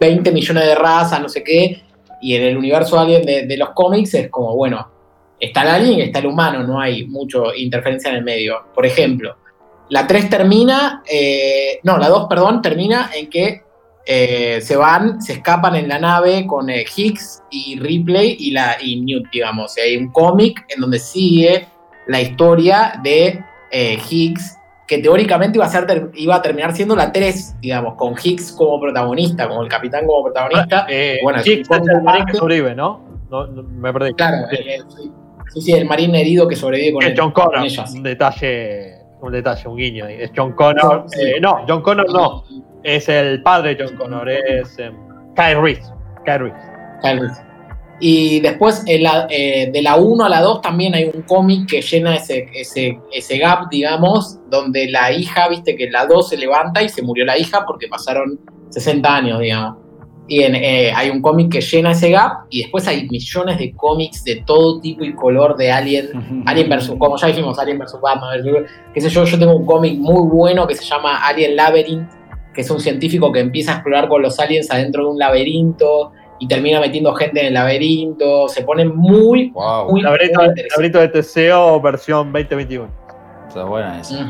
20 0.00 0.32
millones 0.32 0.64
de 0.64 0.74
razas, 0.74 1.20
no 1.20 1.28
sé 1.28 1.44
qué. 1.44 1.84
Y 2.20 2.34
en 2.34 2.42
el 2.42 2.56
universo 2.56 2.98
Alien 2.98 3.24
de, 3.24 3.56
los 3.56 3.70
cómics 3.70 4.14
es 4.14 4.30
como, 4.30 4.56
bueno, 4.56 4.88
está 5.38 5.62
el 5.62 5.68
alien 5.68 5.98
y 6.00 6.02
está 6.02 6.18
el 6.18 6.26
humano, 6.26 6.64
no 6.64 6.80
hay 6.80 7.06
mucha 7.06 7.38
interferencia 7.56 8.10
en 8.10 8.16
el 8.16 8.24
medio. 8.24 8.56
Por 8.74 8.84
ejemplo, 8.84 9.36
la 9.90 10.08
3 10.08 10.28
termina, 10.28 11.04
eh, 11.08 11.78
no, 11.84 11.98
la 11.98 12.08
2, 12.08 12.26
perdón, 12.28 12.62
termina 12.62 13.10
en 13.14 13.30
que 13.30 13.63
eh, 14.06 14.60
se 14.60 14.76
van, 14.76 15.22
se 15.22 15.34
escapan 15.34 15.76
en 15.76 15.88
la 15.88 15.98
nave 15.98 16.46
con 16.46 16.68
eh, 16.68 16.84
Higgs 16.94 17.42
y 17.50 17.78
Ripley 17.78 18.36
y, 18.38 18.50
la, 18.50 18.76
y 18.80 19.00
Newt, 19.00 19.30
digamos. 19.32 19.76
hay 19.78 19.96
un 19.96 20.12
cómic 20.12 20.66
en 20.68 20.82
donde 20.82 20.98
sigue 20.98 21.66
la 22.06 22.20
historia 22.20 23.00
de 23.02 23.42
eh, 23.70 23.98
Higgs, 24.10 24.58
que 24.86 24.98
teóricamente 24.98 25.56
iba 25.56 25.64
a, 25.64 25.70
ser, 25.70 26.10
iba 26.16 26.34
a 26.34 26.42
terminar 26.42 26.76
siendo 26.76 26.94
la 26.94 27.10
3, 27.10 27.60
digamos, 27.60 27.94
con 27.94 28.14
Higgs 28.22 28.52
como 28.52 28.78
protagonista, 28.78 29.48
como 29.48 29.62
el 29.62 29.68
capitán 29.70 30.06
como 30.06 30.24
protagonista. 30.24 30.86
Ah, 30.86 31.16
bueno, 31.22 31.40
Higgs 31.42 31.70
es 31.70 31.88
el 31.88 32.02
marín 32.02 32.26
que 32.26 32.34
sobrevive, 32.34 32.74
¿no? 32.74 33.00
¿no? 33.30 33.46
me 33.46 33.90
perdí. 33.90 34.12
Claro, 34.12 34.48
sí. 35.48 35.62
sí, 35.62 35.72
el 35.72 35.88
marín 35.88 36.14
herido 36.14 36.46
que 36.46 36.56
sobrevive 36.56 36.92
con, 36.92 37.02
John 37.16 37.32
Connor, 37.32 37.66
Un 37.94 38.02
detalle, 38.02 38.98
un 39.22 39.32
detalle, 39.32 39.66
un 39.66 39.76
guiño. 39.78 40.06
Es 40.08 40.30
John 40.36 40.52
Connor. 40.52 41.06
no, 41.40 41.64
John 41.66 41.80
Connor 41.80 42.12
no 42.12 42.44
es 42.84 43.08
el 43.08 43.42
padre 43.42 43.74
de 43.74 43.84
John 43.84 43.96
Connor, 43.96 44.28
es 44.30 44.78
eh, 44.78 44.92
Kyle 45.34 45.60
Reese. 45.60 45.92
Kyle 46.24 46.38
Reese. 46.40 47.54
Y 48.00 48.40
después 48.40 48.84
eh, 48.86 49.70
de 49.72 49.82
la 49.82 49.96
1 49.96 50.24
a 50.24 50.28
la 50.28 50.40
2 50.40 50.60
también 50.60 50.94
hay 50.94 51.04
un 51.04 51.22
cómic 51.22 51.68
que 51.68 51.80
llena 51.80 52.16
ese, 52.16 52.48
ese, 52.54 52.98
ese, 53.12 53.38
gap, 53.38 53.70
digamos, 53.70 54.38
donde 54.50 54.90
la 54.90 55.12
hija, 55.12 55.48
viste 55.48 55.76
que 55.76 55.90
la 55.90 56.06
2 56.06 56.28
se 56.28 56.36
levanta 56.36 56.82
y 56.82 56.88
se 56.88 57.02
murió 57.02 57.24
la 57.24 57.38
hija 57.38 57.64
porque 57.66 57.88
pasaron 57.88 58.38
60 58.70 59.16
años, 59.16 59.40
digamos. 59.40 59.78
Y 60.26 60.40
eh, 60.40 60.90
hay 60.94 61.10
un 61.10 61.20
cómic 61.20 61.52
que 61.52 61.60
llena 61.60 61.92
ese 61.92 62.10
gap 62.10 62.46
y 62.48 62.62
después 62.62 62.88
hay 62.88 63.06
millones 63.08 63.58
de 63.58 63.72
cómics 63.74 64.24
de 64.24 64.36
todo 64.36 64.80
tipo 64.80 65.04
y 65.04 65.14
color 65.14 65.54
de 65.56 65.70
Alien, 65.70 66.44
Alien 66.46 66.68
versus, 66.70 66.96
como 66.98 67.18
ya 67.18 67.26
dijimos, 67.26 67.58
Alien 67.58 67.78
versus 67.78 68.00
Batman, 68.00 68.30
qué 68.94 69.00
sé 69.02 69.10
yo, 69.10 69.24
yo 69.24 69.38
tengo 69.38 69.54
un 69.54 69.66
cómic 69.66 69.98
muy 69.98 70.26
bueno 70.28 70.66
que 70.66 70.74
se 70.74 70.84
llama 70.84 71.18
Alien 71.26 71.56
Labyrinth, 71.56 72.08
que 72.54 72.60
es 72.60 72.70
un 72.70 72.80
científico 72.80 73.32
que 73.32 73.40
empieza 73.40 73.72
a 73.72 73.74
explorar 73.76 74.08
con 74.08 74.22
los 74.22 74.38
aliens 74.38 74.70
adentro 74.70 75.04
de 75.04 75.10
un 75.10 75.18
laberinto 75.18 76.12
y 76.38 76.48
termina 76.48 76.80
metiendo 76.80 77.12
gente 77.14 77.40
en 77.40 77.46
el 77.46 77.54
laberinto. 77.54 78.48
Se 78.48 78.62
pone 78.62 78.84
muy, 78.84 79.50
wow. 79.50 79.90
muy, 79.90 80.02
laberinto, 80.02 81.00
de 81.00 81.08
Teseo 81.08 81.80
versión 81.80 82.32
2021. 82.32 83.04
Está 83.48 83.64
buena 83.64 84.00
esa. 84.00 84.28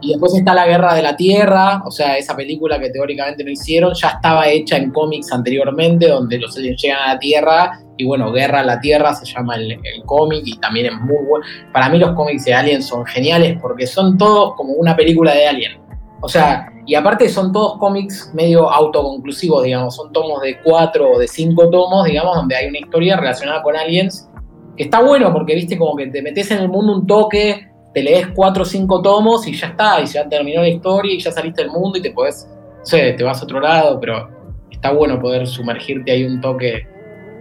Y 0.00 0.10
después 0.10 0.34
está 0.34 0.52
La 0.52 0.66
Guerra 0.66 0.94
de 0.94 1.02
la 1.02 1.14
Tierra, 1.14 1.82
o 1.84 1.90
sea, 1.90 2.16
esa 2.16 2.34
película 2.34 2.80
que 2.80 2.90
teóricamente 2.90 3.44
no 3.44 3.50
hicieron, 3.50 3.94
ya 3.94 4.08
estaba 4.08 4.48
hecha 4.48 4.76
en 4.76 4.90
cómics 4.90 5.30
anteriormente, 5.30 6.08
donde 6.08 6.38
los 6.38 6.56
aliens 6.56 6.82
llegan 6.82 6.98
a 7.00 7.14
la 7.14 7.18
Tierra, 7.20 7.80
y 7.96 8.04
bueno, 8.04 8.32
Guerra 8.32 8.60
a 8.60 8.64
la 8.64 8.80
Tierra 8.80 9.14
se 9.14 9.24
llama 9.24 9.54
el, 9.54 9.70
el 9.70 10.02
cómic, 10.04 10.42
y 10.44 10.58
también 10.58 10.86
es 10.86 11.00
muy 11.00 11.24
bueno. 11.28 11.46
Para 11.72 11.88
mí 11.88 11.98
los 11.98 12.12
cómics 12.14 12.44
de 12.44 12.54
Alien 12.54 12.82
son 12.82 13.06
geniales, 13.06 13.56
porque 13.62 13.86
son 13.86 14.18
todos 14.18 14.54
como 14.56 14.72
una 14.72 14.96
película 14.96 15.32
de 15.32 15.46
Alien. 15.46 15.80
O 16.20 16.28
sea, 16.28 16.72
y 16.86 16.94
aparte 16.94 17.28
son 17.28 17.52
todos 17.52 17.78
cómics 17.78 18.30
medio 18.32 18.70
autoconclusivos, 18.70 19.64
digamos, 19.64 19.96
son 19.96 20.12
tomos 20.12 20.40
de 20.42 20.60
cuatro 20.62 21.12
o 21.12 21.18
de 21.18 21.26
cinco 21.26 21.68
tomos, 21.68 22.04
digamos, 22.04 22.36
donde 22.36 22.54
hay 22.54 22.68
una 22.68 22.78
historia 22.78 23.16
relacionada 23.16 23.62
con 23.62 23.76
aliens, 23.76 24.28
que 24.76 24.84
está 24.84 25.02
bueno 25.02 25.32
porque, 25.32 25.54
viste, 25.54 25.76
como 25.76 25.96
que 25.96 26.06
te 26.06 26.22
metes 26.22 26.50
en 26.52 26.58
el 26.58 26.68
mundo 26.68 26.94
un 26.94 27.06
toque, 27.06 27.68
te 27.92 28.02
lees 28.02 28.28
cuatro 28.28 28.62
o 28.62 28.66
cinco 28.66 29.02
tomos 29.02 29.46
y 29.48 29.54
ya 29.56 29.68
está, 29.68 30.00
y 30.00 30.06
ya 30.06 30.28
terminó 30.28 30.60
la 30.60 30.68
historia 30.68 31.12
y 31.12 31.20
ya 31.20 31.32
saliste 31.32 31.62
del 31.62 31.72
mundo 31.72 31.98
y 31.98 32.02
te 32.02 32.12
puedes 32.12 32.48
sé, 32.86 33.14
te 33.14 33.24
vas 33.24 33.40
a 33.40 33.44
otro 33.44 33.60
lado, 33.60 33.98
pero 33.98 34.28
está 34.70 34.92
bueno 34.92 35.20
poder 35.20 35.46
sumergirte 35.46 36.12
ahí 36.12 36.24
un 36.24 36.40
toque 36.40 36.86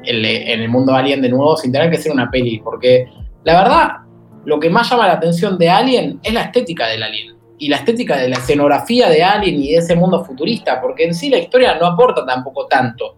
en, 0.03 0.61
el 0.61 0.69
mundo 0.69 0.93
Alien 0.93 1.21
de 1.21 1.29
nuevo 1.29 1.55
sin 1.55 1.71
tener 1.71 1.91
que 1.91 1.97
ser 1.97 2.11
una 2.11 2.31
peli, 2.31 2.59
porque 2.59 3.07
la 3.43 3.61
verdad, 3.61 3.89
lo 4.45 4.59
que 4.59 4.69
más 4.69 4.89
llama 4.89 5.07
la 5.07 5.13
atención 5.13 5.57
de 5.57 5.69
Alien 5.69 6.19
es 6.23 6.33
la 6.33 6.41
estética 6.41 6.87
del 6.87 7.03
Alien 7.03 7.34
y 7.57 7.67
la 7.69 7.77
estética 7.77 8.17
de 8.17 8.29
la 8.29 8.37
escenografía 8.37 9.09
de 9.09 9.23
Alien 9.23 9.61
y 9.61 9.71
de 9.71 9.77
ese 9.77 9.95
mundo 9.95 10.23
futurista, 10.23 10.81
porque 10.81 11.05
en 11.05 11.13
sí 11.13 11.29
la 11.29 11.37
historia 11.37 11.75
no 11.75 11.87
aporta 11.87 12.25
tampoco 12.25 12.67
tanto. 12.67 13.17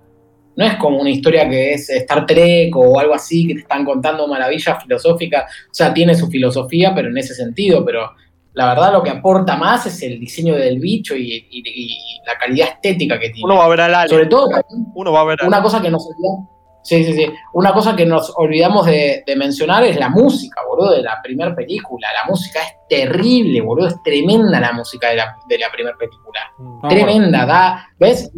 No 0.55 0.65
es 0.65 0.75
como 0.75 0.99
una 0.99 1.11
historia 1.11 1.47
que 1.47 1.73
es 1.73 1.89
Star 1.89 2.25
Trek 2.25 2.75
o 2.75 2.99
algo 2.99 3.13
así, 3.13 3.47
que 3.47 3.53
te 3.53 3.59
están 3.61 3.85
contando 3.85 4.27
maravillas 4.27 4.81
filosóficas. 4.81 5.43
O 5.69 5.73
sea, 5.73 5.93
tiene 5.93 6.15
su 6.15 6.27
filosofía, 6.27 6.95
pero 6.95 7.09
en 7.09 7.17
ese 7.17 7.35
sentido. 7.35 7.85
Pero 7.85 8.11
la 8.53 8.69
verdad 8.69 8.91
lo 8.91 9.03
que 9.03 9.11
aporta 9.11 9.55
más 9.55 9.85
es 9.85 10.01
el 10.01 10.19
diseño 10.19 10.55
del 10.55 10.79
bicho 10.79 11.15
y, 11.15 11.47
la 12.25 12.39
calidad 12.39 12.69
estética 12.69 13.19
que 13.19 13.29
tiene. 13.29 13.45
Uno 13.45 13.57
va 13.57 13.65
a 13.65 13.69
ver 13.69 13.81
al 13.81 13.93
alien. 13.93 14.09
Sobre 14.09 14.25
todo, 14.25 14.49
uno 14.95 15.11
va 15.11 15.21
a 15.21 15.25
ver 15.25 15.39
una 15.45 15.61
cosa 15.61 15.79
que 15.79 15.91
nos 15.91 16.07
Sí, 16.87 17.03
sí, 17.03 17.11
sí. 17.11 17.25
Una 17.51 17.73
cosa 17.73 17.97
que 17.97 18.05
nos 18.05 18.31
olvidamos 18.37 18.85
de, 18.85 19.21
mencionar 19.35 19.83
es 19.83 19.99
la 19.99 20.07
música, 20.07 20.61
boludo, 20.69 20.91
de 20.95 21.01
la 21.01 21.19
primera 21.21 21.53
película. 21.53 22.07
La 22.13 22.29
música 22.29 22.61
es 22.61 22.87
terrible, 22.87 23.59
boludo. 23.59 23.87
Es 23.87 24.01
tremenda 24.03 24.57
la 24.61 24.71
música 24.71 25.09
de 25.09 25.17
la, 25.17 25.35
de 25.49 25.57
la 25.57 25.69
primera 25.69 25.97
película. 25.97 26.39
Mm. 26.57 26.87
tremenda, 26.87 27.45
da. 27.45 27.89
¿Ves? 27.99 28.31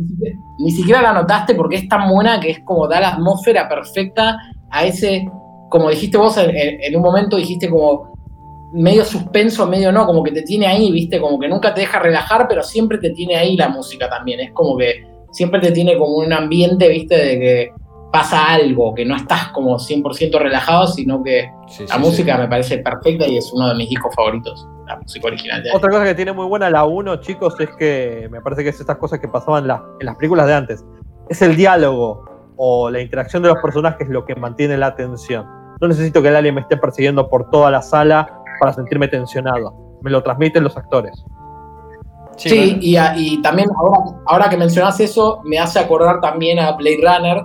Ni 0.57 0.71
siquiera 0.71 0.99
la 0.99 1.13
notaste 1.13 1.53
porque 1.53 1.75
es 1.75 1.87
tan 1.87 2.09
buena 2.09 2.39
que 2.39 2.49
es 2.49 2.59
como 2.65 2.87
da 2.87 2.99
la 2.99 3.09
atmósfera 3.09 3.69
perfecta 3.69 4.39
a 4.71 4.83
ese. 4.83 5.29
Como 5.69 5.91
dijiste 5.91 6.17
vos 6.17 6.35
en, 6.39 6.95
un 6.95 7.03
momento, 7.03 7.37
dijiste 7.37 7.69
como 7.69 8.11
medio 8.73 9.05
suspenso, 9.05 9.67
medio 9.67 9.91
no, 9.91 10.07
como 10.07 10.23
que 10.23 10.31
te 10.31 10.41
tiene 10.41 10.65
ahí, 10.65 10.91
¿viste? 10.91 11.21
Como 11.21 11.37
que 11.37 11.47
nunca 11.47 11.75
te 11.75 11.81
deja 11.81 11.99
relajar, 11.99 12.47
pero 12.49 12.63
siempre 12.63 12.97
te 12.97 13.11
tiene 13.11 13.35
ahí 13.35 13.55
la 13.55 13.69
música 13.69 14.09
también. 14.09 14.39
Es 14.39 14.51
como 14.53 14.75
que 14.75 15.07
siempre 15.29 15.59
te 15.59 15.71
tiene 15.71 15.95
como 15.99 16.15
un 16.15 16.33
ambiente, 16.33 16.87
¿viste? 16.87 17.15
De 17.15 17.39
que 17.39 17.78
pasa 18.11 18.53
algo, 18.53 18.93
que 18.95 19.05
no 19.05 19.15
estás 19.15 19.49
como 19.49 19.77
100% 19.77 20.39
relajado, 20.39 20.87
sino 20.87 21.23
que 21.23 21.51
la 21.87 21.97
música 21.97 22.37
me 22.37 22.47
parece 22.47 22.79
perfecta 22.79 23.27
y 23.27 23.37
es 23.37 23.51
uno 23.53 23.69
de 23.69 23.75
mis 23.75 23.89
discos 23.89 24.13
favoritos, 24.15 24.67
la 24.87 24.97
música 24.97 25.27
original. 25.27 25.63
De 25.63 25.71
Otra 25.73 25.89
cosa 25.89 26.03
que 26.05 26.15
tiene 26.15 26.33
muy 26.33 26.45
buena 26.45 26.69
la 26.69 26.85
1, 26.85 27.17
chicos, 27.17 27.59
es 27.59 27.69
que 27.77 28.27
me 28.31 28.41
parece 28.41 28.63
que 28.63 28.69
es 28.69 28.79
estas 28.79 28.97
cosas 28.97 29.19
que 29.19 29.27
pasaban 29.27 29.63
en 29.63 30.05
las 30.05 30.15
películas 30.15 30.47
de 30.47 30.53
antes. 30.53 30.85
Es 31.29 31.41
el 31.41 31.55
diálogo 31.55 32.25
o 32.57 32.89
la 32.89 32.99
interacción 32.99 33.43
de 33.43 33.49
los 33.49 33.59
personajes 33.61 34.09
lo 34.09 34.25
que 34.25 34.35
mantiene 34.35 34.77
la 34.77 34.87
atención. 34.87 35.45
No 35.79 35.87
necesito 35.87 36.21
que 36.21 36.29
el 36.29 36.35
alien 36.35 36.55
me 36.55 36.61
esté 36.61 36.77
persiguiendo 36.77 37.29
por 37.29 37.49
toda 37.49 37.71
la 37.71 37.81
sala 37.81 38.41
para 38.59 38.73
sentirme 38.73 39.07
tensionado. 39.07 39.99
Me 40.01 40.09
lo 40.09 40.21
transmiten 40.23 40.63
los 40.63 40.75
actores. 40.75 41.23
Sí, 42.35 42.77
y, 42.81 42.97
y, 43.17 43.41
también 43.41 43.69
ahora, 43.77 44.17
ahora 44.25 44.49
que 44.49 44.55
mencionas 44.55 44.99
eso, 44.99 45.41
me 45.43 45.59
hace 45.59 45.77
acordar 45.77 46.21
también 46.21 46.57
a 46.57 46.71
Blade 46.71 46.99
Runner, 47.01 47.43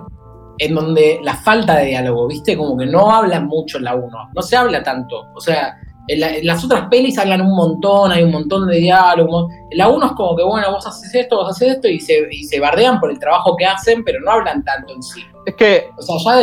en 0.57 0.75
donde 0.75 1.19
la 1.23 1.35
falta 1.35 1.77
de 1.77 1.87
diálogo, 1.87 2.27
¿viste? 2.27 2.57
Como 2.57 2.77
que 2.77 2.85
no 2.85 3.11
hablan 3.11 3.47
mucho 3.47 3.77
en 3.77 3.85
la 3.85 3.95
1, 3.95 4.29
no 4.33 4.41
se 4.41 4.55
habla 4.55 4.83
tanto. 4.83 5.27
O 5.33 5.41
sea, 5.41 5.77
en, 6.07 6.45
las 6.45 6.63
otras 6.63 6.87
pelis 6.89 7.17
hablan 7.17 7.41
un 7.41 7.55
montón, 7.55 8.11
hay 8.11 8.23
un 8.23 8.31
montón 8.31 8.67
de 8.67 8.77
diálogo. 8.77 9.49
En 9.69 9.77
la 9.77 9.89
1 9.89 10.05
es 10.05 10.11
como 10.13 10.35
que, 10.35 10.43
bueno, 10.43 10.71
vos 10.71 10.85
haces 10.85 11.13
esto, 11.13 11.37
vos 11.37 11.49
haces 11.49 11.75
esto, 11.75 11.87
y 11.87 11.99
se, 11.99 12.27
y 12.31 12.43
se 12.43 12.59
bardean 12.59 12.99
por 12.99 13.11
el 13.11 13.19
trabajo 13.19 13.55
que 13.55 13.65
hacen, 13.65 14.03
pero 14.03 14.19
no 14.21 14.31
hablan 14.31 14.63
tanto 14.63 14.93
en 14.93 15.03
sí. 15.03 15.21
Es 15.45 15.55
que. 15.55 15.87
O 15.97 16.01
sea, 16.01 16.35
ya 16.37 16.41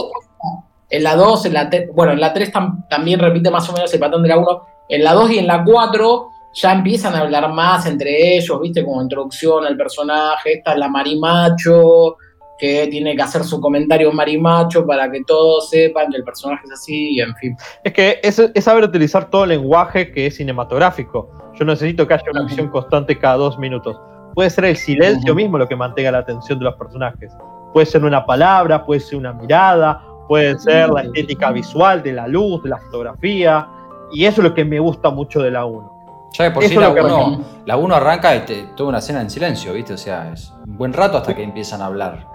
en 0.91 1.03
la 1.05 1.17
2, 1.17 1.47
en 1.47 1.55
la 1.55 1.71
bueno, 1.95 2.13
en 2.13 2.21
la 2.21 2.35
3 2.35 2.53
también 2.91 3.19
repite 3.19 3.51
más 3.51 3.69
o 3.71 3.73
menos 3.73 3.93
el 3.95 4.01
patrón 4.01 4.23
de 4.23 4.29
la 4.29 4.37
1. 4.37 4.63
En 4.91 5.03
la 5.03 5.15
2 5.15 5.31
y 5.31 5.39
en 5.39 5.47
la 5.47 5.65
4 5.65 6.29
ya 6.55 6.73
empiezan 6.73 7.15
a 7.15 7.21
hablar 7.21 7.51
más 7.51 7.87
entre 7.87 8.37
ellos, 8.37 8.61
¿viste? 8.61 8.85
Como 8.85 9.01
introducción 9.01 9.65
al 9.65 9.77
personaje, 9.77 10.59
esta 10.59 10.73
es 10.73 10.79
la 10.79 10.89
marimacho 10.89 12.19
que 12.63 12.87
tiene 12.87 13.17
que 13.17 13.23
hacer 13.23 13.43
su 13.43 13.61
comentario 13.61 14.13
marimacho 14.13 14.87
para 14.87 15.11
que 15.11 15.25
todos 15.25 15.69
sepan 15.69 16.13
que 16.13 16.19
el 16.19 16.23
personaje 16.23 16.65
es 16.65 16.71
así, 16.71 17.17
y 17.17 17.21
en 17.21 17.35
fin. 17.35 17.57
Es 17.83 17.93
que 17.93 18.21
es, 18.23 18.41
saber 18.63 18.85
utilizar 18.85 19.29
todo 19.29 19.43
el 19.43 19.49
lenguaje 19.49 20.13
que 20.13 20.29
es 20.29 20.37
cinematográfico. 20.37 21.29
Yo 21.55 21.65
necesito 21.65 22.07
que 22.07 22.15
haya 22.15 22.23
una 22.31 22.43
acción 22.43 22.69
constante 22.69 23.19
cada 23.19 23.35
dos 23.35 23.59
minutos. 23.59 24.01
Puede 24.37 24.49
ser 24.49 24.67
el 24.67 24.77
silencio 24.77 25.35
mismo 25.35 25.59
lo 25.59 25.67
que 25.67 25.75
mantenga 25.75 26.13
la 26.13 26.19
atención 26.19 26.61
de 26.61 26.67
los 26.67 26.77
personajes. 26.77 27.33
Puede 27.73 27.85
ser 27.85 28.05
una 28.05 28.25
palabra, 28.25 28.87
puede 28.87 29.01
ser 29.01 29.19
una 29.19 29.33
mirada, 29.33 30.01
puede 30.29 30.57
ser 30.61 30.89
la 30.91 31.03
estética 31.03 31.51
visual 31.51 32.01
de 32.01 32.13
la 32.13 32.29
luz, 32.29 32.63
de 32.63 32.69
la 32.69 32.79
fotografía. 32.79 33.67
Y 34.13 34.25
eso 34.25 34.41
es 34.41 34.45
lo 34.47 34.55
que 34.55 34.65
me 34.65 34.79
gusta 34.79 35.11
mucho 35.11 35.43
de 35.43 35.51
la 35.51 35.65
1. 35.65 36.31
Ya 36.35 36.45
de 36.45 36.51
por 36.53 36.63
sí 36.63 36.77
la 36.77 36.91
1, 36.91 37.45
la 37.67 37.77
1 37.77 37.95
arranca 37.97 38.37
y 38.37 38.41
te, 38.47 38.63
toda 38.77 38.91
una 38.91 38.99
escena 38.99 39.21
en 39.21 39.31
silencio, 39.31 39.73
¿viste? 39.73 39.95
O 39.95 39.99
sea, 39.99 40.33
es 40.33 40.53
un 40.65 40.79
buen 40.79 40.93
rato 40.93 41.19
hasta 41.19 41.35
que 41.35 41.43
empiezan 41.43 41.83
a 41.83 41.87
hablar. 41.87 42.32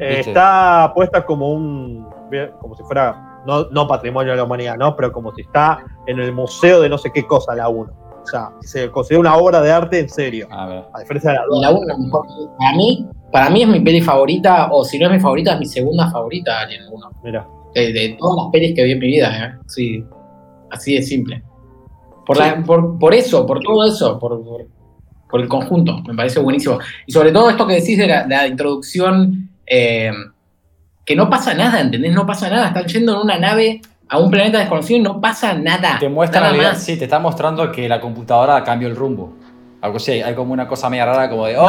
Eh, 0.00 0.20
está 0.20 0.92
puesta 0.94 1.24
como 1.24 1.52
un. 1.52 2.08
como 2.60 2.76
si 2.76 2.82
fuera. 2.84 3.42
No, 3.46 3.86
patrimonio 3.86 4.32
de 4.32 4.38
la 4.38 4.44
humanidad, 4.44 4.76
¿no? 4.78 4.96
Pero 4.96 5.12
como 5.12 5.34
si 5.34 5.42
está 5.42 5.84
en 6.06 6.18
el 6.18 6.32
museo 6.32 6.80
de 6.80 6.88
no 6.88 6.96
sé 6.96 7.10
qué 7.12 7.26
cosa 7.26 7.54
la 7.54 7.68
1. 7.68 7.92
O 8.22 8.26
sea, 8.26 8.52
se 8.60 8.90
considera 8.90 9.20
una 9.20 9.36
obra 9.36 9.60
de 9.60 9.70
arte 9.70 10.00
en 10.00 10.08
serio. 10.08 10.48
A, 10.50 10.84
diferencia 10.98 11.32
de 11.32 11.36
la 11.36 11.44
2. 11.46 11.60
La 11.60 11.96
1 11.96 12.22
para 12.58 12.74
mí, 12.74 13.06
para 13.30 13.50
mí 13.50 13.62
es 13.62 13.68
mi 13.68 13.80
peli 13.80 14.00
favorita, 14.00 14.70
o 14.72 14.82
si 14.82 14.98
no 14.98 15.06
es 15.06 15.12
mi 15.12 15.20
favorita, 15.20 15.52
es 15.52 15.58
mi 15.58 15.66
segunda 15.66 16.10
favorita, 16.10 16.60
Alien 16.60 16.84
1. 16.90 17.10
Mira. 17.22 17.46
De, 17.74 18.16
todas 18.18 18.44
las 18.44 18.52
pelis 18.52 18.74
que 18.74 18.84
vi 18.84 18.92
en 18.92 18.98
mi 18.98 19.06
vida, 19.08 19.46
¿eh? 19.46 19.58
Sí, 19.66 20.04
así 20.70 20.94
de 20.94 21.02
simple. 21.02 21.42
Por, 22.24 22.98
por, 22.98 23.12
eso, 23.12 23.44
por 23.44 23.60
todo 23.60 23.84
eso, 23.84 24.18
por, 24.18 24.42
por 24.42 24.66
el 25.40 25.48
conjunto, 25.48 26.00
me 26.06 26.14
parece 26.14 26.40
buenísimo. 26.40 26.78
Y 27.06 27.12
sobre 27.12 27.32
todo 27.32 27.50
esto 27.50 27.66
que 27.66 27.74
decís 27.74 27.98
de 27.98 28.06
la, 28.06 28.46
introducción, 28.46 29.50
eh, 29.66 30.12
que 31.04 31.16
no 31.16 31.28
pasa 31.28 31.54
nada, 31.54 31.80
¿entendés? 31.80 32.12
No 32.12 32.26
pasa 32.26 32.48
nada, 32.48 32.68
están 32.68 32.86
yendo 32.86 33.12
en 33.12 33.18
una 33.18 33.38
nave 33.38 33.80
a 34.08 34.18
un 34.18 34.30
planeta 34.30 34.58
desconocido 34.58 35.00
y 35.00 35.02
no 35.02 35.20
pasa 35.20 35.54
nada. 35.54 35.98
Te 35.98 36.08
muestra 36.08 36.52
nada 36.52 36.74
sí, 36.74 36.96
te 36.96 37.04
está 37.04 37.18
mostrando 37.18 37.70
que 37.72 37.88
la 37.88 38.00
computadora 38.00 38.62
cambió 38.62 38.88
el 38.88 38.96
rumbo. 38.96 39.34
Algo 39.80 39.96
así, 39.98 40.12
hay 40.12 40.34
como 40.34 40.52
una 40.52 40.66
cosa 40.66 40.88
media 40.88 41.04
rara 41.04 41.28
como 41.28 41.46
de, 41.46 41.58
oh. 41.58 41.68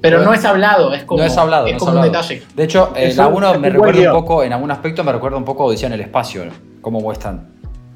pero, 0.00 0.22
no 0.22 0.34
es 0.34 0.44
hablado, 0.44 0.92
es 0.92 1.04
como, 1.04 1.20
no 1.20 1.26
es 1.26 1.36
hablado, 1.38 1.66
es 1.66 1.78
como 1.78 1.92
un 1.92 2.02
detalle. 2.02 2.42
De 2.54 2.64
hecho, 2.64 2.92
eh, 2.94 3.14
la 3.16 3.28
1 3.28 3.58
me 3.58 3.70
recuerda 3.70 4.12
un 4.12 4.20
poco, 4.20 4.42
en 4.42 4.52
algún 4.52 4.70
aspecto 4.70 5.02
me 5.04 5.12
recuerda 5.12 5.38
un 5.38 5.44
poco 5.44 5.62
a 5.62 5.66
Odisea 5.66 5.86
en 5.86 5.94
el 5.94 6.00
espacio, 6.02 6.44
cómo 6.82 7.00
muestran 7.00 7.53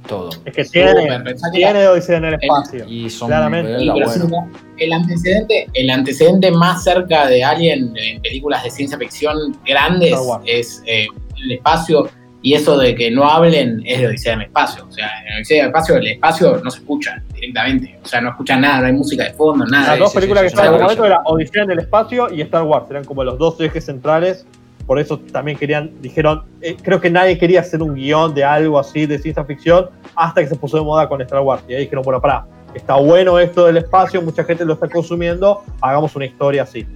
todo. 0.09 0.31
Es 0.45 0.55
que 0.55 0.65
tiene, 0.65 1.23
tiene 1.53 1.87
Odisea 1.87 2.17
en 2.17 2.25
el 2.25 2.35
espacio. 2.35 2.85
y 2.89 3.09
son 3.09 3.29
claramente. 3.29 3.77
el, 3.77 4.93
antecedente, 4.93 5.69
el 5.75 5.91
antecedente 5.91 6.51
más 6.51 6.83
cerca 6.83 7.29
de 7.29 7.45
Alien 7.45 7.93
en 7.97 8.21
películas 8.21 8.65
de 8.65 8.71
ciencia 8.71 8.99
ficción 8.99 9.57
grandes 9.65 10.19
es 10.47 10.83
eh, 10.87 11.07
el 11.45 11.53
espacio. 11.53 12.09
Y 12.41 12.55
eso 12.55 12.79
de 12.79 12.95
que 12.95 13.11
no 13.11 13.29
hablen 13.29 13.83
es 13.85 14.01
de 14.01 14.07
Odisea 14.07 14.35
en 14.35 14.41
el 14.41 14.47
espacio. 14.47 14.87
O 14.89 14.93
sea, 14.93 15.09
en 15.27 15.37
Odisea 15.37 15.59
en 15.59 15.65
el 15.65 15.69
espacio, 15.69 15.97
el 15.97 16.07
espacio 16.07 16.61
no 16.63 16.71
se 16.71 16.79
escucha 16.79 17.23
directamente. 17.35 17.99
O 18.03 18.07
sea, 18.07 18.21
no 18.21 18.31
escuchan 18.31 18.61
nada, 18.61 18.81
no 18.81 18.87
hay 18.87 18.93
música 18.93 19.25
de 19.25 19.33
fondo, 19.33 19.67
nada. 19.67 19.91
Las 19.91 19.99
dos 19.99 20.15
películas 20.15 20.43
que 20.43 20.47
estaban 20.49 20.69
en 20.69 20.75
el 20.77 20.83
momento 20.83 21.05
eran 21.05 21.19
Odisea 21.25 21.65
en 21.65 21.71
el 21.73 21.79
espacio 21.81 22.33
y 22.33 22.41
Star 22.43 22.63
Wars. 22.63 22.87
Eran 22.91 23.05
como 23.05 23.25
los 23.25 23.39
dos 23.39 23.61
ejes 23.61 23.85
centrales 23.85 24.47
por 24.89 24.99
eso 24.99 25.19
también 25.19 25.59
querían, 25.59 25.93
dijeron, 26.01 26.45
eh, 26.63 26.75
creo 26.83 26.99
que 26.99 27.11
nadie 27.11 27.37
quería 27.37 27.61
hacer 27.61 27.83
un 27.83 27.95
guion 27.95 28.33
de 28.33 28.43
algo 28.43 28.79
así 28.79 29.05
de 29.05 29.19
ciencia 29.19 29.45
ficción 29.45 29.91
hasta 30.17 30.41
que 30.41 30.47
se 30.47 30.57
puso 30.57 30.79
de 30.79 30.83
moda 30.83 31.07
con 31.07 31.21
Star 31.21 31.43
Wars. 31.43 31.63
Y 31.69 31.75
ahí 31.75 31.81
dijeron, 31.81 32.03
bueno, 32.03 32.23
para, 32.23 32.47
está 32.75 32.95
bueno 32.95 33.39
esto 33.39 33.67
del 33.67 33.77
espacio, 33.77 34.23
mucha 34.23 34.45
gente 34.45 34.65
lo 34.65 34.73
está 34.73 34.89
consumiendo, 34.89 35.63
hagamos 35.83 36.17
una 36.17 36.25
historia 36.25 36.63
así. 36.63 36.87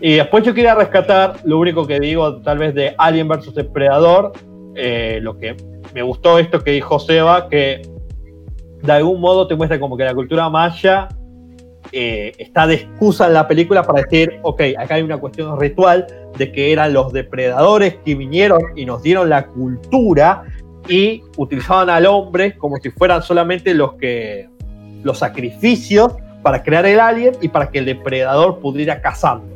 Y 0.00 0.14
después 0.14 0.42
yo 0.42 0.54
quería 0.54 0.74
rescatar 0.74 1.34
lo 1.44 1.58
único 1.58 1.86
que 1.86 2.00
digo, 2.00 2.40
tal 2.40 2.56
vez 2.56 2.74
de 2.74 2.94
Alien 2.96 3.28
vs 3.28 3.54
Depredador, 3.54 4.32
eh, 4.74 5.18
lo 5.20 5.36
que 5.36 5.54
me 5.92 6.00
gustó 6.00 6.38
esto 6.38 6.64
que 6.64 6.70
dijo 6.70 6.98
Seba, 6.98 7.50
que 7.50 7.82
de 8.82 8.92
algún 8.92 9.20
modo 9.20 9.46
te 9.46 9.54
muestra 9.54 9.78
como 9.78 9.98
que 9.98 10.04
la 10.04 10.14
cultura 10.14 10.48
maya 10.48 11.08
eh, 11.92 12.32
está 12.38 12.66
de 12.66 12.74
excusa 12.74 13.26
en 13.26 13.34
la 13.34 13.48
película 13.48 13.82
para 13.82 14.02
decir, 14.02 14.38
ok, 14.42 14.60
acá 14.78 14.94
hay 14.96 15.02
una 15.02 15.18
cuestión 15.18 15.58
ritual 15.58 16.06
de 16.36 16.52
que 16.52 16.72
eran 16.72 16.92
los 16.92 17.12
depredadores 17.12 17.96
que 18.04 18.14
vinieron 18.14 18.60
y 18.76 18.84
nos 18.84 19.02
dieron 19.02 19.28
la 19.28 19.46
cultura 19.46 20.44
y 20.88 21.22
utilizaban 21.36 21.90
al 21.90 22.06
hombre 22.06 22.56
como 22.56 22.76
si 22.76 22.90
fueran 22.90 23.22
solamente 23.22 23.74
los 23.74 23.94
que 23.94 24.48
los 25.02 25.18
sacrificios 25.18 26.14
para 26.42 26.62
crear 26.62 26.86
el 26.86 27.00
alien 27.00 27.34
y 27.40 27.48
para 27.48 27.70
que 27.70 27.78
el 27.78 27.86
depredador 27.86 28.58
pudiera 28.60 29.00
cazarlos. 29.00 29.48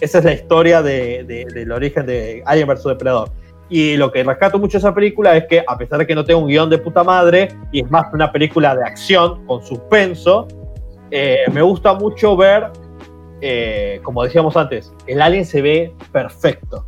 Esa 0.00 0.18
es 0.18 0.24
la 0.24 0.32
historia 0.32 0.82
del 0.82 1.72
origen 1.72 2.06
de 2.06 2.42
Alien 2.46 2.68
vs 2.68 2.84
Depredador. 2.84 3.30
Y 3.70 3.96
lo 3.96 4.12
que 4.12 4.22
rescato 4.22 4.58
mucho 4.58 4.72
de 4.72 4.78
esa 4.80 4.94
película 4.94 5.36
es 5.36 5.46
que, 5.46 5.64
a 5.66 5.78
pesar 5.78 5.98
de 5.98 6.06
que 6.06 6.14
no 6.14 6.24
tenga 6.24 6.40
un 6.40 6.48
guion 6.48 6.68
de 6.68 6.78
puta 6.78 7.02
madre, 7.02 7.48
y 7.72 7.80
es 7.80 7.90
más 7.90 8.06
una 8.12 8.30
película 8.30 8.76
de 8.76 8.84
acción 8.84 9.46
con 9.46 9.64
suspenso, 9.64 10.46
eh, 11.16 11.44
me 11.52 11.62
gusta 11.62 11.94
mucho 11.94 12.36
ver, 12.36 12.72
eh, 13.40 14.00
como 14.02 14.24
decíamos 14.24 14.56
antes, 14.56 14.92
el 15.06 15.22
alien 15.22 15.46
se 15.46 15.62
ve 15.62 15.94
perfecto. 16.10 16.84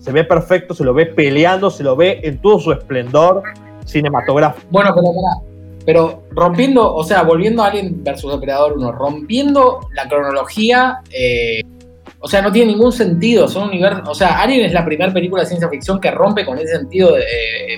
Se 0.00 0.10
ve 0.10 0.24
perfecto, 0.24 0.74
se 0.74 0.82
lo 0.82 0.92
ve 0.92 1.06
peleando, 1.06 1.70
se 1.70 1.84
lo 1.84 1.94
ve 1.94 2.18
en 2.24 2.42
todo 2.42 2.58
su 2.58 2.72
esplendor 2.72 3.44
cinematográfico. 3.84 4.66
Bueno, 4.72 4.92
pero 5.86 6.24
rompiendo, 6.32 6.92
o 6.92 7.04
sea, 7.04 7.22
volviendo 7.22 7.62
a 7.62 7.68
Alien 7.68 8.02
versus 8.02 8.32
Depredador 8.32 8.72
1, 8.76 8.90
rompiendo 8.90 9.78
la 9.94 10.08
cronología, 10.08 11.02
eh, 11.12 11.62
o 12.18 12.26
sea, 12.26 12.42
no 12.42 12.50
tiene 12.50 12.72
ningún 12.72 12.90
sentido. 12.90 13.46
Son 13.46 13.68
universos, 13.68 14.08
o 14.08 14.14
sea, 14.16 14.40
Alien 14.40 14.64
es 14.64 14.72
la 14.72 14.84
primera 14.84 15.12
película 15.12 15.42
de 15.42 15.46
ciencia 15.46 15.68
ficción 15.68 16.00
que 16.00 16.10
rompe 16.10 16.44
con 16.44 16.58
ese 16.58 16.76
sentido 16.76 17.14
de 17.14 17.22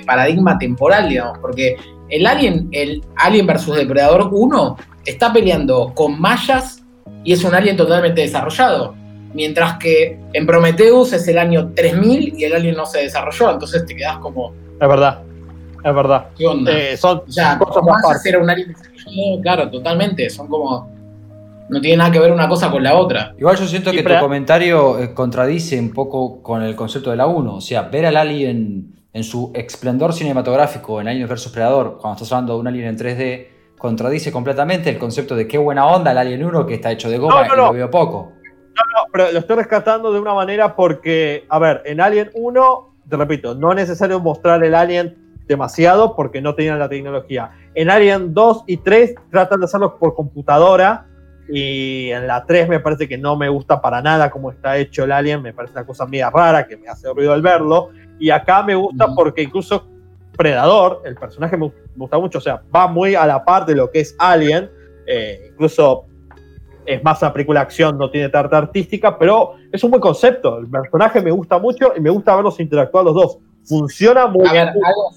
paradigma 0.07 0.59
temporal, 0.59 1.11
digamos, 1.11 1.39
porque 1.39 1.77
el 2.13 2.27
Alien, 2.27 2.69
el 2.73 3.03
Alien 3.17 3.47
versus 3.47 3.75
Depredador 3.75 4.29
1 4.31 4.77
está 5.07 5.33
peleando 5.33 5.93
con 5.95 6.21
mayas 6.21 6.83
y 7.25 7.33
es 7.33 7.43
un 7.43 7.55
alien 7.55 7.77
totalmente 7.77 8.21
desarrollado. 8.21 8.95
Mientras 9.35 9.79
que 9.79 10.19
en 10.35 10.47
Prometheus 10.47 11.15
es 11.15 11.27
el 11.27 11.39
año 11.39 11.73
3000 11.75 12.35
y 12.39 12.45
el 12.45 12.53
alien 12.55 12.77
no 12.77 12.85
se 12.85 12.99
desarrolló, 13.01 13.53
entonces 13.53 13.87
te 13.87 13.97
quedas 13.97 14.19
como. 14.19 14.53
Es 14.79 14.87
verdad, 14.89 15.23
es 15.83 15.95
verdad. 15.95 16.27
¿Qué 16.37 16.47
onda? 16.47 16.71
Eh, 16.71 16.97
son 16.99 17.23
o 17.27 17.33
sea, 17.33 17.59
cosas 17.59 17.77
¿cómo 17.77 17.93
más 17.93 18.03
vas 18.05 18.13
a 18.13 18.17
hacer 18.17 18.39
un 18.39 18.51
alien 18.51 18.69
desarrollado? 18.69 19.41
Claro, 19.41 19.71
totalmente. 19.71 20.29
Son 20.29 20.49
como. 20.49 20.93
No 21.71 21.81
tiene 21.81 21.97
nada 21.97 22.11
que 22.11 22.19
ver 22.19 22.31
una 22.31 22.47
cosa 22.47 22.71
con 22.71 22.83
la 22.83 22.95
otra. 22.95 23.33
Igual 23.39 23.57
yo 23.57 23.67
siento 23.67 23.91
Y 23.91 23.97
que 23.97 24.03
para- 24.03 24.19
tu 24.19 24.25
comentario 24.27 24.99
eh, 24.99 25.15
contradice 25.15 25.79
un 25.81 25.95
poco 25.95 26.43
con 26.43 26.63
el 26.63 26.77
concepto 26.77 27.11
de 27.11 27.17
la 27.17 27.27
1. 27.27 27.55
O 27.55 27.61
sea, 27.63 27.83
ver 27.83 28.05
al 28.05 28.17
alien 28.19 28.93
en 29.13 29.25
su 29.25 29.51
esplendor 29.55 30.13
cinematográfico 30.13 31.01
en 31.01 31.09
Alien 31.09 31.29
vs 31.29 31.49
Predador, 31.49 31.99
cuando 31.99 32.17
estás 32.17 32.33
hablando 32.33 32.55
de 32.55 32.61
un 32.61 32.67
alien 32.67 32.89
en 32.89 32.97
3D, 32.99 33.47
contradice 33.79 34.33
completamente 34.33 34.91
el 34.91 34.99
concepto 34.99 35.35
de 35.37 35.47
qué 35.47 35.59
buena 35.59 35.87
onda 35.87 36.13
el 36.13 36.19
Alien 36.19 36.45
1 36.45 36.67
que 36.67 36.75
está 36.75 36.93
hecho 36.93 37.11
de 37.11 37.19
goma 37.19 37.43
No, 37.43 37.49
no, 37.49 37.55
y 37.55 37.57
no. 37.57 37.67
lo 37.67 37.73
veo 37.73 37.91
poco. 37.91 38.33
No, 38.75 39.05
pero 39.13 39.33
lo 39.33 39.39
estoy 39.41 39.57
rescatando 39.57 40.13
de 40.13 40.21
una 40.21 40.35
manera 40.35 40.75
porque, 40.75 41.45
a 41.49 41.59
ver, 41.59 41.83
en 41.85 42.01
Alien 42.01 42.31
1, 42.35 42.95
te 43.09 43.17
repito, 43.17 43.55
no 43.55 43.71
es 43.71 43.77
necesario 43.77 44.21
mostrar 44.21 44.63
el 44.65 44.75
Alien 44.75 45.19
demasiado 45.47 46.15
porque 46.15 46.41
no 46.41 46.55
tenían 46.55 46.79
la 46.79 46.89
tecnología. 46.89 47.51
En 47.75 47.91
Alien 47.91 48.33
2 48.33 48.65
y 48.67 48.79
3 48.79 49.15
tratan 49.31 49.61
de 49.61 49.65
hacerlo 49.65 49.99
por 49.99 50.15
computadora 50.15 51.07
y 51.49 52.11
en 52.11 52.27
la 52.27 52.47
3 52.47 52.69
me 52.69 52.81
parece 52.81 53.09
que 53.09 53.19
no 53.19 53.37
me 53.37 53.49
gusta 53.49 53.81
para 53.81 54.01
nada 54.01 54.31
cómo 54.31 54.53
está 54.53 54.79
hecho 54.79 55.05
el 55.05 55.13
Alien, 55.13 55.43
me 55.43 55.53
parece 55.53 55.73
una 55.73 55.85
cosa 55.85 56.07
media 56.07 56.31
rara 56.31 56.67
que 56.67 56.77
me 56.77 56.89
hace 56.89 57.13
ruido 57.13 57.33
al 57.33 57.43
verlo. 57.43 57.91
Y 58.23 58.31
acá 58.31 58.63
me 58.63 58.77
gusta 58.77 59.09
porque 59.17 59.43
incluso 59.43 59.85
Predador, 60.37 61.03
el 61.05 61.17
personaje 61.17 61.57
me, 61.57 61.73
gusta 61.97 62.19
mucho, 62.21 62.39
o 62.39 62.41
sea, 62.41 62.63
va 62.75 62.87
muy 62.87 63.17
a 63.17 63.27
la 63.27 63.45
par 63.45 63.67
de 63.67 63.75
lo 63.75 63.91
que 63.91 63.99
es 63.99 64.15
Alien, 64.17 64.71
eh, 65.09 65.49
incluso 65.51 66.05
es 66.87 67.03
más 67.03 67.21
una 67.21 67.33
película 67.33 67.59
de 67.59 67.65
acción, 67.65 67.99
no 67.99 68.13
tiene 68.13 68.29
tanta 68.29 68.59
artística, 68.59 69.19
pero 69.19 69.57
es 69.73 69.83
un 69.83 69.91
buen 69.91 70.01
concepto. 70.01 70.61
El 70.61 70.71
personaje 70.71 71.21
me 71.21 71.33
gusta 71.33 71.59
mucho 71.59 71.95
y 71.97 72.01
me 72.01 72.11
gusta 72.11 72.37
verlos 72.37 72.61
interactuar 72.61 73.05
los 73.05 73.15
dos. 73.15 73.39
Funciona 73.65 74.29
muy 74.29 74.47
A 74.47 74.53
ver, 74.53 74.73
bien. 74.73 74.85
algo, 74.85 75.09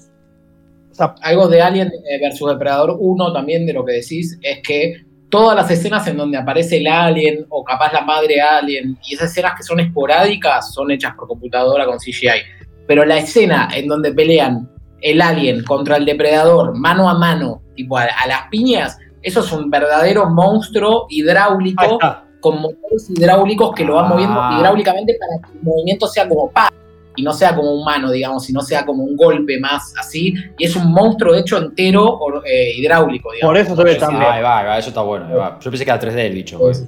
O 0.90 0.94
sea, 0.94 1.14
algo 1.22 1.46
de 1.46 1.62
Alien 1.62 1.86
eh, 1.86 2.20
versus 2.20 2.50
Depredador 2.50 2.96
1 2.98 3.32
también 3.32 3.66
de 3.66 3.72
lo 3.72 3.84
que 3.84 3.92
decís 3.92 4.36
es 4.42 4.62
que 4.66 5.06
todas 5.28 5.54
las 5.54 5.70
escenas 5.70 6.06
en 6.08 6.16
donde 6.16 6.38
aparece 6.38 6.78
el 6.78 6.86
alien 6.88 7.46
o 7.48 7.64
capaz 7.64 7.92
la 7.92 8.00
madre 8.00 8.40
alien 8.40 8.98
y 9.06 9.14
esas 9.14 9.30
escenas 9.30 9.54
que 9.56 9.62
son 9.62 9.80
esporádicas 9.80 10.72
son 10.72 10.90
hechas 10.90 11.14
por 11.14 11.28
computadora 11.28 11.86
con 11.86 11.98
CGI. 11.98 12.55
Pero 12.86 13.04
la 13.04 13.18
escena 13.18 13.68
en 13.74 13.88
donde 13.88 14.12
pelean 14.12 14.68
el 15.00 15.20
alien 15.20 15.62
contra 15.64 15.96
el 15.96 16.04
depredador 16.04 16.74
mano 16.76 17.08
a 17.08 17.18
mano, 17.18 17.62
tipo 17.74 17.98
a, 17.98 18.04
a 18.04 18.26
las 18.26 18.48
piñas, 18.50 18.98
eso 19.22 19.40
es 19.40 19.52
un 19.52 19.70
verdadero 19.70 20.30
monstruo 20.30 21.06
hidráulico 21.10 21.98
con 22.40 22.60
motores 22.60 23.10
hidráulicos 23.10 23.74
que 23.74 23.84
lo 23.84 23.94
van 23.96 24.04
Ah. 24.04 24.08
moviendo 24.08 24.40
hidráulicamente 24.58 25.16
para 25.18 25.42
que 25.52 25.58
el 25.58 25.64
movimiento 25.64 26.06
sea 26.06 26.28
como 26.28 26.50
pa 26.50 26.70
y 27.16 27.22
no 27.22 27.32
sea 27.32 27.54
como 27.56 27.72
humano, 27.72 28.10
digamos, 28.10 28.44
sino 28.44 28.60
sea 28.60 28.84
como 28.86 29.02
un 29.04 29.16
golpe 29.16 29.58
más 29.58 29.92
así. 29.98 30.34
Y 30.58 30.64
es 30.64 30.76
un 30.76 30.92
monstruo 30.92 31.34
hecho 31.34 31.58
entero 31.58 32.18
eh, 32.44 32.72
hidráulico, 32.76 33.32
digamos. 33.32 33.50
Por 33.52 33.56
eso 33.60 33.74
se 33.76 33.84
ve 33.84 33.94
tan 33.96 34.10
bien. 34.18 34.22
ahí 34.30 34.42
va, 34.42 34.58
ahí 34.60 34.66
va, 34.66 34.78
eso 34.78 34.88
está 34.90 35.00
bueno. 35.02 35.26
ahí 35.26 35.34
va. 35.34 35.58
Yo 35.60 35.70
pensé 35.70 35.84
que 35.84 35.90
era 35.90 36.00
3D 36.00 36.18
el 36.26 36.32
bicho. 36.34 36.58
pues, 36.58 36.86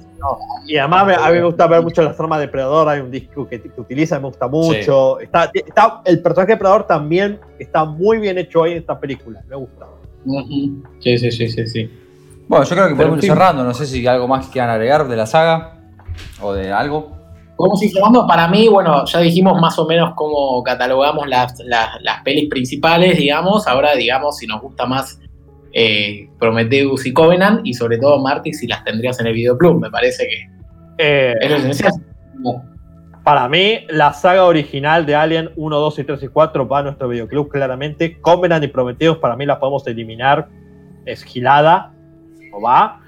Y 0.67 0.77
además 0.77 1.07
me- 1.07 1.15
a 1.15 1.27
mí 1.29 1.33
me 1.37 1.43
gusta 1.43 1.65
ver 1.67 1.81
mucho 1.81 2.01
las 2.03 2.19
armas 2.19 2.39
de 2.39 2.47
Predador, 2.47 2.87
hay 2.89 2.99
un 2.99 3.09
disco 3.11 3.47
que, 3.47 3.61
que 3.61 3.71
utiliza, 3.81 4.19
me 4.19 4.27
gusta 4.27 4.47
mucho. 4.47 5.19
Está, 5.19 5.49
está- 5.53 6.01
el 6.05 6.21
personaje 6.21 6.53
de 6.53 6.57
Predador 6.57 6.85
también 6.85 7.39
está 7.57 7.85
muy 7.85 8.19
bien 8.19 8.37
hecho 8.37 8.63
ahí 8.63 8.73
en 8.73 8.77
esta 8.79 8.99
película, 8.99 9.41
me 9.49 9.55
gusta. 9.55 9.85
Sí, 10.99 11.17
sí, 11.17 11.31
sí, 11.31 11.47
sí, 11.49 11.67
sí. 11.67 11.89
Bueno, 12.47 12.65
yo 12.65 12.75
creo 12.75 12.87
que 12.89 12.95
podemos 12.95 13.17
ir 13.17 13.21
cerrando. 13.39 13.63
No 13.63 13.73
sé 13.73 13.85
si 13.85 14.05
algo 14.07 14.27
más 14.27 14.47
que 14.47 14.53
quieran 14.53 14.69
agregar 14.71 15.07
de 15.07 15.15
la 15.15 15.25
saga 15.25 15.77
o 16.41 16.53
de 16.53 16.71
algo. 16.73 17.17
Vamos 17.59 17.81
a 17.81 17.85
ir 17.85 17.91
cerrando. 17.91 18.25
Para 18.25 18.47
mí, 18.47 18.69
bueno, 18.69 19.03
ya 19.05 19.19
dijimos 19.19 19.59
más 19.59 19.77
o 19.77 19.85
menos 19.85 20.13
cómo 20.15 20.63
catalogamos 20.63 21.27
las, 21.27 21.59
las, 21.59 22.01
las 22.01 22.23
pelis 22.23 22.49
principales, 22.49 23.17
digamos. 23.17 23.67
Ahora, 23.67 23.95
digamos, 23.95 24.37
si 24.37 24.47
nos 24.47 24.61
gusta 24.61 24.85
más 24.85 25.19
eh, 25.73 26.29
Prometheus 26.39 27.05
y 27.05 27.13
Covenant, 27.13 27.61
y 27.65 27.73
sobre 27.73 27.97
todo 27.97 28.17
Marty, 28.19 28.53
si 28.53 28.65
las 28.65 28.83
tendrías 28.85 29.19
en 29.19 29.27
el 29.27 29.33
videoclub. 29.33 29.79
Me 29.81 29.91
parece 29.91 30.25
que 30.25 30.59
Eh, 30.97 31.35
es 31.41 31.49
lo 31.49 31.57
esencial. 31.57 31.93
Para 33.23 33.49
mí, 33.49 33.85
la 33.89 34.13
saga 34.13 34.45
original 34.45 35.05
de 35.05 35.15
Alien 35.15 35.51
1, 35.55 35.79
2 35.79 35.99
y 35.99 36.03
3 36.05 36.23
y 36.23 36.27
4 36.29 36.67
va 36.67 36.79
a 36.79 36.83
nuestro 36.83 37.09
videoclub 37.09 37.49
claramente. 37.49 38.19
Covenant 38.21 38.63
y 38.63 38.69
Prometheus 38.69 39.17
para 39.17 39.35
mí 39.35 39.45
las 39.45 39.57
podemos 39.57 39.85
eliminar. 39.85 40.47
Es 41.05 41.23
gilada, 41.23 41.93
no 42.51 42.61
va. 42.61 43.01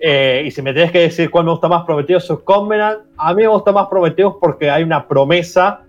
Eh, 0.00 0.44
y 0.46 0.50
si 0.50 0.62
me 0.62 0.72
tienes 0.72 0.92
que 0.92 1.00
decir 1.00 1.30
cuál 1.30 1.44
me 1.44 1.50
gusta 1.50 1.68
más, 1.68 1.84
Prometheus 1.84 2.30
o 2.30 2.44
Covenant, 2.44 3.00
a 3.16 3.34
mí 3.34 3.42
me 3.42 3.48
gusta 3.48 3.72
más 3.72 3.88
Prometheus 3.88 4.34
porque 4.40 4.70
hay 4.70 4.82
una 4.82 5.08
promesa 5.08 5.82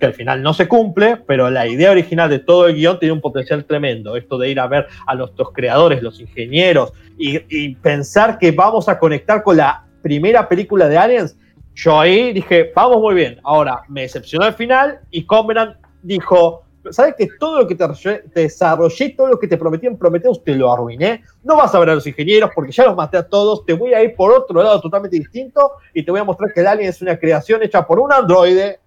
que 0.00 0.06
al 0.06 0.14
final 0.14 0.42
no 0.42 0.52
se 0.52 0.66
cumple, 0.66 1.16
pero 1.28 1.48
la 1.48 1.68
idea 1.68 1.92
original 1.92 2.28
de 2.28 2.40
todo 2.40 2.66
el 2.66 2.74
guion 2.74 2.98
tiene 2.98 3.12
un 3.12 3.20
potencial 3.20 3.64
tremendo. 3.64 4.16
Esto 4.16 4.36
de 4.36 4.50
ir 4.50 4.58
a 4.58 4.66
ver 4.66 4.88
a 5.06 5.14
nuestros 5.14 5.52
creadores, 5.52 6.02
los 6.02 6.20
ingenieros, 6.20 6.92
y, 7.16 7.40
y 7.48 7.76
pensar 7.76 8.38
que 8.38 8.50
vamos 8.50 8.88
a 8.88 8.98
conectar 8.98 9.44
con 9.44 9.58
la 9.58 9.86
primera 10.02 10.48
película 10.48 10.88
de 10.88 10.98
Aliens, 10.98 11.38
yo 11.74 11.98
ahí 11.98 12.32
dije, 12.32 12.72
vamos 12.74 13.00
muy 13.00 13.14
bien. 13.14 13.38
Ahora, 13.44 13.82
me 13.88 14.02
decepcionó 14.02 14.46
el 14.46 14.54
final 14.54 14.98
y 15.10 15.24
Covenant 15.24 15.76
dijo, 16.02 16.64
¿sabes 16.90 17.14
que 17.16 17.28
todo 17.38 17.60
lo 17.60 17.66
que 17.68 17.74
te, 17.74 17.84
desarrollé- 17.84 18.22
te 18.32 18.40
desarrollé, 18.40 19.10
todo 19.10 19.28
lo 19.28 19.38
que 19.38 19.46
te 19.48 19.56
prometí 19.56 19.86
en 19.86 19.96
Prometheus, 19.96 20.42
te 20.42 20.54
lo 20.54 20.72
arruiné? 20.72 21.22
No 21.44 21.56
vas 21.56 21.74
a 21.74 21.78
ver 21.78 21.90
a 21.90 21.94
los 21.94 22.06
ingenieros 22.06 22.50
porque 22.54 22.72
ya 22.72 22.84
los 22.86 22.96
maté 22.96 23.16
a 23.18 23.28
todos, 23.28 23.64
te 23.64 23.72
voy 23.72 23.94
a 23.94 24.02
ir 24.02 24.14
por 24.16 24.32
otro 24.32 24.62
lado 24.62 24.80
totalmente 24.80 25.16
distinto 25.18 25.72
y 25.94 26.04
te 26.04 26.10
voy 26.10 26.20
a 26.20 26.24
mostrar 26.24 26.52
que 26.52 26.60
el 26.60 26.66
Alien 26.66 26.88
es 26.88 27.00
una 27.02 27.16
creación 27.18 27.62
hecha 27.62 27.86
por 27.86 27.98
un 28.00 28.12
androide 28.12 28.80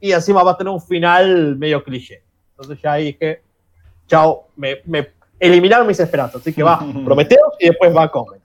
y 0.00 0.12
encima 0.12 0.42
va 0.42 0.52
a 0.52 0.56
tener 0.56 0.72
un 0.72 0.80
final 0.80 1.56
medio 1.56 1.82
cliché. 1.82 2.22
Entonces 2.52 2.80
ya 2.82 2.92
ahí 2.92 3.04
dije, 3.06 3.42
chao, 4.06 4.48
me, 4.56 4.76
me 4.84 5.08
eliminaron 5.38 5.86
mis 5.86 5.98
esperanzas. 6.00 6.40
Así 6.40 6.52
que 6.52 6.62
va 6.62 6.78
Prometheus 7.04 7.54
y 7.58 7.68
después 7.68 7.94
va 7.96 8.10
Covenant. 8.10 8.44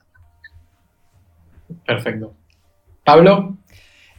Perfecto. 1.86 2.32
Pablo, 3.04 3.56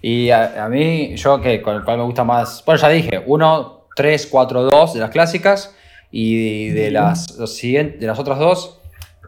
Y 0.02 0.30
a, 0.30 0.66
a 0.66 0.70
mí, 0.70 1.16
yo 1.18 1.42
que 1.42 1.62
con 1.62 1.76
el 1.76 1.84
cual 1.84 1.98
me 1.98 2.04
gusta 2.04 2.24
más. 2.24 2.64
Bueno, 2.66 2.80
ya 2.82 2.90
dije, 2.90 3.22
1, 3.26 3.77
3, 3.98 4.28
4, 4.28 4.64
2 4.64 4.94
de 4.94 5.00
las 5.02 5.10
clásicas. 5.10 5.76
Y 6.10 6.70
de 6.70 6.90
las, 6.92 7.36
los 7.38 7.54
siguientes, 7.56 8.00
de 8.00 8.08
las 8.08 8.18
otras 8.18 8.40
dos, 8.40 8.80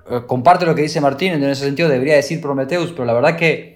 eh, 0.10 0.22
comparto 0.28 0.66
lo 0.66 0.76
que 0.76 0.84
dice 0.84 1.02
Martín. 1.02 1.34
En 1.34 1.44
ese 1.44 1.66
sentido, 1.66 1.90
debería 1.90 2.16
decir 2.16 2.40
Prometheus, 2.40 2.92
pero 2.94 3.04
la 3.06 3.14
verdad 3.14 3.36
que 3.36 3.76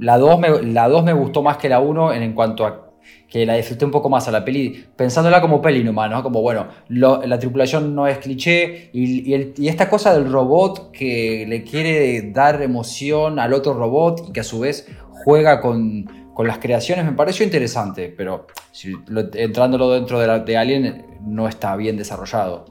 la 0.00 0.18
2 0.18 0.40
me, 0.40 0.62
la 0.64 0.88
2 0.88 1.04
me 1.04 1.12
gustó 1.12 1.42
más 1.42 1.58
que 1.58 1.68
la 1.68 1.78
1 1.78 2.12
en, 2.14 2.22
en 2.24 2.32
cuanto 2.32 2.66
a 2.66 2.86
que 3.28 3.46
la 3.46 3.54
disfruté 3.54 3.84
un 3.84 3.92
poco 3.92 4.08
más 4.10 4.26
a 4.26 4.32
la 4.32 4.44
peli, 4.44 4.84
pensándola 4.96 5.40
como 5.40 5.62
peli 5.62 5.84
nomás, 5.84 6.10
¿no? 6.10 6.22
Como, 6.24 6.42
bueno, 6.42 6.66
lo- 6.88 7.22
la 7.24 7.38
tripulación 7.38 7.94
no 7.94 8.08
es 8.08 8.18
cliché 8.18 8.90
y, 8.92 9.30
y 9.30 9.34
el- 9.34 9.54
y 9.56 9.68
esta 9.68 9.88
cosa 9.88 10.12
del 10.12 10.30
robot 10.30 10.90
que 10.90 11.46
le 11.48 11.62
quiere 11.62 12.22
dar 12.32 12.60
emoción 12.62 13.38
al 13.38 13.52
otro 13.54 13.74
robot 13.74 14.26
y 14.28 14.32
que 14.32 14.40
a 14.40 14.44
su 14.44 14.58
vez 14.60 14.88
juega 15.24 15.60
con, 15.60 16.06
con 16.34 16.46
las 16.46 16.58
creaciones 16.58 17.04
me 17.04 17.12
pareció 17.12 17.44
interesante, 17.44 18.12
pero 18.16 18.46
si 18.72 18.92
lo- 19.08 19.28
entrándolo 19.34 19.90
dentro 19.90 20.18
de, 20.20 20.26
la- 20.26 20.38
de 20.38 20.56
Alien 20.56 21.06
no 21.26 21.48
está 21.48 21.76
bien 21.76 21.96
desarrollado. 21.96 22.64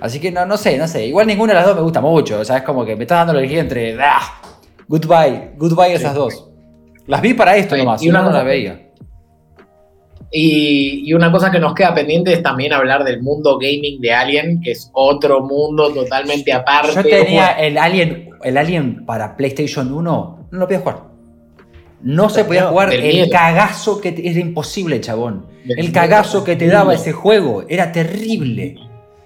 Así 0.00 0.18
que 0.20 0.30
no, 0.32 0.46
no 0.46 0.56
sé, 0.56 0.78
no 0.78 0.88
sé. 0.88 1.06
Igual 1.06 1.26
ninguna 1.26 1.52
de 1.52 1.58
las 1.58 1.66
dos 1.66 1.76
me 1.76 1.82
gusta 1.82 2.00
mucho. 2.00 2.40
O 2.40 2.44
sea, 2.44 2.58
es 2.58 2.62
como 2.62 2.84
que 2.84 2.96
me 2.96 3.02
estás 3.02 3.18
dando 3.18 3.32
la 3.34 3.40
elegir 3.40 3.58
entre. 3.58 3.96
¡Ah! 4.02 4.40
Goodbye, 4.88 5.52
goodbye 5.58 5.92
esas 5.94 6.14
dos. 6.14 6.48
Las 7.06 7.20
vi 7.20 7.34
para 7.34 7.56
esto 7.56 7.74
Sí, 7.74 7.80
nomás, 7.82 8.02
y 8.02 8.08
una 8.08 8.20
no 8.20 8.26
la 8.26 8.32
cosa- 8.32 8.44
veía. 8.44 8.86
Y, 10.32 11.02
y 11.10 11.12
una 11.12 11.32
cosa 11.32 11.50
que 11.50 11.58
nos 11.58 11.74
queda 11.74 11.92
pendiente 11.94 12.32
es 12.32 12.42
también 12.42 12.72
hablar 12.72 13.02
del 13.04 13.20
mundo 13.20 13.58
gaming 13.58 14.00
de 14.00 14.12
Alien, 14.12 14.60
que 14.60 14.70
es 14.72 14.88
otro 14.94 15.40
mundo 15.42 15.92
totalmente 15.92 16.52
aparte. 16.52 16.94
Yo 16.94 17.02
tenía 17.02 17.48
el 17.52 17.76
Alien, 17.76 18.30
el 18.44 18.56
Alien 18.56 19.04
para 19.04 19.36
PlayStation 19.36 19.92
1, 19.92 20.48
no 20.50 20.58
lo 20.58 20.66
podía 20.66 20.78
jugar. 20.80 21.09
No 22.02 22.28
se 22.30 22.44
podía 22.44 22.66
jugar 22.68 22.92
el 22.94 23.28
cagazo 23.30 24.00
que 24.00 24.12
te- 24.12 24.28
era 24.28 24.40
imposible, 24.40 25.00
chabón. 25.00 25.46
Del 25.64 25.78
El 25.78 25.84
miedo. 25.88 25.92
cagazo 25.94 26.44
que 26.44 26.56
te 26.56 26.66
daba 26.66 26.94
ese 26.94 27.12
juego 27.12 27.64
era 27.68 27.92
terrible. 27.92 28.76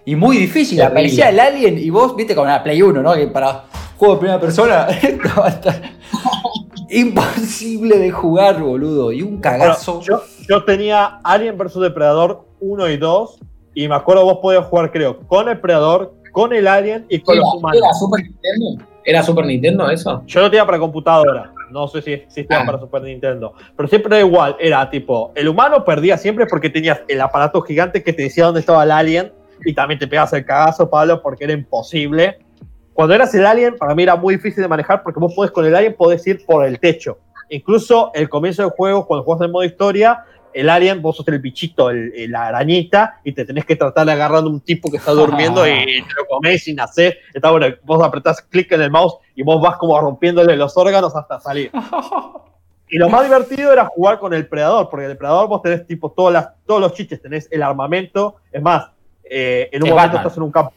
Y 0.05 0.16
muy 0.16 0.37
difícil. 0.37 0.79
Terrible. 0.79 0.85
Aparecía 1.01 1.29
el 1.31 1.41
Alien 1.41 1.79
y 1.79 1.89
vos, 1.91 2.14
viste, 2.16 2.35
con 2.35 2.47
la 2.49 2.62
Play 2.62 2.83
1, 2.83 3.01
¿no? 3.03 3.14
Que 3.14 3.29
para 3.29 3.64
juego 3.97 4.14
de 4.14 4.20
primera 4.20 4.41
persona 4.41 4.89
imposible 6.91 7.99
de 7.99 8.11
jugar, 8.11 8.61
boludo. 8.62 9.12
Y 9.12 9.22
un 9.22 9.41
cagazo. 9.41 10.01
Bueno, 10.01 10.07
yo, 10.07 10.22
yo 10.49 10.64
tenía 10.64 11.20
Alien 11.22 11.57
vs 11.57 11.75
Depredador 11.81 12.45
1 12.61 12.89
y 12.91 12.97
2 12.97 13.39
y 13.75 13.89
me 13.89 13.95
acuerdo 13.95 14.25
vos 14.25 14.39
podías 14.41 14.64
jugar 14.66 14.93
creo 14.93 15.20
con 15.27 15.49
el 15.49 15.59
Predador, 15.61 16.14
con 16.33 16.53
el 16.53 16.66
alien 16.68 17.07
y 17.09 17.18
con 17.20 17.35
¿Era, 17.37 17.45
los 17.45 17.55
humanos. 17.55 17.81
era 17.83 17.93
Super 17.95 18.22
Nintendo? 18.22 18.85
¿Era 19.05 19.22
Super 19.22 19.47
Nintendo 19.47 19.91
eso? 19.91 20.22
Yo 20.27 20.41
lo 20.41 20.51
tenía 20.51 20.64
para 20.66 20.79
computadora, 20.79 21.53
no 21.75 21.89
sé 21.89 22.01
si 22.01 22.12
existía 22.12 22.61
Ah. 22.61 22.64
para 22.64 22.79
Super 22.79 23.03
Nintendo, 23.03 23.53
pero 23.77 23.89
siempre 23.89 24.16
era 24.16 24.25
igual, 24.25 24.57
era 24.61 24.89
tipo, 24.89 25.33
el 25.35 25.49
humano 25.49 25.85
perdía 25.85 26.16
siempre 26.16 26.47
porque 26.47 26.70
tenías 26.70 27.03
el 27.09 27.20
aparato 27.20 27.61
gigante 27.62 28.03
que 28.03 28.12
te 28.12 28.22
decía 28.22 28.45
dónde 28.47 28.61
estaba 28.61 28.85
el 28.85 28.93
alien 28.93 29.33
y 29.64 29.75
también 29.75 29.99
te 29.99 30.07
pegabas 30.07 30.33
el 30.35 30.45
cagazo, 30.45 30.89
Pablo, 30.89 31.20
porque 31.20 31.45
era 31.45 31.53
imposible. 31.53 32.39
Cuando 32.93 33.12
eras 33.14 33.35
el 33.35 33.45
alien, 33.45 33.77
para 33.77 33.95
mí 33.95 34.05
era 34.05 34.14
muy 34.14 34.37
difícil 34.37 34.62
de 34.62 34.68
manejar 34.68 35.03
porque 35.03 35.18
vos 35.18 35.35
podés 35.35 35.51
con 35.51 35.64
el 35.64 35.75
alien 35.75 35.95
podés 35.95 36.25
ir 36.29 36.47
por 36.47 36.64
el 36.64 36.79
techo. 36.79 37.18
Incluso 37.51 38.11
el 38.14 38.29
comienzo 38.29 38.62
del 38.62 38.70
juego, 38.70 39.07
cuando 39.07 39.25
juegas 39.25 39.45
en 39.47 39.51
modo 39.53 39.64
historia, 39.64 40.25
el 40.55 40.71
alien, 40.71 41.03
vos 41.03 41.17
sos 41.17 41.27
el 41.29 41.39
bichito, 41.41 41.91
el- 41.91 42.13
la 42.31 42.47
arañita, 42.47 43.21
y 43.25 43.33
te 43.33 43.45
tenés 43.45 43.65
que 43.65 43.77
tratar 43.77 44.07
de 44.07 44.13
agarrar 44.13 44.39
a 44.45 44.47
un 44.47 44.61
tipo 44.61 44.91
que 44.91 44.97
está 44.99 45.13
durmiendo 45.13 45.67
y 45.67 45.71
te 46.09 46.15
lo 46.17 46.27
comés 46.29 46.65
sin 46.65 46.81
hacer. 46.81 47.19
Está 47.35 47.51
bueno, 47.51 47.67
vos 47.83 48.03
apretás 48.03 48.41
clic 48.43 48.71
en 48.73 48.83
el 48.83 48.91
mouse 48.91 49.17
y 49.35 49.43
vos 49.43 49.61
vas 49.61 49.77
como 49.77 50.01
rompiéndole 50.01 50.57
los 50.57 50.77
órganos 50.77 51.15
hasta 51.17 51.41
salir. 51.41 51.71
Y 52.87 52.99
lo 52.99 53.09
más 53.09 53.25
divertido 53.25 53.73
era 53.73 53.87
jugar 53.87 54.19
con 54.21 54.35
el 54.35 54.47
predador, 54.47 54.89
porque 54.91 55.07
el 55.07 55.13
depredador 55.13 55.49
vos 55.49 55.63
tenés 55.63 55.87
tipo 55.87 56.13
todas 56.13 56.33
las, 56.33 56.49
todos 56.67 56.81
los 56.81 56.93
chiches, 56.93 57.21
tenés 57.21 57.49
el 57.51 57.63
armamento, 57.63 58.37
es 58.53 58.63
más, 58.63 58.89
eh, 59.25 59.69
en 59.73 59.83
un 59.83 59.89
momento 59.89 60.07
Batman. 60.07 60.23
estás 60.27 60.37
en 60.37 60.43
un 60.45 60.53
campo. 60.53 60.73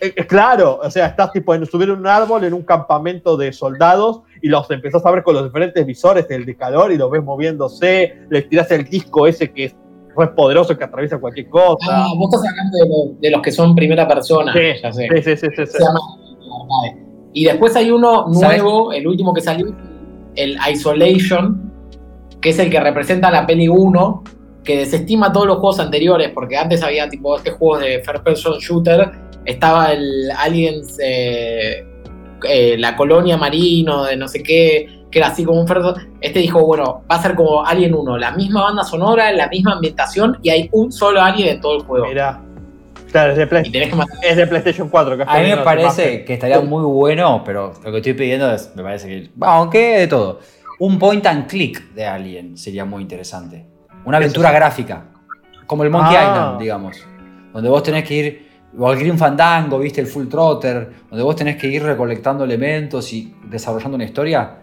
Eh, 0.00 0.12
eh, 0.16 0.26
claro, 0.26 0.80
o 0.82 0.90
sea, 0.90 1.06
estás 1.06 1.32
tipo 1.32 1.54
en 1.54 1.64
subir 1.64 1.90
un 1.90 2.06
árbol 2.06 2.44
en 2.44 2.52
un 2.52 2.64
campamento 2.64 3.36
de 3.36 3.52
soldados 3.52 4.22
y 4.44 4.48
los 4.48 4.70
empezás 4.70 5.04
a 5.06 5.10
ver 5.10 5.22
con 5.22 5.34
los 5.34 5.44
diferentes 5.44 5.86
visores, 5.86 6.26
el 6.28 6.44
de 6.44 6.54
calor, 6.54 6.92
y 6.92 6.98
los 6.98 7.10
ves 7.10 7.24
moviéndose, 7.24 8.12
les 8.28 8.46
tirás 8.46 8.70
el 8.72 8.84
disco 8.84 9.26
ese 9.26 9.50
que 9.50 9.64
es 9.64 9.76
re 10.14 10.28
poderoso 10.28 10.76
que 10.76 10.84
atraviesa 10.84 11.16
cualquier 11.18 11.48
cosa. 11.48 11.76
Ah, 11.88 12.08
vos 12.14 12.28
estás 12.34 12.50
hablando 12.50 12.76
de, 12.76 12.88
lo- 12.90 13.20
de 13.20 13.30
los 13.30 13.40
que 13.40 13.50
son 13.50 13.74
primera 13.74 14.06
persona. 14.06 14.52
Sí, 14.52 14.60
ya 14.82 14.92
sé. 14.92 15.08
sí, 15.22 15.36
sí, 15.36 15.46
sí, 15.56 15.66
sí. 15.66 15.78
Y 17.32 17.46
después 17.46 17.74
hay 17.74 17.90
uno 17.90 18.32
¿Sabes? 18.34 18.62
nuevo, 18.62 18.92
el 18.92 19.06
último 19.06 19.32
que 19.32 19.40
salió, 19.40 19.74
el 20.36 20.58
Isolation, 20.70 21.72
que 22.40 22.50
es 22.50 22.58
el 22.58 22.70
que 22.70 22.80
representa 22.80 23.30
la 23.30 23.46
peli 23.46 23.66
1, 23.68 24.24
que 24.62 24.76
desestima 24.76 25.32
todos 25.32 25.46
los 25.46 25.56
juegos 25.56 25.80
anteriores, 25.80 26.30
porque 26.34 26.56
antes 26.58 26.82
había 26.82 27.08
tipo 27.08 27.34
este 27.36 27.50
juego 27.50 27.78
de 27.78 28.00
First 28.04 28.24
Person 28.24 28.58
Shooter, 28.58 29.10
estaba 29.46 29.92
el 29.92 30.30
Aliens, 30.36 30.98
eh, 31.02 31.84
eh, 32.46 32.76
la 32.78 32.96
colonia 32.96 33.36
marino, 33.36 34.04
de 34.04 34.16
no 34.16 34.28
sé 34.28 34.42
qué, 34.42 35.04
que 35.10 35.18
era 35.18 35.28
así 35.28 35.44
como 35.44 35.60
un 35.60 35.68
first 35.68 35.98
Este 36.20 36.40
dijo, 36.40 36.64
bueno, 36.66 37.02
va 37.10 37.16
a 37.16 37.22
ser 37.22 37.34
como 37.34 37.64
Alien 37.64 37.94
1, 37.94 38.18
la 38.18 38.32
misma 38.32 38.62
banda 38.64 38.82
sonora, 38.84 39.30
la 39.32 39.48
misma 39.48 39.72
ambientación, 39.72 40.38
y 40.42 40.50
hay 40.50 40.68
un 40.72 40.90
solo 40.92 41.20
Alien 41.20 41.48
en 41.56 41.60
todo 41.60 41.76
el 41.76 41.82
juego. 41.82 42.06
Mira. 42.06 42.40
Claro, 43.12 43.30
es 43.30 43.38
de, 43.38 43.46
Play- 43.46 43.70
que 43.70 43.88
es 44.28 44.36
de 44.36 44.46
PlayStation 44.48 44.88
4. 44.88 45.16
que 45.16 45.22
es 45.22 45.28
A 45.28 45.38
mí 45.38 45.48
me 45.48 45.58
parece 45.58 46.24
que 46.24 46.34
estaría 46.34 46.60
muy 46.60 46.82
bueno, 46.82 47.42
pero 47.44 47.72
lo 47.84 47.90
que 47.92 47.98
estoy 47.98 48.14
pidiendo 48.14 48.50
es, 48.52 48.72
me 48.74 48.82
parece 48.82 49.06
que, 49.08 49.30
bueno, 49.36 49.54
aunque 49.54 49.98
de 50.00 50.08
todo, 50.08 50.40
un 50.80 50.98
point 50.98 51.24
and 51.26 51.46
click 51.46 51.92
de 51.94 52.04
Alien 52.06 52.56
sería 52.58 52.84
muy 52.84 53.02
interesante. 53.02 53.66
Una 54.04 54.16
aventura 54.16 54.50
gráfica, 54.50 55.04
como 55.68 55.84
el 55.84 55.90
Monkey 55.90 56.16
Ah. 56.16 56.22
Island, 56.24 56.60
digamos, 56.60 56.96
donde 57.52 57.68
vos 57.68 57.84
tenés 57.84 58.02
que 58.02 58.14
ir, 58.14 58.43
o 58.78 58.92
el 58.92 58.98
Green 58.98 59.18
Fandango, 59.18 59.78
viste, 59.78 60.00
el 60.00 60.06
Full 60.06 60.26
Trotter, 60.28 60.90
donde 61.10 61.22
vos 61.22 61.36
tenés 61.36 61.56
que 61.56 61.66
ir 61.68 61.82
recolectando 61.82 62.44
elementos 62.44 63.12
y 63.12 63.34
desarrollando 63.48 63.94
una 63.96 64.04
historia. 64.04 64.56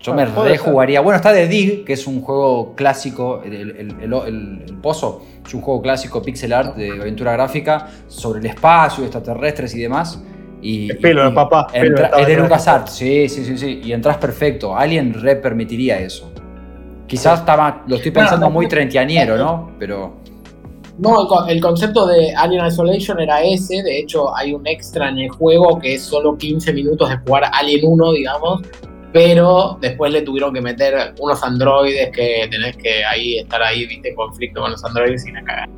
Yo 0.00 0.12
Ah, 0.12 0.16
me 0.16 0.26
ser. 0.26 0.34
rejugaría. 0.44 1.00
Bueno, 1.00 1.16
está 1.16 1.32
The 1.32 1.48
Dig, 1.48 1.84
que 1.84 1.94
es 1.94 2.06
un 2.06 2.20
juego 2.20 2.74
clásico, 2.76 3.42
el, 3.44 3.52
el- 3.54 4.12
el- 4.12 4.78
Pozo, 4.80 5.22
es 5.44 5.52
un 5.54 5.60
juego 5.60 5.82
clásico 5.82 6.22
pixel 6.22 6.52
art 6.52 6.76
de 6.76 6.90
aventura 7.00 7.32
gráfica 7.32 7.88
sobre 8.06 8.38
el 8.38 8.46
espacio, 8.46 9.02
extraterrestres 9.02 9.74
y 9.74 9.80
demás. 9.80 10.22
Y, 10.62 10.90
El 10.90 10.98
pelo 10.98 11.24
de 11.24 11.32
papá, 11.32 11.66
entra- 11.72 12.10
es 12.16 12.26
de. 12.28 12.36
LucasArts, 12.36 12.92
sí, 12.92 13.28
sí, 13.28 13.44
sí, 13.44 13.58
sí. 13.58 13.80
Y 13.84 13.92
entras 13.92 14.18
perfecto. 14.18 14.76
Alien 14.76 15.14
re 15.14 15.34
permitiría 15.36 15.98
eso. 15.98 16.32
Quizás 17.08 17.40
estaba, 17.40 17.82
lo 17.88 17.96
estoy 17.96 18.10
pensando 18.12 18.50
muy 18.50 18.68
trentianiero, 18.68 19.36
¿no? 19.36 19.72
Pero. 19.80 20.18
No, 20.98 21.46
el, 21.46 21.56
el 21.56 21.60
concepto 21.60 22.06
de 22.06 22.34
Alien 22.34 22.66
Isolation 22.66 23.20
era 23.20 23.42
ese. 23.42 23.82
De 23.82 23.98
hecho, 23.98 24.34
hay 24.36 24.52
un 24.52 24.66
extra 24.66 25.08
en 25.08 25.18
el 25.18 25.28
juego 25.30 25.78
que 25.78 25.94
es 25.94 26.02
solo 26.02 26.36
15 26.36 26.72
minutos 26.72 27.08
de 27.08 27.16
jugar 27.18 27.44
Alien 27.52 27.80
1, 27.84 28.12
digamos. 28.12 28.62
Pero 29.12 29.78
después 29.80 30.12
le 30.12 30.22
tuvieron 30.22 30.52
que 30.52 30.60
meter 30.60 31.14
unos 31.18 31.42
androides 31.42 32.10
que 32.10 32.46
tenés 32.50 32.76
que 32.76 33.04
ahí 33.04 33.38
estar 33.38 33.62
ahí, 33.62 33.86
viste, 33.86 34.10
en 34.10 34.14
conflicto 34.14 34.60
con 34.60 34.72
los 34.72 34.84
androides 34.84 35.26
y 35.26 35.32
la 35.32 35.42
cagar. 35.42 35.68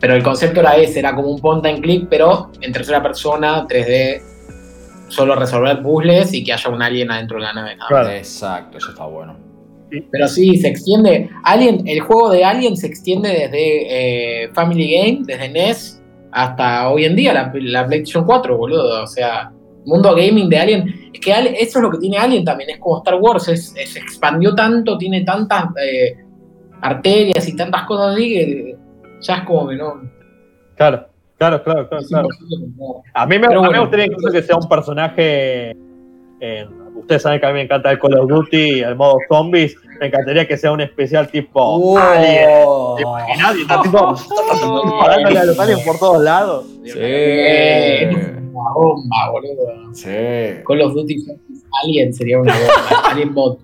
Pero 0.00 0.14
el 0.14 0.22
concepto 0.22 0.60
era 0.60 0.76
ese, 0.76 0.98
era 0.98 1.14
como 1.14 1.28
un 1.28 1.40
point 1.40 1.64
and 1.64 1.82
click, 1.82 2.08
pero 2.08 2.50
en 2.60 2.72
tercera 2.72 3.02
persona, 3.02 3.66
3D, 3.66 4.20
solo 5.08 5.36
resolver 5.36 5.80
puzzles 5.80 6.34
y 6.34 6.44
que 6.44 6.52
haya 6.52 6.68
un 6.70 6.82
alien 6.82 7.10
adentro 7.10 7.38
de 7.38 7.44
la 7.44 7.52
nave. 7.52 7.76
Claro. 7.88 8.10
Exacto, 8.10 8.78
eso 8.78 8.90
está 8.90 9.04
bueno. 9.04 9.45
Pero 10.10 10.28
sí, 10.28 10.56
se 10.56 10.68
extiende. 10.68 11.30
Alien, 11.44 11.86
el 11.86 12.00
juego 12.00 12.30
de 12.30 12.44
Alien 12.44 12.76
se 12.76 12.86
extiende 12.86 13.28
desde 13.30 14.44
eh, 14.44 14.48
Family 14.54 14.92
Game, 14.94 15.18
desde 15.26 15.48
NES, 15.48 16.02
hasta 16.32 16.90
hoy 16.90 17.04
en 17.04 17.16
día 17.16 17.32
la, 17.32 17.52
la 17.54 17.86
PlayStation 17.86 18.24
4, 18.24 18.56
boludo. 18.56 19.02
O 19.02 19.06
sea, 19.06 19.50
mundo 19.84 20.14
gaming 20.14 20.48
de 20.48 20.58
Alien. 20.58 21.10
Es 21.12 21.20
que 21.20 21.32
Alien- 21.32 21.54
eso 21.58 21.78
es 21.78 21.82
lo 21.82 21.90
que 21.90 21.98
tiene 21.98 22.18
Alien 22.18 22.44
también, 22.44 22.70
es 22.70 22.78
como 22.78 22.98
Star 22.98 23.14
Wars, 23.20 23.48
es- 23.48 23.74
es- 23.76 23.90
se 23.92 23.98
expandió 24.00 24.54
tanto, 24.54 24.98
tiene 24.98 25.22
tantas 25.24 25.64
eh, 25.82 26.16
arterias 26.82 27.48
y 27.48 27.56
tantas 27.56 27.84
cosas 27.84 28.14
así 28.14 28.28
que 28.34 28.76
ya 29.20 29.36
es 29.36 29.42
como 29.44 29.68
que 29.68 29.76
no. 29.76 29.94
Claro, 30.76 31.06
claro, 31.38 31.62
claro, 31.62 31.88
claro. 31.88 32.28
A 33.14 33.26
mí 33.26 33.38
me, 33.38 33.46
a 33.46 33.80
gustaría 33.80 34.06
incluso 34.06 34.30
que 34.32 34.42
sea 34.42 34.56
un 34.56 34.68
personaje. 34.68 35.70
en- 36.40 36.85
ustedes 37.06 37.22
saben 37.22 37.38
que 37.38 37.46
a 37.46 37.50
mí 37.50 37.54
me 37.54 37.62
encanta 37.62 37.90
el 37.92 38.00
Call 38.00 38.18
of 38.18 38.28
Duty, 38.28 38.80
el 38.80 38.96
modo 38.96 39.18
zombies. 39.28 39.76
Me 40.00 40.08
encantaría 40.08 40.46
que 40.46 40.56
sea 40.56 40.72
un 40.72 40.80
especial 40.80 41.28
tipo 41.30 41.60
Oh. 41.62 41.96
Alien. 41.96 42.50
¿Te 42.96 43.02
imaginas? 43.02 43.56
Y 43.56 43.60
está 43.62 43.80
tipo 43.80 44.14
disparándole 44.84 45.38
a 45.38 45.44
los 45.44 45.58
aliens 45.58 45.82
por 45.82 45.98
todos 45.98 46.22
lados. 46.22 46.66
Sí. 46.84 46.90
Una 48.52 48.70
bomba, 48.74 49.30
boludo. 49.30 49.94
Sí. 49.94 50.08
Call 50.66 50.82
of 50.82 50.94
Duty 50.94 51.18
Zombies 51.20 51.64
Alien 51.84 52.12
sería 52.12 52.38
una 52.40 52.52
bomba. 52.52 53.00
Alien 53.10 53.32
Bot. 53.34 53.60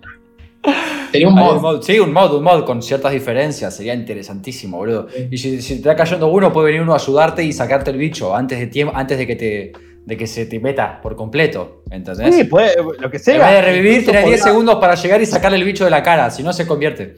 Sería 1.11 1.29
un 1.29 1.35
mod. 1.35 1.61
mod, 1.61 1.83
Sí, 1.83 1.99
un 1.99 2.13
mod, 2.13 2.33
un 2.37 2.45
mod 2.45 2.65
con 2.65 2.81
ciertas 2.81 3.13
diferencias. 3.13 3.75
Sería 3.77 3.93
interesantísimo, 3.95 4.77
boludo. 4.79 5.09
Sí. 5.11 5.29
Y 5.33 5.37
si, 5.39 5.61
si 5.61 5.75
te 5.75 5.81
está 5.81 5.97
cayendo 5.97 6.29
uno, 6.29 6.53
puede 6.53 6.67
venir 6.67 6.83
uno 6.83 6.93
a 6.93 6.97
ayudarte 6.97 7.43
y 7.43 7.53
sacarte 7.53 7.91
el 7.91 7.97
bicho 7.99 8.35
antes 8.35 8.61
de 8.61 8.69
tiempo, 8.69 8.95
antes 8.97 9.19
de 9.19 9.27
que 9.27 9.37
te 9.37 9.73
de 10.07 10.17
que 10.17 10.27
se 10.27 10.47
te 10.47 10.59
meta 10.61 11.01
por 11.03 11.15
completo. 11.17 11.83
¿Entendés? 11.91 12.35
Sí, 12.35 12.45
puede, 12.45 12.73
lo 12.99 13.11
que 13.11 13.19
sea. 13.19 13.35
en 13.37 13.41
vez 13.41 13.51
de 13.53 13.63
revivir, 13.63 14.05
tenés 14.07 14.25
10 14.25 14.41
podría- 14.41 14.43
segundos 14.45 14.77
para 14.77 14.95
llegar 14.95 15.21
y 15.23 15.27
sacarle 15.27 15.59
el 15.59 15.65
bicho 15.65 15.85
de 15.85 15.91
la 15.91 16.03
cara, 16.03 16.31
si 16.31 16.43
no 16.43 16.53
se 16.53 16.67
convierte. 16.67 17.17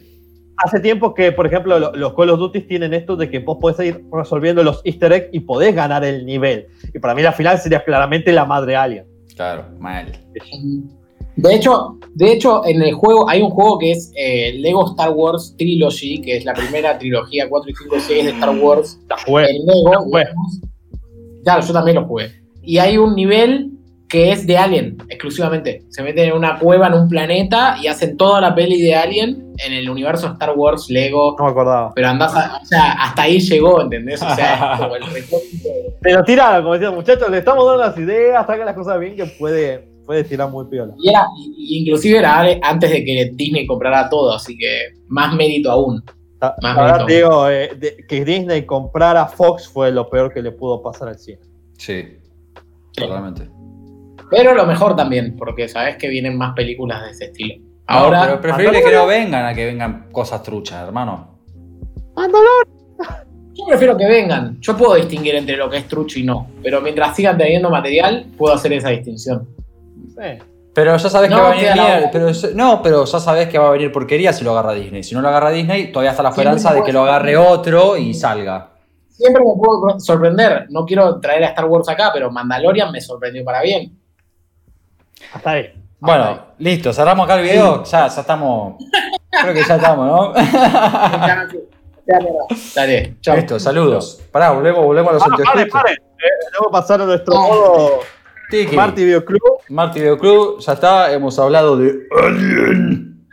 Hace 0.56 0.78
tiempo 0.80 1.14
que, 1.14 1.32
por 1.32 1.46
ejemplo, 1.46 1.78
lo- 1.78 1.92
los 1.96 2.14
Call 2.14 2.30
of 2.30 2.38
Duty 2.38 2.60
tienen 2.62 2.94
esto 2.94 3.16
de 3.16 3.28
que 3.28 3.40
vos 3.40 3.58
podés 3.60 3.80
ir 3.88 4.04
resolviendo 4.12 4.62
los 4.62 4.80
easter 4.84 5.12
eggs 5.12 5.28
y 5.32 5.40
podés 5.40 5.74
ganar 5.74 6.04
el 6.04 6.24
nivel. 6.24 6.66
Y 6.94 6.98
para 7.00 7.14
mí 7.14 7.22
la 7.22 7.32
final 7.32 7.58
sería 7.58 7.82
claramente 7.82 8.30
la 8.32 8.44
madre 8.44 8.76
alien. 8.76 9.06
Claro, 9.34 9.64
mal. 9.80 10.12
De 11.36 11.52
hecho, 11.54 11.98
de 12.14 12.30
hecho, 12.32 12.64
en 12.64 12.80
el 12.82 12.94
juego 12.94 13.28
hay 13.28 13.42
un 13.42 13.50
juego 13.50 13.78
que 13.78 13.90
es 13.90 14.12
eh, 14.16 14.52
Lego 14.58 14.88
Star 14.90 15.10
Wars 15.10 15.56
Trilogy, 15.58 16.20
que 16.22 16.36
es 16.36 16.44
la 16.44 16.54
primera 16.54 16.96
trilogía 16.96 17.48
4 17.48 17.70
y 17.70 17.74
5 17.74 17.96
y 17.96 18.00
6 18.00 18.24
de 18.26 18.30
Star 18.30 18.50
Wars 18.56 19.00
La 19.08 19.16
jugué. 19.26 19.50
en 19.50 19.66
Lego. 19.66 19.92
lo 19.92 20.00
jugué. 20.02 20.20
digamos. 20.20 20.60
Claro, 21.42 21.66
yo 21.66 21.72
también 21.72 21.96
lo 21.96 22.04
jugué. 22.06 22.30
Y 22.64 22.78
hay 22.78 22.96
un 22.98 23.14
nivel 23.14 23.70
que 24.08 24.30
es 24.30 24.46
de 24.46 24.56
Alien, 24.56 24.96
exclusivamente. 25.08 25.82
Se 25.88 26.02
meten 26.02 26.28
en 26.30 26.36
una 26.36 26.58
cueva 26.58 26.86
en 26.88 26.94
un 26.94 27.08
planeta 27.08 27.76
y 27.82 27.88
hacen 27.88 28.16
toda 28.16 28.40
la 28.40 28.54
peli 28.54 28.80
de 28.80 28.94
Alien 28.94 29.52
en 29.56 29.72
el 29.72 29.88
universo 29.90 30.28
Star 30.34 30.52
Wars, 30.56 30.86
Lego. 30.88 31.34
No 31.38 31.44
me 31.46 31.50
acordaba. 31.50 31.92
Pero 31.94 32.08
andás 32.08 32.34
a- 32.36 32.60
o 32.62 32.64
sea, 32.64 32.92
hasta 32.92 33.22
ahí 33.22 33.40
llegó, 33.40 33.80
¿entendés? 33.80 34.22
O 34.22 34.34
sea, 34.34 34.74
es 34.74 34.80
como 34.80 34.96
el 34.96 35.02
de- 35.12 35.24
Pero 36.00 36.22
tira, 36.22 36.60
como 36.60 36.74
decían 36.74 36.94
muchachos, 36.94 37.28
le 37.30 37.38
estamos 37.38 37.66
dando 37.66 37.82
las 37.82 37.96
ideas, 37.98 38.48
hagan 38.48 38.66
las 38.66 38.74
cosas 38.76 39.00
bien 39.00 39.16
que 39.16 39.24
puede, 39.26 39.88
puede 40.06 40.22
tirar 40.22 40.48
muy 40.50 40.66
piola. 40.66 40.94
Y 41.02 41.08
era, 41.08 41.26
y- 41.36 41.78
inclusive 41.80 42.18
era 42.18 42.40
antes 42.62 42.90
de 42.90 43.04
que 43.04 43.30
Disney 43.34 43.66
comprara 43.66 44.08
todo, 44.08 44.32
así 44.34 44.56
que 44.56 44.92
más 45.08 45.34
mérito 45.34 45.70
aún. 45.72 46.02
La 46.40 46.54
Más 46.62 46.76
la 46.76 46.82
verdad, 46.82 46.92
bonito. 47.00 47.06
te 47.06 47.14
digo, 47.16 47.48
eh, 47.48 47.70
de- 47.76 47.96
que 48.06 48.24
Disney 48.24 48.62
comprara 48.66 49.26
Fox 49.26 49.66
fue 49.66 49.90
lo 49.90 50.08
peor 50.10 50.32
que 50.32 50.42
le 50.42 50.52
pudo 50.52 50.82
pasar 50.82 51.08
al 51.08 51.18
cine. 51.18 51.38
Sí, 51.78 52.04
totalmente. 52.94 53.48
Pero 54.30 54.54
lo 54.54 54.66
mejor 54.66 54.96
también, 54.96 55.36
porque 55.36 55.68
sabes 55.68 55.96
que 55.96 56.08
vienen 56.08 56.36
más 56.36 56.54
películas 56.54 57.04
de 57.04 57.10
ese 57.10 57.24
estilo. 57.26 57.54
Ahora, 57.86 58.20
Ahora, 58.20 58.40
pero 58.40 58.40
preferible 58.40 58.82
que 58.82 58.92
no 58.92 59.06
vengan 59.06 59.44
a 59.44 59.54
que 59.54 59.66
vengan 59.66 60.08
cosas 60.10 60.42
truchas, 60.42 60.86
hermano. 60.86 61.38
yo 63.54 63.66
prefiero 63.68 63.96
que 63.96 64.06
vengan. 64.06 64.58
Yo 64.60 64.76
puedo 64.76 64.94
distinguir 64.94 65.34
entre 65.34 65.56
lo 65.56 65.68
que 65.68 65.78
es 65.78 65.88
trucho 65.88 66.18
y 66.18 66.22
no, 66.22 66.48
pero 66.62 66.80
mientras 66.80 67.14
sigan 67.14 67.36
teniendo 67.36 67.70
material, 67.70 68.26
puedo 68.36 68.54
hacer 68.54 68.72
esa 68.72 68.88
distinción. 68.88 69.48
Sí. 70.08 70.38
Pero 70.74 70.96
ya 70.96 71.08
sabes 71.08 71.30
No, 71.30 71.36
que 71.36 71.42
va 71.42 71.48
a 71.48 71.54
venir 71.54 72.08
pero 72.10 72.30
no, 72.54 72.82
pero 72.82 73.04
ya 73.04 73.20
sabes 73.20 73.48
que 73.48 73.58
va 73.58 73.68
a 73.68 73.70
venir 73.70 73.92
porquería 73.92 74.32
si 74.32 74.42
lo 74.42 74.50
agarra 74.50 74.72
Disney. 74.72 75.04
Si 75.04 75.14
no 75.14 75.20
lo 75.20 75.28
agarra 75.28 75.50
Disney, 75.50 75.92
todavía 75.92 76.10
está 76.10 76.24
la 76.24 76.30
esperanza 76.30 76.74
de 76.74 76.82
que 76.82 76.92
lo 76.92 77.02
agarre 77.02 77.36
otro 77.36 77.96
y 77.96 78.12
salga. 78.12 78.73
Siempre 79.16 79.42
me 79.44 79.52
puedo 79.56 79.98
sorprender. 80.00 80.66
No 80.70 80.84
quiero 80.84 81.18
traer 81.20 81.44
a 81.44 81.48
Star 81.48 81.64
Wars 81.66 81.88
acá, 81.88 82.10
pero 82.12 82.30
Mandalorian 82.30 82.92
me 82.92 83.00
sorprendió 83.00 83.44
para 83.44 83.62
bien. 83.62 83.96
Hasta 85.32 85.50
ahí. 85.50 85.72
Bueno, 85.98 86.48
listo, 86.58 86.92
cerramos 86.92 87.24
acá 87.24 87.36
el 87.36 87.44
video. 87.44 87.82
Ya, 87.84 88.08
ya 88.08 88.20
estamos. 88.20 88.74
Creo 89.30 89.54
que 89.54 89.64
ya 89.64 89.76
estamos, 89.76 90.06
¿no? 90.06 90.32
Dale, 92.74 93.16
chao. 93.20 93.36
Listo, 93.36 93.58
saludos. 93.58 94.20
Pará, 94.30 94.50
volvemos, 94.50 94.84
volvemos 94.84 95.10
a 95.10 95.14
los 95.14 95.22
Ah, 95.22 95.28
pare, 95.44 95.66
pare. 95.66 95.92
Eh, 95.92 96.28
Debo 96.52 96.70
pasar 96.70 97.00
a 97.00 97.06
nuestro 97.06 97.34
modo 97.34 98.00
Tiki. 98.50 98.76
Marty 98.76 99.04
Video 99.04 99.24
Club. 99.24 99.40
Marty 99.70 100.00
Video 100.00 100.18
Club, 100.18 100.60
ya 100.60 100.72
está, 100.74 101.12
hemos 101.12 101.38
hablado 101.38 101.78
de 101.78 102.06
Alien. 102.22 103.26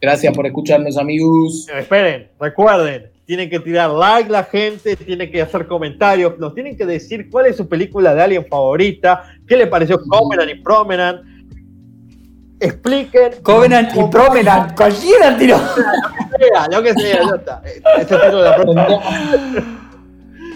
Gracias 0.00 0.34
por 0.34 0.46
escucharnos, 0.46 0.98
amigos. 0.98 1.66
Esperen, 1.74 2.30
recuerden, 2.38 3.09
tienen 3.30 3.48
que 3.48 3.60
tirar 3.60 3.90
like 3.90 4.28
la 4.28 4.42
gente, 4.42 4.96
tienen 4.96 5.30
que 5.30 5.40
hacer 5.40 5.68
comentarios, 5.68 6.36
nos 6.40 6.52
tienen 6.52 6.76
que 6.76 6.84
decir 6.84 7.30
cuál 7.30 7.46
es 7.46 7.56
su 7.56 7.68
película 7.68 8.12
de 8.12 8.20
Alien 8.20 8.44
favorita, 8.50 9.22
qué 9.46 9.56
le 9.56 9.68
pareció 9.68 10.00
Covenant 10.02 10.50
y 10.50 10.56
Promenant. 10.56 11.20
Expliquen. 12.58 13.34
Covenant 13.44 13.92
y 13.94 14.02
Promenant, 14.10 14.76
cualquiera 14.76 15.38
tiró. 15.38 15.58
Lo 15.58 15.62
que 15.62 16.44
sea, 16.44 16.66
lo 16.72 16.82
que 16.82 16.92
sea, 16.94 17.20
ya 17.22 18.00
está. 18.00 18.18
Tiro 18.18 18.38
de 18.38 18.50
la 18.50 18.56
próxima. 18.56 18.88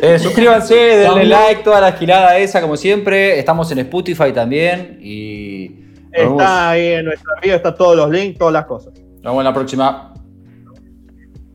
Eh, 0.02 0.18
suscríbanse, 0.18 0.74
denle 0.74 1.26
like, 1.26 1.62
toda 1.62 1.80
la 1.80 1.92
gilada 1.92 2.36
esa, 2.38 2.60
como 2.60 2.76
siempre. 2.76 3.38
Estamos 3.38 3.70
en 3.70 3.78
Spotify 3.78 4.32
también. 4.32 4.98
Y 5.00 5.76
Está 6.10 6.70
ahí 6.70 6.88
en 6.88 7.04
nuestro 7.04 7.30
video, 7.40 7.54
está 7.54 7.72
todos 7.72 7.96
los 7.96 8.10
links, 8.10 8.36
todas 8.36 8.52
las 8.52 8.64
cosas. 8.66 8.94
nos 8.94 9.22
vemos 9.22 9.38
en 9.38 9.44
la 9.44 9.54
próxima. 9.54 10.14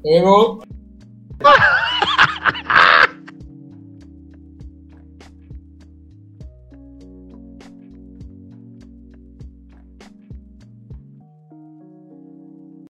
Luego. 0.01 0.61
Ha 1.41 1.51
ha 1.51 1.55
ha! 1.57 1.88